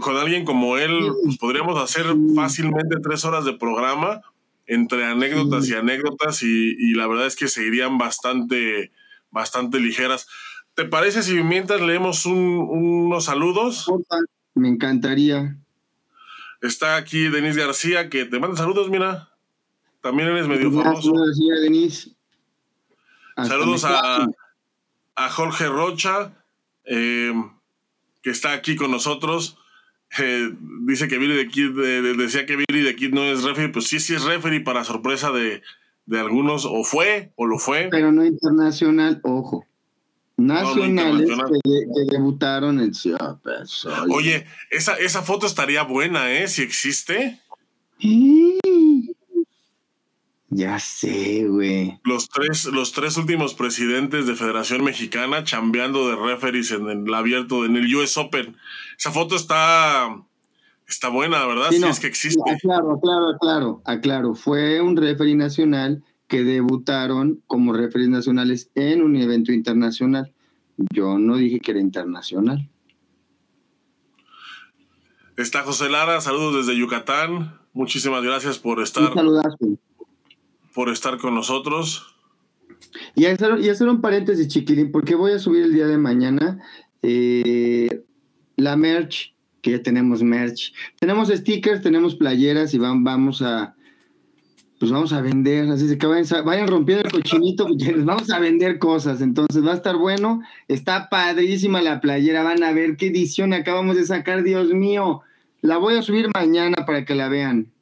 con 0.00 0.16
alguien 0.16 0.44
como 0.44 0.76
él, 0.76 1.10
pues 1.24 1.38
podríamos 1.38 1.78
hacer 1.82 2.06
fácilmente 2.34 2.96
tres 3.02 3.24
horas 3.24 3.44
de 3.44 3.54
programa 3.54 4.20
entre 4.66 5.04
anécdotas 5.04 5.68
y 5.68 5.74
anécdotas 5.74 6.42
y, 6.42 6.74
y 6.78 6.94
la 6.94 7.06
verdad 7.06 7.26
es 7.26 7.34
que 7.36 7.48
se 7.48 7.64
irían 7.66 7.98
bastante, 7.98 8.92
bastante 9.30 9.80
ligeras. 9.80 10.26
¿Te 10.74 10.84
parece 10.84 11.22
si 11.22 11.34
mientras 11.42 11.80
leemos 11.80 12.26
un- 12.26 12.66
unos 12.68 13.24
saludos? 13.26 13.86
me 14.54 14.68
encantaría. 14.68 15.56
Está 16.62 16.96
aquí 16.96 17.28
Denis 17.28 17.56
García, 17.56 18.08
que 18.08 18.24
te 18.24 18.38
manda 18.38 18.56
saludos, 18.56 18.88
mira. 18.90 19.28
También 20.00 20.28
eres 20.28 20.46
medio 20.46 20.70
famoso. 20.72 21.12
Denise. 21.62 22.10
Hasta 23.36 23.54
Saludos 23.54 23.84
a, 23.84 24.26
a 25.16 25.30
Jorge 25.30 25.66
Rocha, 25.66 26.32
eh, 26.84 27.32
que 28.22 28.30
está 28.30 28.52
aquí 28.52 28.76
con 28.76 28.90
nosotros. 28.90 29.58
Eh, 30.18 30.50
dice 30.82 31.08
que 31.08 31.18
Billy 31.18 31.36
the 31.36 31.48
Kid, 31.50 31.78
eh, 31.80 32.02
de- 32.02 32.14
decía 32.14 32.46
que 32.46 32.56
Billy 32.56 32.84
the 32.84 32.94
Kid 32.94 33.12
no 33.12 33.24
es 33.24 33.42
referee, 33.42 33.70
pues 33.70 33.88
sí, 33.88 33.98
sí 33.98 34.14
es 34.14 34.22
referee 34.22 34.60
para 34.60 34.84
sorpresa 34.84 35.32
de, 35.32 35.62
de 36.06 36.20
algunos, 36.20 36.64
o 36.64 36.84
fue, 36.84 37.32
o 37.36 37.46
lo 37.46 37.58
fue. 37.58 37.88
Pero 37.90 38.12
no 38.12 38.24
internacional, 38.24 39.20
ojo. 39.24 39.66
Nacionales 40.36 41.28
que, 41.30 41.70
de- 41.70 41.86
que 41.94 42.16
debutaron 42.16 42.80
en 42.80 42.92
Ciudad. 42.94 43.38
Oye, 44.10 44.46
esa, 44.70 44.94
esa 44.94 45.22
foto 45.22 45.46
estaría 45.46 45.82
buena, 45.84 46.30
¿eh? 46.32 46.48
Si 46.48 46.62
existe. 46.62 47.40
Ya 50.50 50.78
sé, 50.78 51.46
güey. 51.48 51.98
Los 52.04 52.28
tres, 52.28 52.66
los 52.66 52.92
tres 52.92 53.16
últimos 53.16 53.54
presidentes 53.54 54.26
de 54.26 54.36
Federación 54.36 54.84
Mexicana 54.84 55.42
chambeando 55.42 56.08
de 56.08 56.16
referees 56.16 56.70
en 56.70 56.88
el 56.88 57.12
abierto, 57.14 57.64
en 57.64 57.76
el 57.76 57.92
US 57.96 58.16
Open. 58.18 58.56
Esa 58.96 59.10
foto 59.10 59.34
está, 59.34 60.16
está 60.86 61.08
buena, 61.08 61.44
¿verdad? 61.46 61.70
Sí, 61.70 61.78
Si 61.78 61.84
es 61.84 61.98
que 62.00 62.06
existe. 62.06 62.40
Aclaro, 62.48 62.92
aclaro, 62.92 63.28
aclaro, 63.34 63.82
aclaro. 63.84 64.34
Fue 64.36 64.80
un 64.80 64.96
referee 64.96 65.34
nacional 65.34 66.04
que 66.34 66.42
debutaron 66.42 67.44
como 67.46 67.72
referees 67.72 68.10
nacionales 68.10 68.68
en 68.74 69.02
un 69.02 69.14
evento 69.14 69.52
internacional. 69.52 70.32
Yo 70.92 71.16
no 71.16 71.36
dije 71.36 71.60
que 71.60 71.70
era 71.70 71.80
internacional. 71.80 72.68
Está 75.36 75.62
José 75.62 75.88
Lara, 75.88 76.20
saludos 76.20 76.66
desde 76.66 76.76
Yucatán. 76.76 77.56
Muchísimas 77.72 78.24
gracias 78.24 78.58
por 78.58 78.82
estar, 78.82 79.12
por 80.74 80.88
estar 80.88 81.18
con 81.18 81.36
nosotros. 81.36 82.16
Y 83.14 83.26
hacer, 83.26 83.60
y 83.60 83.68
hacer 83.68 83.88
un 83.88 84.00
paréntesis, 84.00 84.48
chiquilín, 84.48 84.90
porque 84.90 85.14
voy 85.14 85.30
a 85.30 85.38
subir 85.38 85.62
el 85.62 85.72
día 85.72 85.86
de 85.86 85.98
mañana 85.98 86.60
eh, 87.02 88.02
la 88.56 88.74
merch, 88.74 89.36
que 89.62 89.70
ya 89.70 89.82
tenemos 89.84 90.24
merch. 90.24 90.74
Tenemos 90.98 91.28
stickers, 91.28 91.80
tenemos 91.80 92.16
playeras 92.16 92.74
y 92.74 92.78
van, 92.78 93.04
vamos 93.04 93.40
a 93.40 93.73
pues 94.78 94.90
vamos 94.90 95.12
a 95.12 95.20
vender, 95.20 95.68
así 95.70 95.96
que 95.96 96.06
vayan, 96.06 96.44
vayan 96.44 96.68
rompiendo 96.68 97.04
el 97.04 97.12
cochinito, 97.12 97.66
vamos 97.98 98.30
a 98.30 98.38
vender 98.38 98.78
cosas, 98.78 99.20
entonces 99.20 99.64
va 99.64 99.72
a 99.72 99.76
estar 99.76 99.96
bueno, 99.96 100.42
está 100.68 101.08
padrísima 101.08 101.80
la 101.80 102.00
playera, 102.00 102.42
van 102.42 102.62
a 102.62 102.72
ver 102.72 102.96
qué 102.96 103.06
edición 103.06 103.52
acabamos 103.52 103.96
de 103.96 104.04
sacar, 104.04 104.42
Dios 104.42 104.68
mío, 104.74 105.22
la 105.60 105.78
voy 105.78 105.94
a 105.94 106.02
subir 106.02 106.28
mañana 106.34 106.84
para 106.86 107.04
que 107.04 107.14
la 107.14 107.28
vean. 107.28 107.72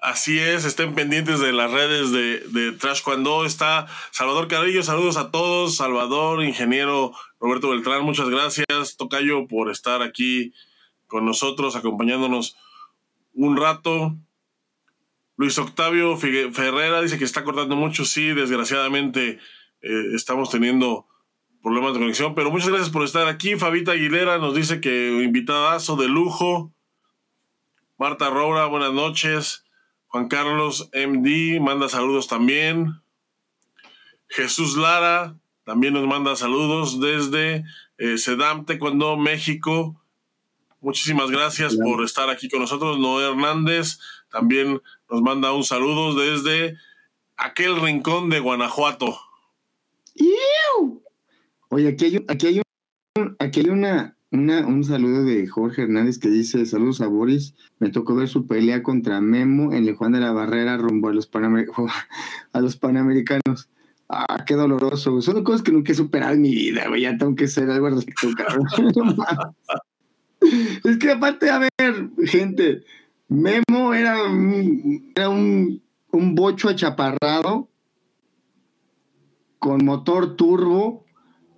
Así 0.00 0.38
es, 0.38 0.64
estén 0.64 0.94
pendientes 0.94 1.40
de 1.40 1.52
las 1.52 1.72
redes 1.72 2.12
de, 2.12 2.38
de 2.50 2.70
Trash 2.70 3.02
Cuando 3.02 3.44
está 3.44 3.88
Salvador 4.12 4.46
Carrillo, 4.46 4.84
saludos 4.84 5.16
a 5.16 5.32
todos, 5.32 5.76
Salvador, 5.76 6.44
ingeniero 6.44 7.12
Roberto 7.40 7.70
Beltrán, 7.70 8.04
muchas 8.04 8.28
gracias, 8.28 8.96
Tocayo, 8.96 9.48
por 9.48 9.70
estar 9.70 10.02
aquí 10.02 10.52
con 11.08 11.24
nosotros, 11.24 11.74
acompañándonos 11.74 12.56
un 13.34 13.56
rato. 13.56 14.16
Luis 15.38 15.56
Octavio 15.56 16.16
Ferrera 16.16 17.00
dice 17.00 17.16
que 17.16 17.24
está 17.24 17.44
cortando 17.44 17.76
mucho. 17.76 18.04
Sí, 18.04 18.34
desgraciadamente 18.34 19.38
eh, 19.80 20.02
estamos 20.16 20.50
teniendo 20.50 21.06
problemas 21.62 21.92
de 21.92 22.00
conexión, 22.00 22.34
pero 22.34 22.50
muchas 22.50 22.70
gracias 22.70 22.90
por 22.90 23.04
estar 23.04 23.28
aquí. 23.28 23.54
Fabita 23.54 23.92
Aguilera 23.92 24.38
nos 24.38 24.56
dice 24.56 24.80
que 24.80 25.22
invitadazo 25.22 25.94
de 25.94 26.08
lujo. 26.08 26.74
Marta 27.98 28.30
Roura, 28.30 28.66
buenas 28.66 28.92
noches. 28.92 29.64
Juan 30.08 30.26
Carlos 30.26 30.90
MD 30.92 31.60
manda 31.60 31.88
saludos 31.88 32.26
también. 32.26 33.00
Jesús 34.26 34.76
Lara 34.76 35.36
también 35.64 35.94
nos 35.94 36.06
manda 36.08 36.34
saludos 36.34 36.98
desde 36.98 37.64
eh, 37.98 38.18
Sedam 38.18 38.64
Taekwondo, 38.64 39.16
México. 39.16 40.02
Muchísimas 40.80 41.30
gracias 41.30 41.76
por 41.76 42.02
estar 42.02 42.28
aquí 42.28 42.48
con 42.48 42.58
nosotros. 42.58 42.98
Noé 42.98 43.28
Hernández 43.28 44.00
también 44.30 44.80
nos 45.10 45.22
manda 45.22 45.52
un 45.52 45.64
saludo 45.64 46.14
desde 46.14 46.76
aquel 47.36 47.80
rincón 47.80 48.30
de 48.30 48.40
Guanajuato. 48.40 49.18
Oye, 51.70 51.88
aquí 51.88 52.06
hay, 52.06 52.24
aquí 52.28 52.46
hay, 52.46 52.62
aquí 53.38 53.60
hay 53.60 53.68
una, 53.68 54.16
un 54.30 54.84
saludo 54.84 55.24
de 55.24 55.46
Jorge 55.46 55.82
Hernández 55.82 56.18
que 56.18 56.30
dice, 56.30 56.64
saludos 56.66 57.00
a 57.00 57.06
Boris, 57.06 57.54
me 57.78 57.90
tocó 57.90 58.14
ver 58.14 58.28
su 58.28 58.46
pelea 58.46 58.82
contra 58.82 59.20
Memo 59.20 59.72
en 59.74 59.86
el 59.86 59.94
Juan 59.94 60.12
de 60.12 60.20
la 60.20 60.32
Barrera 60.32 60.78
rumbo 60.78 61.08
a 61.08 61.12
los, 61.12 61.30
a 62.52 62.60
los 62.60 62.76
Panamericanos. 62.76 63.68
Ah, 64.08 64.44
qué 64.46 64.54
doloroso. 64.54 65.20
Son 65.20 65.44
cosas 65.44 65.62
que 65.62 65.70
nunca 65.70 65.92
he 65.92 65.94
superado 65.94 66.32
en 66.32 66.40
mi 66.40 66.54
vida, 66.54 66.88
güey. 66.88 67.02
Ya 67.02 67.18
tengo 67.18 67.34
que 67.34 67.46
ser 67.46 67.68
algo 67.68 67.88
al 67.88 67.96
respecto, 67.96 68.28
cabrón. 68.34 68.66
es 70.84 70.96
que 70.96 71.10
aparte, 71.10 71.50
a 71.50 71.58
ver, 71.58 72.08
gente, 72.24 72.84
Memo 73.28 73.92
era 73.94 74.24
un, 74.24 75.12
era 75.14 75.28
un, 75.28 75.82
un 76.12 76.34
bocho 76.34 76.68
achaparrado 76.68 77.68
con 79.58 79.84
motor 79.84 80.36
turbo 80.36 81.04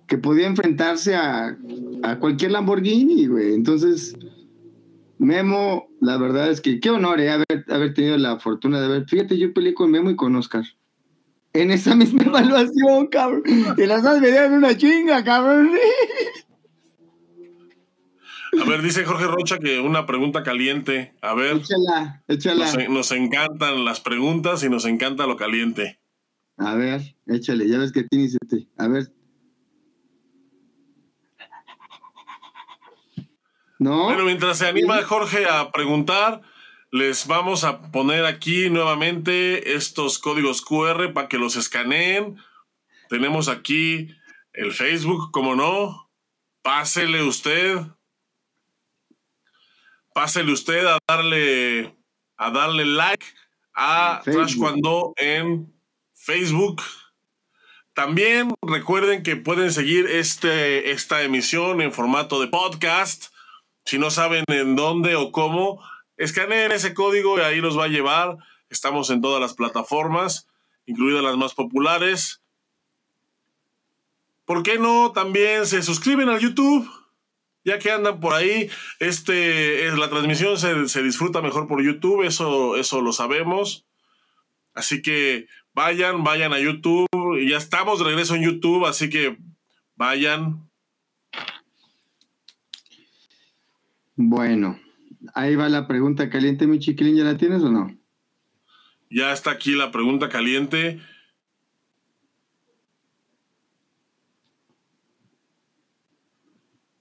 que 0.07 0.17
podía 0.17 0.47
enfrentarse 0.47 1.15
a, 1.15 1.57
cualquier 2.19 2.51
Lamborghini, 2.51 3.27
güey. 3.27 3.53
Entonces, 3.53 4.17
Memo, 5.17 5.87
la 6.01 6.17
verdad 6.17 6.49
es 6.49 6.59
que 6.59 6.81
qué 6.81 6.89
honor 6.89 7.21
eh, 7.21 7.31
haber, 7.31 7.65
haber 7.69 7.93
tenido 7.93 8.17
la 8.17 8.37
fortuna 8.37 8.81
de 8.81 8.87
ver. 8.89 9.05
Fíjate, 9.07 9.37
yo 9.37 9.53
peleé 9.53 9.73
con 9.73 9.89
Memo 9.89 10.09
y 10.09 10.15
con 10.15 10.35
Oscar. 10.35 10.65
En 11.53 11.71
esa 11.71 11.95
misma 11.95 12.23
evaluación, 12.25 13.07
cabrón. 13.07 13.43
Y 13.77 13.85
las 13.85 14.03
dos 14.03 14.19
me 14.19 14.31
dieron 14.31 14.53
una 14.53 14.75
chinga, 14.75 15.23
cabrón. 15.23 15.71
A 18.59 18.65
ver, 18.65 18.81
dice 18.81 19.05
Jorge 19.05 19.25
Rocha 19.27 19.59
que 19.59 19.79
una 19.79 20.05
pregunta 20.05 20.43
caliente. 20.43 21.13
A 21.21 21.33
ver. 21.33 21.57
Échala, 21.57 22.23
échala. 22.27 22.65
Nos, 22.65 22.89
nos, 22.89 23.11
encantan 23.11 23.85
las 23.85 24.01
preguntas 24.01 24.63
y 24.63 24.69
nos 24.69 24.85
encanta 24.85 25.25
lo 25.27 25.37
caliente. 25.37 25.99
A 26.57 26.75
ver, 26.75 27.15
échale, 27.27 27.67
ya 27.67 27.77
ves 27.77 27.91
que 27.91 28.03
tienes 28.03 28.37
este. 28.41 28.67
A 28.77 28.87
ver, 28.87 29.11
Bueno, 33.83 34.25
mientras 34.25 34.59
se 34.59 34.67
anima 34.67 35.01
Jorge 35.01 35.47
a 35.49 35.71
preguntar, 35.71 36.43
les 36.91 37.25
vamos 37.25 37.63
a 37.63 37.91
poner 37.91 38.25
aquí 38.25 38.69
nuevamente 38.69 39.73
estos 39.73 40.19
códigos 40.19 40.61
QR 40.61 41.13
para 41.13 41.27
que 41.27 41.39
los 41.39 41.55
escaneen. 41.55 42.37
Tenemos 43.09 43.47
aquí 43.47 44.09
el 44.53 44.71
Facebook, 44.71 45.31
como 45.31 45.55
no. 45.55 46.11
Pásele 46.61 47.23
usted. 47.23 47.79
Pásele 50.13 50.51
usted 50.51 50.85
a 50.85 50.97
darle 51.07 51.95
a 52.37 52.51
darle 52.51 52.85
like 52.85 53.25
a 53.75 54.21
Trash 54.23 54.57
Cuando 54.57 55.13
en 55.17 55.73
Facebook. 56.13 56.81
También 57.93 58.53
recuerden 58.61 59.21
que 59.21 59.35
pueden 59.35 59.71
seguir 59.71 60.07
este, 60.07 60.91
esta 60.91 61.21
emisión 61.23 61.81
en 61.81 61.91
formato 61.91 62.39
de 62.41 62.47
podcast 62.47 63.31
si 63.85 63.97
no 63.97 64.11
saben 64.11 64.43
en 64.47 64.75
dónde 64.75 65.15
o 65.15 65.31
cómo, 65.31 65.83
escaneen 66.17 66.71
ese 66.71 66.93
código 66.93 67.37
y 67.37 67.41
ahí 67.41 67.61
los 67.61 67.77
va 67.77 67.85
a 67.85 67.89
llevar. 67.89 68.37
Estamos 68.69 69.09
en 69.09 69.21
todas 69.21 69.41
las 69.41 69.53
plataformas, 69.53 70.47
incluidas 70.85 71.23
las 71.23 71.37
más 71.37 71.53
populares. 71.53 72.41
¿Por 74.45 74.63
qué 74.63 74.77
no 74.77 75.11
también 75.11 75.65
se 75.65 75.81
suscriben 75.81 76.29
al 76.29 76.39
YouTube? 76.39 76.89
Ya 77.63 77.77
que 77.77 77.91
andan 77.91 78.19
por 78.19 78.33
ahí, 78.33 78.69
este, 78.99 79.91
la 79.95 80.09
transmisión 80.09 80.57
se, 80.57 80.89
se 80.89 81.03
disfruta 81.03 81.41
mejor 81.41 81.67
por 81.67 81.83
YouTube, 81.83 82.23
eso, 82.23 82.75
eso 82.75 83.01
lo 83.01 83.13
sabemos. 83.13 83.85
Así 84.73 85.01
que 85.01 85.47
vayan, 85.73 86.23
vayan 86.23 86.53
a 86.53 86.59
YouTube. 86.59 87.07
Ya 87.47 87.57
estamos 87.57 87.99
de 87.99 88.05
regreso 88.05 88.35
en 88.35 88.43
YouTube, 88.43 88.85
así 88.85 89.09
que 89.09 89.37
vayan, 89.95 90.71
Bueno, 94.23 94.79
ahí 95.33 95.55
va 95.55 95.67
la 95.67 95.87
pregunta 95.87 96.29
caliente, 96.29 96.67
mi 96.67 96.77
chiquilín, 96.77 97.15
¿ya 97.15 97.23
la 97.23 97.37
tienes 97.37 97.63
o 97.63 97.71
no? 97.71 97.97
Ya 99.09 99.33
está 99.33 99.51
aquí 99.51 99.71
la 99.71 99.91
pregunta 99.91 100.29
caliente. 100.29 101.01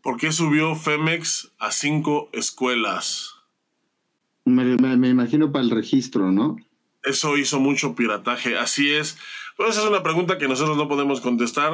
¿Por 0.03 0.17
qué 0.17 0.33
subió 0.33 0.75
Femex 0.75 1.53
a 1.59 1.71
cinco 1.73 2.31
escuelas? 2.33 3.35
Me, 4.45 5.09
imagino 5.09 5.53
para 5.53 5.65
el 5.65 5.71
registro, 5.71 6.33
¿no? 6.33 6.57
Eso 7.05 7.37
hizo 7.37 7.61
mucho 7.61 7.95
pirataje, 7.95 8.57
así 8.57 8.91
es. 8.91 9.19
Pues 9.57 9.71
esa 9.71 9.83
es 9.83 9.89
una 9.89 10.03
pregunta 10.03 10.39
que 10.39 10.49
nosotros 10.49 10.77
no 10.77 10.89
podemos 10.89 11.21
contestar. 11.21 11.73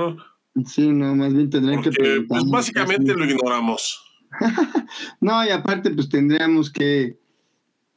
Sí, 0.66 0.88
no, 0.88 1.14
más 1.14 1.32
bien 1.34 1.50
tendrían 1.50 1.82
que 1.82 1.90
preguntar. 1.90 2.26
Pues 2.28 2.50
básicamente 2.50 3.14
lo 3.14 3.24
ignoramos. 3.24 4.02
no, 5.20 5.44
y 5.44 5.50
aparte, 5.50 5.90
pues 5.90 6.08
tendríamos 6.08 6.70
que, 6.70 7.18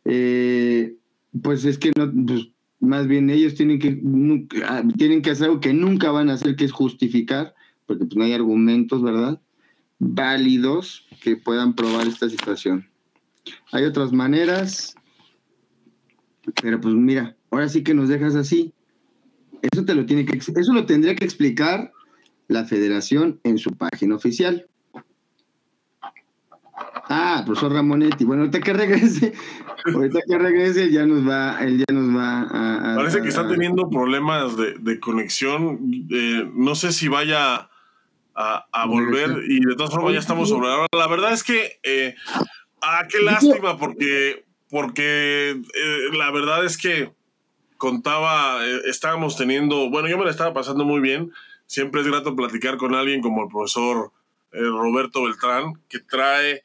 eh, 0.06 0.96
pues 1.42 1.66
es 1.66 1.78
que 1.78 1.92
no, 1.98 2.12
pues 2.26 2.50
más 2.80 3.08
bien 3.08 3.30
ellos 3.30 3.56
tienen 3.56 3.80
que, 3.80 4.02
ah, 4.66 4.84
tienen 4.98 5.22
que 5.22 5.32
hacer 5.32 5.46
algo 5.46 5.60
que 5.60 5.74
nunca 5.74 6.12
van 6.12 6.30
a 6.30 6.34
hacer, 6.34 6.56
que 6.56 6.66
es 6.66 6.72
justificar, 6.72 7.56
porque 7.86 8.06
pues 8.06 8.16
no 8.16 8.24
hay 8.24 8.34
argumentos, 8.34 9.02
¿verdad? 9.02 9.42
Válidos 10.00 11.08
que 11.22 11.36
puedan 11.36 11.74
probar 11.74 12.08
esta 12.08 12.30
situación. 12.30 12.90
Hay 13.72 13.84
otras 13.84 14.12
maneras, 14.12 14.96
pero 16.62 16.80
pues 16.80 16.94
mira, 16.94 17.36
ahora 17.52 17.70
sí 17.70 17.84
que 17.84 17.94
nos 17.94 18.10
dejas 18.10 18.36
así. 18.36 18.74
Eso 19.62 19.84
te 19.84 19.94
lo 19.94 20.06
tiene 20.06 20.26
que, 20.26 20.38
eso 20.38 20.74
lo 20.74 20.86
tendría 20.86 21.16
que 21.16 21.26
explicar 21.26 21.92
la 22.48 22.66
federación 22.66 23.40
en 23.44 23.58
su 23.58 23.72
página 23.72 24.16
oficial. 24.16 24.68
Ah, 27.12 27.42
profesor 27.46 27.74
Ramonetti. 27.74 28.24
Bueno, 28.24 28.44
ahorita 28.44 28.60
que 28.62 28.74
regrese, 28.74 29.34
ahorita 29.94 30.20
que 30.28 30.38
regrese 30.38 30.92
ya 30.92 31.06
nos 31.06 31.28
va, 31.28 31.58
él 31.62 31.80
ya 31.80 31.94
nos 31.94 32.16
va 32.16 32.42
a... 32.42 32.96
Parece 32.96 33.22
que 33.22 33.30
está 33.30 33.48
teniendo 33.48 33.90
problemas 33.90 34.56
de, 34.58 35.00
conexión. 35.00 35.80
Eh, 36.12 36.50
no 36.54 36.76
sé 36.76 36.92
si 36.92 37.08
vaya 37.08 37.70
a, 38.36 38.86
volver 38.86 39.44
y 39.48 39.60
de 39.60 39.76
todas 39.76 39.92
formas 39.92 40.14
ya 40.14 40.20
estamos 40.20 40.50
sobre 40.50 40.70
ahora. 40.70 40.88
La 40.94 41.08
verdad 41.08 41.34
es 41.34 41.44
que, 41.44 41.80
eh, 41.84 42.16
ah, 42.82 43.06
qué 43.10 43.22
lástima 43.22 43.78
porque, 43.78 44.46
porque 44.70 45.52
eh, 45.52 46.10
la 46.14 46.32
verdad 46.32 46.64
es 46.64 46.78
que 46.78 47.12
contaba, 47.78 48.66
estábamos 48.86 49.36
teniendo, 49.36 49.90
bueno, 49.90 50.08
yo 50.08 50.18
me 50.18 50.26
la 50.26 50.32
estaba 50.32 50.54
pasando 50.54 50.86
muy 50.86 51.02
bien. 51.02 51.32
Siempre 51.66 52.02
es 52.02 52.08
grato 52.08 52.36
platicar 52.36 52.78
con 52.78 52.96
alguien 52.96 53.22
como 53.22 53.44
el 53.44 53.50
profesor 53.50 54.12
Roberto 54.52 55.24
Beltrán, 55.24 55.80
que 55.88 56.00
trae 56.00 56.64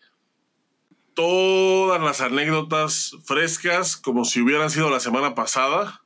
todas 1.14 2.00
las 2.02 2.20
anécdotas 2.20 3.16
frescas 3.24 3.96
como 3.96 4.24
si 4.24 4.40
hubieran 4.40 4.70
sido 4.70 4.90
la 4.90 5.00
semana 5.00 5.34
pasada. 5.34 6.03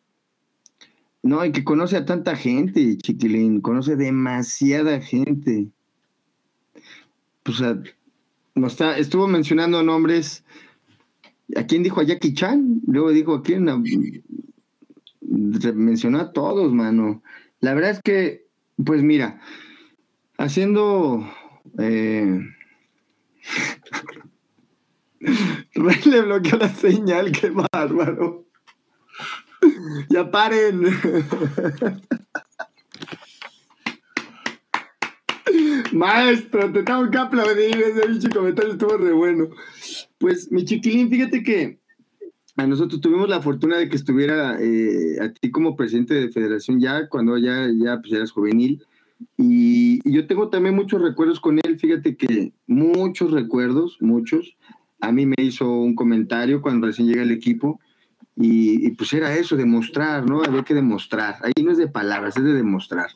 No, 1.23 1.45
y 1.45 1.53
que 1.53 1.65
conoce 1.65 1.97
a 1.97 2.05
tanta 2.05 2.37
gente, 2.37 2.97
Chiquilín, 2.97 3.61
conoce 3.61 3.97
demasiada 3.97 5.01
gente. 5.01 5.69
Pues 7.43 7.63
estuvo 8.97 9.27
mencionando 9.27 9.83
nombres. 9.83 10.45
¿A 11.57 11.65
quién 11.65 11.83
dijo 11.83 12.01
a 12.01 12.05
Jackie 12.05 12.35
Chan? 12.35 12.83
Luego 12.87 13.11
dijo 13.11 13.35
a 13.35 13.43
quién. 13.43 13.67
mencionó 15.21 16.21
a 16.21 16.33
todos, 16.33 16.73
mano. 16.73 17.23
La 17.61 17.75
verdad 17.75 17.91
es 17.91 18.01
que, 18.03 18.47
pues 18.85 19.03
mira, 19.03 19.41
haciendo 20.37 21.29
eh, 21.79 22.41
Rey 25.75 26.01
le 26.07 26.21
bloqueó 26.23 26.59
la 26.59 26.69
señal, 26.69 27.33
qué 27.33 27.51
bárbaro. 27.51 28.48
Ya 30.11 30.31
paren. 30.31 30.83
Maestro, 35.93 36.73
te 36.73 36.83
tengo 36.83 37.11
que 37.11 37.19
aplaudir. 37.19 37.77
Ese 37.77 38.09
bicho 38.09 38.29
comentario 38.31 38.73
estuvo 38.73 38.97
re 38.97 39.13
bueno. 39.13 39.49
Pues, 40.19 40.51
mi 40.51 40.65
chiquilín, 40.65 41.09
fíjate 41.09 41.43
que 41.43 41.79
a 42.57 42.67
nosotros 42.67 43.01
tuvimos 43.01 43.29
la 43.29 43.41
fortuna 43.41 43.79
de 43.79 43.89
que 43.89 43.97
estuviera 43.97 44.59
eh, 44.61 45.17
a 45.21 45.33
ti 45.33 45.51
como 45.51 45.77
presidente 45.77 46.15
de 46.15 46.31
federación 46.31 46.81
ya, 46.81 47.09
cuando 47.09 47.39
ya, 47.39 47.69
ya 47.73 48.01
pues, 48.01 48.13
eras 48.13 48.33
juvenil. 48.33 48.83
Y, 49.37 50.01
y, 50.09 50.13
yo 50.13 50.27
tengo 50.27 50.49
también 50.49 50.75
muchos 50.75 51.01
recuerdos 51.01 51.41
con 51.41 51.59
él. 51.65 51.79
Fíjate 51.79 52.17
que 52.17 52.53
muchos 52.67 53.33
recuerdos, 53.33 53.97
muchos. 54.01 54.57
A 55.01 55.13
mí 55.13 55.27
me 55.27 55.37
hizo 55.39 55.71
un 55.71 55.95
comentario 55.95 56.61
cuando 56.61 56.87
recién 56.89 57.09
llega 57.09 57.23
el 57.23 57.31
equipo. 57.31 57.81
Y, 58.41 58.93
pues 58.93 59.13
era 59.13 59.35
eso, 59.35 59.57
demostrar, 59.57 60.25
¿no? 60.25 60.43
Había 60.45 60.63
que 60.63 60.75
demostrar. 60.75 61.39
Ahí 61.43 61.65
no 61.65 61.73
es 61.73 61.79
de 61.79 61.89
palabras, 61.89 62.37
es 62.37 62.45
de 62.45 62.53
demostrar. 62.53 63.11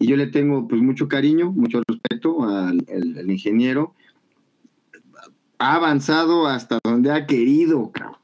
Y 0.00 0.08
yo 0.08 0.16
le 0.16 0.26
tengo 0.26 0.66
pues 0.66 0.82
mucho 0.82 1.06
cariño, 1.06 1.52
mucho 1.52 1.80
respeto 1.86 2.42
al, 2.44 2.84
ingeniero. 3.30 3.94
Ha 5.58 5.76
avanzado 5.76 6.48
hasta 6.48 6.80
donde 6.82 7.12
ha 7.12 7.26
querido, 7.26 7.90
cabrón 7.92 8.16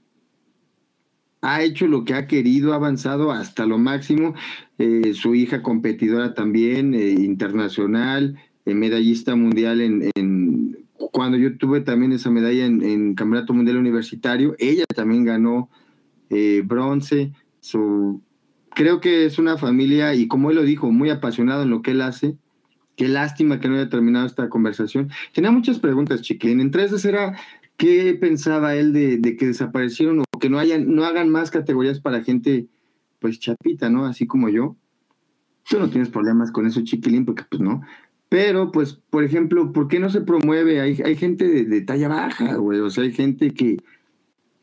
ha 1.47 1.63
hecho 1.63 1.87
lo 1.87 2.07
que 2.07 2.15
ha 2.15 2.27
querido, 2.27 2.73
ha 2.73 2.77
avanzado 2.77 3.31
hasta 3.31 3.67
lo 3.67 3.77
máximo. 3.77 4.35
Eh, 4.79 5.13
su 5.13 5.35
hija 5.35 5.63
competidora 5.63 6.33
también, 6.33 6.95
eh, 6.95 7.11
internacional, 7.11 8.39
eh, 8.65 8.73
medallista 8.73 9.37
mundial 9.37 9.83
en, 9.83 10.11
en, 10.15 10.79
cuando 10.97 11.37
yo 11.37 11.59
tuve 11.59 11.83
también 11.83 12.13
esa 12.13 12.31
medalla 12.31 12.65
en 12.65 13.15
Campeonato 13.15 13.53
Mundial 13.53 13.77
Universitario, 13.77 14.57
ella 14.59 14.87
también 14.87 15.25
ganó 15.25 15.69
eh, 16.31 16.63
bronce. 16.65 17.33
Su, 17.61 18.23
creo 18.75 19.01
que 19.01 19.27
es 19.27 19.39
una 19.39 19.59
familia, 19.59 20.15
y 20.15 20.29
como 20.29 20.51
él 20.51 20.57
lo 20.57 20.63
dijo, 20.63 20.91
muy 20.91 21.11
apasionado 21.11 21.63
en 21.63 21.71
lo 21.71 21.83
que 21.83 21.93
él 21.93 22.03
hace. 22.03 22.37
Qué 22.97 23.09
lástima 23.09 23.59
que 23.59 23.69
no 23.69 23.75
haya 23.75 23.89
terminado 23.89 24.27
esta 24.27 24.49
conversación. 24.49 25.11
Tenía 25.33 25.51
muchas 25.51 25.81
preguntas, 25.81 26.23
Chiquilín. 26.23 26.61
Entre 26.61 26.85
esas 26.85 27.05
era 27.05 27.37
¿Qué 27.77 28.15
pensaba 28.15 28.77
él 28.77 28.93
de, 28.93 29.37
que 29.37 29.47
desaparecieron 29.47 30.21
o 30.21 30.39
que 30.39 30.49
no 30.49 30.59
hayan, 30.59 30.95
no 30.95 31.05
hagan 31.05 31.29
más 31.29 31.51
categorías 31.51 32.01
para 32.01 32.23
gente 32.23 32.69
pues 33.19 33.41
chapita, 33.41 33.91
¿no? 33.91 34.07
Así 34.07 34.27
como 34.27 34.49
yo. 34.49 34.77
Tú 35.69 35.79
no 35.79 35.91
tienes 35.91 36.11
problemas 36.11 36.53
con 36.53 36.67
eso, 36.67 36.83
chiquilín, 36.85 37.25
porque 37.25 37.45
pues 37.49 37.61
no. 37.61 37.83
Pero, 38.29 38.71
pues, 38.71 39.01
por 39.11 39.25
ejemplo, 39.25 39.73
¿por 39.73 39.89
qué 39.89 39.99
no 39.99 40.11
se 40.11 40.21
promueve? 40.21 40.81
Hay, 40.81 41.01
hay 41.03 41.17
gente 41.17 41.49
de, 41.49 41.65
de, 41.65 41.81
talla 41.81 42.09
baja, 42.09 42.57
güey. 42.57 42.81
O 42.81 42.91
sea, 42.91 43.05
hay 43.05 43.13
gente 43.13 43.53
que, 43.53 43.79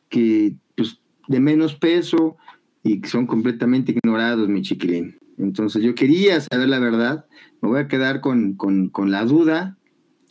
que, 0.09 0.55
pues, 0.75 1.00
de 1.27 1.39
menos 1.39 1.75
peso 1.75 2.37
y 2.83 3.01
son 3.07 3.27
completamente 3.27 3.91
ignorados, 3.91 4.49
mi 4.49 4.61
chiquilín. 4.61 5.17
Entonces, 5.37 5.83
yo 5.83 5.95
quería 5.95 6.39
saber 6.41 6.69
la 6.69 6.79
verdad. 6.79 7.25
Me 7.61 7.69
voy 7.69 7.79
a 7.79 7.87
quedar 7.87 8.21
con, 8.21 8.53
con, 8.53 8.89
con 8.89 9.11
la 9.11 9.25
duda 9.25 9.77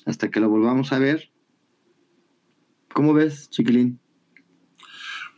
hasta 0.06 0.30
que 0.30 0.40
lo 0.40 0.48
volvamos 0.48 0.92
a 0.92 0.98
ver 0.98 1.30
¿Cómo 2.92 3.14
ves, 3.14 3.48
chiquilín? 3.50 4.00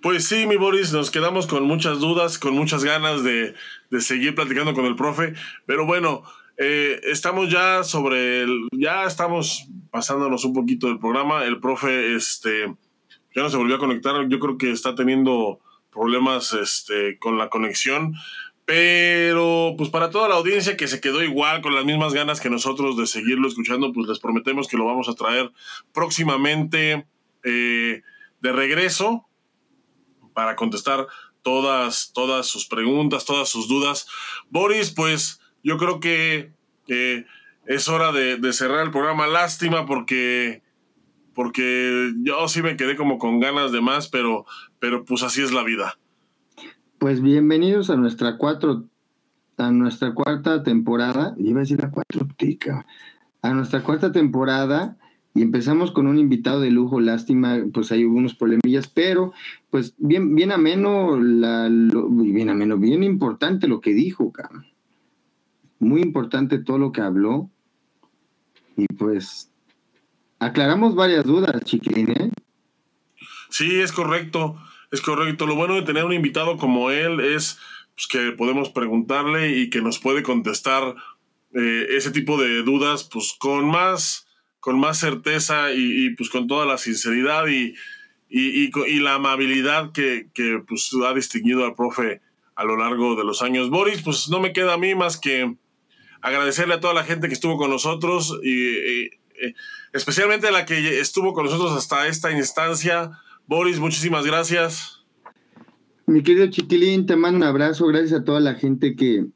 Pues 0.01 0.27
sí, 0.27 0.47
mi 0.47 0.57
Boris, 0.57 0.93
nos 0.93 1.11
quedamos 1.11 1.47
con 1.47 1.65
muchas 1.65 2.01
dudas, 2.01 2.39
con 2.39 2.55
muchas 2.55 2.83
ganas 2.83 3.23
de, 3.23 3.55
de 3.91 4.01
seguir 4.01 4.35
platicando 4.35 4.75
con 4.75 4.87
el 4.87 4.97
profe, 4.97 5.35
pero 5.67 5.87
bueno, 5.87 6.23
eh, 6.57 6.99
estamos 7.05 7.51
ya 7.51 7.85
sobre 7.85 8.43
el, 8.43 8.69
ya 8.73 9.05
estamos 9.05 9.69
pasándonos 9.91 10.45
un 10.45 10.55
poquito 10.55 10.89
del 10.89 10.99
programa, 10.99 11.45
el 11.45 11.61
profe, 11.61 12.17
este, 12.17 12.75
ya 13.35 13.43
no 13.43 13.51
se 13.51 13.57
volvió 13.57 13.77
a 13.77 13.81
conectar, 13.81 14.29
yo 14.29 14.39
creo 14.39 14.59
que 14.59 14.71
está 14.71 14.95
teniendo 14.95 15.61
problemas, 15.93 16.53
este, 16.55 17.19
con 17.19 17.39
la 17.39 17.49
conexión, 17.51 18.15
pero 18.65 19.75
pues 19.77 19.91
para 19.91 20.11
toda 20.11 20.29
la 20.29 20.37
audiencia 20.37 20.77
que 20.77 20.89
se 20.89 21.01
quedó 21.01 21.23
igual 21.23 21.63
con 21.63 21.75
las 21.75 21.85
mismas 21.85 22.15
ganas 22.15 22.41
que 22.41 22.49
nosotros 22.49 22.97
de 22.97 23.07
seguirlo 23.07 23.49
escuchando, 23.49 23.93
pues 23.93 24.09
les 24.09 24.19
prometemos 24.19 24.69
que 24.69 24.77
lo 24.77 24.85
vamos 24.85 25.09
a 25.09 25.15
traer 25.15 25.53
próximamente 25.93 27.07
eh, 27.45 28.03
de 28.41 28.53
regreso 28.53 29.27
para 30.33 30.57
contestar 30.57 31.07
todas, 31.43 32.13
todas 32.15 32.47
sus 32.47 32.67
preguntas, 32.67 33.25
todas 33.25 33.49
sus 33.49 33.69
dudas. 33.69 34.07
Boris, 34.49 34.91
pues 34.91 35.41
yo 35.63 35.77
creo 35.77 36.01
que 36.01 36.53
eh, 36.89 37.27
es 37.67 37.89
hora 37.89 38.13
de, 38.13 38.37
de, 38.37 38.53
cerrar 38.53 38.85
el 38.85 38.91
programa. 38.91 39.27
Lástima 39.27 39.87
porque, 39.87 40.63
porque 41.35 42.13
yo 42.23 42.49
sí 42.49 42.63
me 42.63 42.77
quedé 42.77 42.97
como 42.97 43.19
con 43.19 43.41
ganas 43.41 43.73
de 43.73 43.81
más, 43.81 44.09
pero, 44.09 44.47
pero 44.79 45.05
pues 45.05 45.23
así 45.23 45.43
es 45.43 45.53
la 45.53 45.63
vida. 45.63 45.99
Pues 46.99 47.21
bienvenidos 47.21 47.91
a 47.91 47.97
nuestra 47.97 48.37
cuatro, 48.37 48.85
a 49.57 49.71
nuestra 49.71 50.15
cuarta 50.15 50.63
temporada. 50.63 51.35
Iba 51.39 51.61
a 51.61 51.63
decir 51.63 51.81
la 51.81 51.91
cuatro, 51.91 52.29
tica. 52.37 52.87
A 53.43 53.53
nuestra 53.53 53.83
cuarta 53.83 54.13
temporada 54.13 54.97
y 55.35 55.43
empezamos 55.43 55.93
con 55.93 56.07
un 56.07 56.19
invitado 56.19 56.61
de 56.61 56.71
lujo, 56.71 57.01
lástima, 57.01 57.59
pues 57.73 57.91
hay 57.91 58.05
unos 58.05 58.35
problemillas, 58.35 58.89
pero 58.89 59.33
pues 59.71 59.95
bien, 59.97 60.35
bien 60.35 60.53
ameno, 60.53 61.19
la, 61.19 61.69
lo, 61.71 62.09
bien 62.09 62.51
ameno, 62.51 62.77
bien 62.77 63.03
importante 63.03 63.67
lo 63.67 63.81
que 63.81 63.95
dijo, 63.95 64.31
cabrón. 64.31 64.67
Muy 65.79 66.03
importante 66.03 66.59
todo 66.59 66.79
lo 66.79 66.93
que 66.93 67.01
habló. 67.01 67.51
Y 68.77 68.87
pues 68.87 69.52
aclaramos 70.47 70.95
varias 70.95 71.25
dudas, 71.25 71.63
chiquilín, 71.65 72.11
¿eh? 72.11 72.31
Sí, 73.51 73.81
es 73.81 73.93
correcto, 73.93 74.57
es 74.91 75.01
correcto. 75.01 75.47
Lo 75.47 75.55
bueno 75.55 75.75
de 75.75 75.83
tener 75.83 76.05
un 76.05 76.13
invitado 76.13 76.57
como 76.57 76.91
él 76.91 77.21
es 77.21 77.59
pues, 77.95 78.07
que 78.07 78.33
podemos 78.33 78.71
preguntarle 78.71 79.59
y 79.59 79.71
que 79.71 79.83
nos 79.83 79.99
puede 79.99 80.23
contestar 80.23 80.95
eh, 81.55 81.87
ese 81.91 82.11
tipo 82.11 82.41
de 82.41 82.63
dudas, 82.63 83.05
pues 83.05 83.35
con 83.39 83.67
más 83.67 84.27
con 84.59 84.79
más 84.79 84.99
certeza 84.99 85.73
y, 85.75 86.11
pues 86.15 86.31
con 86.31 86.47
toda 86.47 86.65
la 86.65 86.79
sinceridad 86.79 87.49
y, 87.49 87.75
y, 88.29 89.01
la 89.01 89.15
amabilidad 89.15 89.91
que, 89.91 90.29
que, 90.33 90.63
pues 90.65 90.89
ha 91.05 91.13
distinguido 91.15 91.65
al 91.65 91.75
profe 91.75 92.21
a 92.55 92.63
lo 92.63 92.77
largo 92.77 93.17
de 93.17 93.25
los 93.25 93.43
años. 93.43 93.71
Boris, 93.71 94.03
pues 94.03 94.29
no 94.29 94.39
me 94.39 94.53
queda 94.53 94.75
a 94.75 94.79
mí 94.79 94.95
más 94.95 95.19
que 95.19 95.57
agradecerle 96.21 96.75
a 96.75 96.81
toda 96.81 96.95
la 96.95 97.03
gente 97.03 97.27
que 97.27 97.35
estuvo 97.35 97.57
con 97.57 97.71
nosotros 97.71 98.39
y, 98.45 99.11
especialmente 99.93 100.49
a 100.49 100.53
la 100.53 100.65
que 100.65 101.01
estuvo 101.01 101.33
con 101.33 101.45
nosotros 101.45 101.73
hasta 101.73 102.07
esta 102.07 102.33
instancia. 102.33 103.11
Boris, 103.47 103.79
muchísimas 103.79 104.25
gracias. 104.25 105.05
Mi 106.07 106.23
querido 106.23 106.49
Chiquilín, 106.49 107.07
te 107.07 107.17
mando 107.17 107.39
un 107.39 107.45
abrazo. 107.45 107.87
Gracias 107.87 108.21
a 108.21 108.25
toda 108.25 108.41
la 108.41 108.55
gente 108.55 108.97
que, 108.97 109.27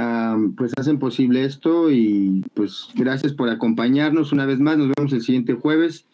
Um, 0.00 0.54
pues 0.54 0.72
hacen 0.78 0.98
posible 0.98 1.44
esto 1.44 1.90
y 1.90 2.44
pues 2.54 2.88
gracias 2.94 3.32
por 3.34 3.50
acompañarnos 3.50 4.32
una 4.32 4.46
vez 4.46 4.58
más. 4.58 4.78
Nos 4.78 4.92
vemos 4.96 5.12
el 5.12 5.20
siguiente 5.20 5.54
jueves. 5.54 6.06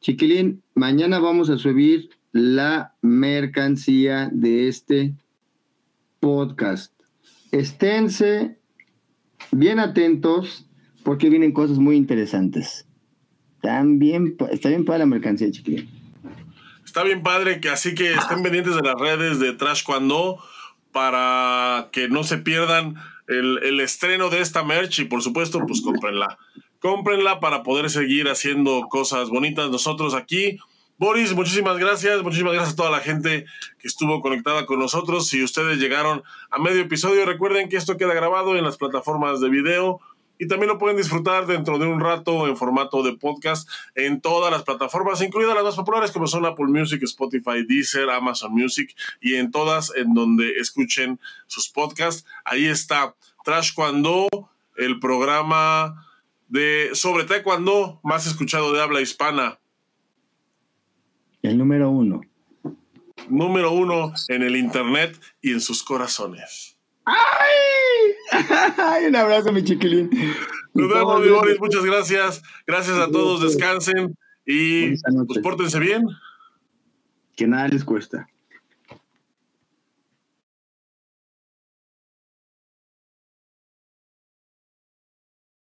Chiquilín, 0.00 0.62
mañana 0.74 1.18
vamos 1.18 1.50
a 1.50 1.58
subir 1.58 2.10
la 2.32 2.94
mercancía 3.00 4.30
de 4.32 4.68
este 4.68 5.14
podcast. 6.20 6.92
Esténse 7.52 8.58
bien 9.52 9.78
atentos 9.78 10.66
porque 11.08 11.30
vienen 11.30 11.52
cosas 11.52 11.78
muy 11.78 11.96
interesantes. 11.96 12.86
También, 13.62 14.36
está 14.50 14.68
bien 14.68 14.84
para 14.84 14.98
la 14.98 15.06
mercancía, 15.06 15.50
chiquilín. 15.50 15.88
Está 16.84 17.02
bien 17.02 17.22
padre, 17.22 17.62
que 17.62 17.70
así 17.70 17.94
que 17.94 18.12
estén 18.12 18.42
pendientes 18.42 18.76
de 18.76 18.82
las 18.82 18.94
redes 18.94 19.38
de 19.38 19.54
Trash 19.54 19.84
Cuando 19.84 20.38
para 20.92 21.88
que 21.92 22.10
no 22.10 22.24
se 22.24 22.36
pierdan 22.36 22.96
el, 23.26 23.58
el, 23.62 23.80
estreno 23.80 24.28
de 24.28 24.42
esta 24.42 24.62
merch 24.64 24.98
y 24.98 25.04
por 25.06 25.22
supuesto, 25.22 25.64
pues 25.66 25.80
cómprenla. 25.80 26.36
Cómprenla 26.78 27.40
para 27.40 27.62
poder 27.62 27.88
seguir 27.88 28.28
haciendo 28.28 28.82
cosas 28.90 29.30
bonitas 29.30 29.70
nosotros 29.70 30.12
aquí. 30.12 30.58
Boris, 30.98 31.32
muchísimas 31.32 31.78
gracias. 31.78 32.22
Muchísimas 32.22 32.52
gracias 32.52 32.74
a 32.74 32.76
toda 32.76 32.90
la 32.90 33.00
gente 33.00 33.46
que 33.78 33.88
estuvo 33.88 34.20
conectada 34.20 34.66
con 34.66 34.78
nosotros. 34.78 35.26
Si 35.26 35.42
ustedes 35.42 35.78
llegaron 35.78 36.22
a 36.50 36.58
medio 36.58 36.82
episodio, 36.82 37.24
recuerden 37.24 37.70
que 37.70 37.78
esto 37.78 37.96
queda 37.96 38.12
grabado 38.12 38.58
en 38.58 38.64
las 38.64 38.76
plataformas 38.76 39.40
de 39.40 39.48
video 39.48 40.02
y 40.38 40.46
también 40.46 40.68
lo 40.68 40.78
pueden 40.78 40.96
disfrutar 40.96 41.46
dentro 41.46 41.78
de 41.78 41.86
un 41.86 42.00
rato 42.00 42.46
en 42.46 42.56
formato 42.56 43.02
de 43.02 43.16
podcast 43.16 43.68
en 43.94 44.20
todas 44.20 44.50
las 44.50 44.62
plataformas, 44.62 45.20
incluidas 45.20 45.54
las 45.54 45.64
más 45.64 45.74
populares 45.74 46.12
como 46.12 46.26
son 46.26 46.46
Apple 46.46 46.66
Music, 46.66 47.02
Spotify, 47.02 47.64
Deezer, 47.66 48.08
Amazon 48.08 48.52
Music 48.52 48.94
y 49.20 49.34
en 49.34 49.50
todas 49.50 49.92
en 49.96 50.14
donde 50.14 50.52
escuchen 50.52 51.18
sus 51.46 51.68
podcasts. 51.68 52.24
Ahí 52.44 52.66
está 52.66 53.14
Trash 53.44 53.74
Cuando, 53.74 54.28
el 54.76 55.00
programa 55.00 56.06
de 56.48 56.90
sobre 56.94 57.24
taekwondo 57.24 58.00
más 58.02 58.26
escuchado 58.26 58.72
de 58.72 58.80
habla 58.80 59.00
hispana. 59.00 59.58
El 61.42 61.58
número 61.58 61.90
uno. 61.90 62.20
Número 63.28 63.72
uno 63.72 64.12
en 64.28 64.42
el 64.42 64.56
internet 64.56 65.18
y 65.42 65.52
en 65.52 65.60
sus 65.60 65.82
corazones. 65.82 66.77
¡Ay! 67.08 69.06
Un 69.08 69.16
abrazo, 69.16 69.52
mi 69.52 69.64
chiquilín. 69.64 70.10
Nos 70.74 70.88
vemos, 70.88 71.20
mi 71.20 71.28
Boris. 71.28 71.58
Muchas 71.58 71.84
gracias. 71.84 72.42
Gracias 72.66 72.96
a 72.98 73.10
todos. 73.10 73.42
Descansen 73.42 74.16
y 74.44 74.96
pues, 75.26 75.40
pórtense 75.42 75.78
bien. 75.78 76.06
Que 77.36 77.46
nada 77.46 77.68
les 77.68 77.84
cuesta. 77.84 78.28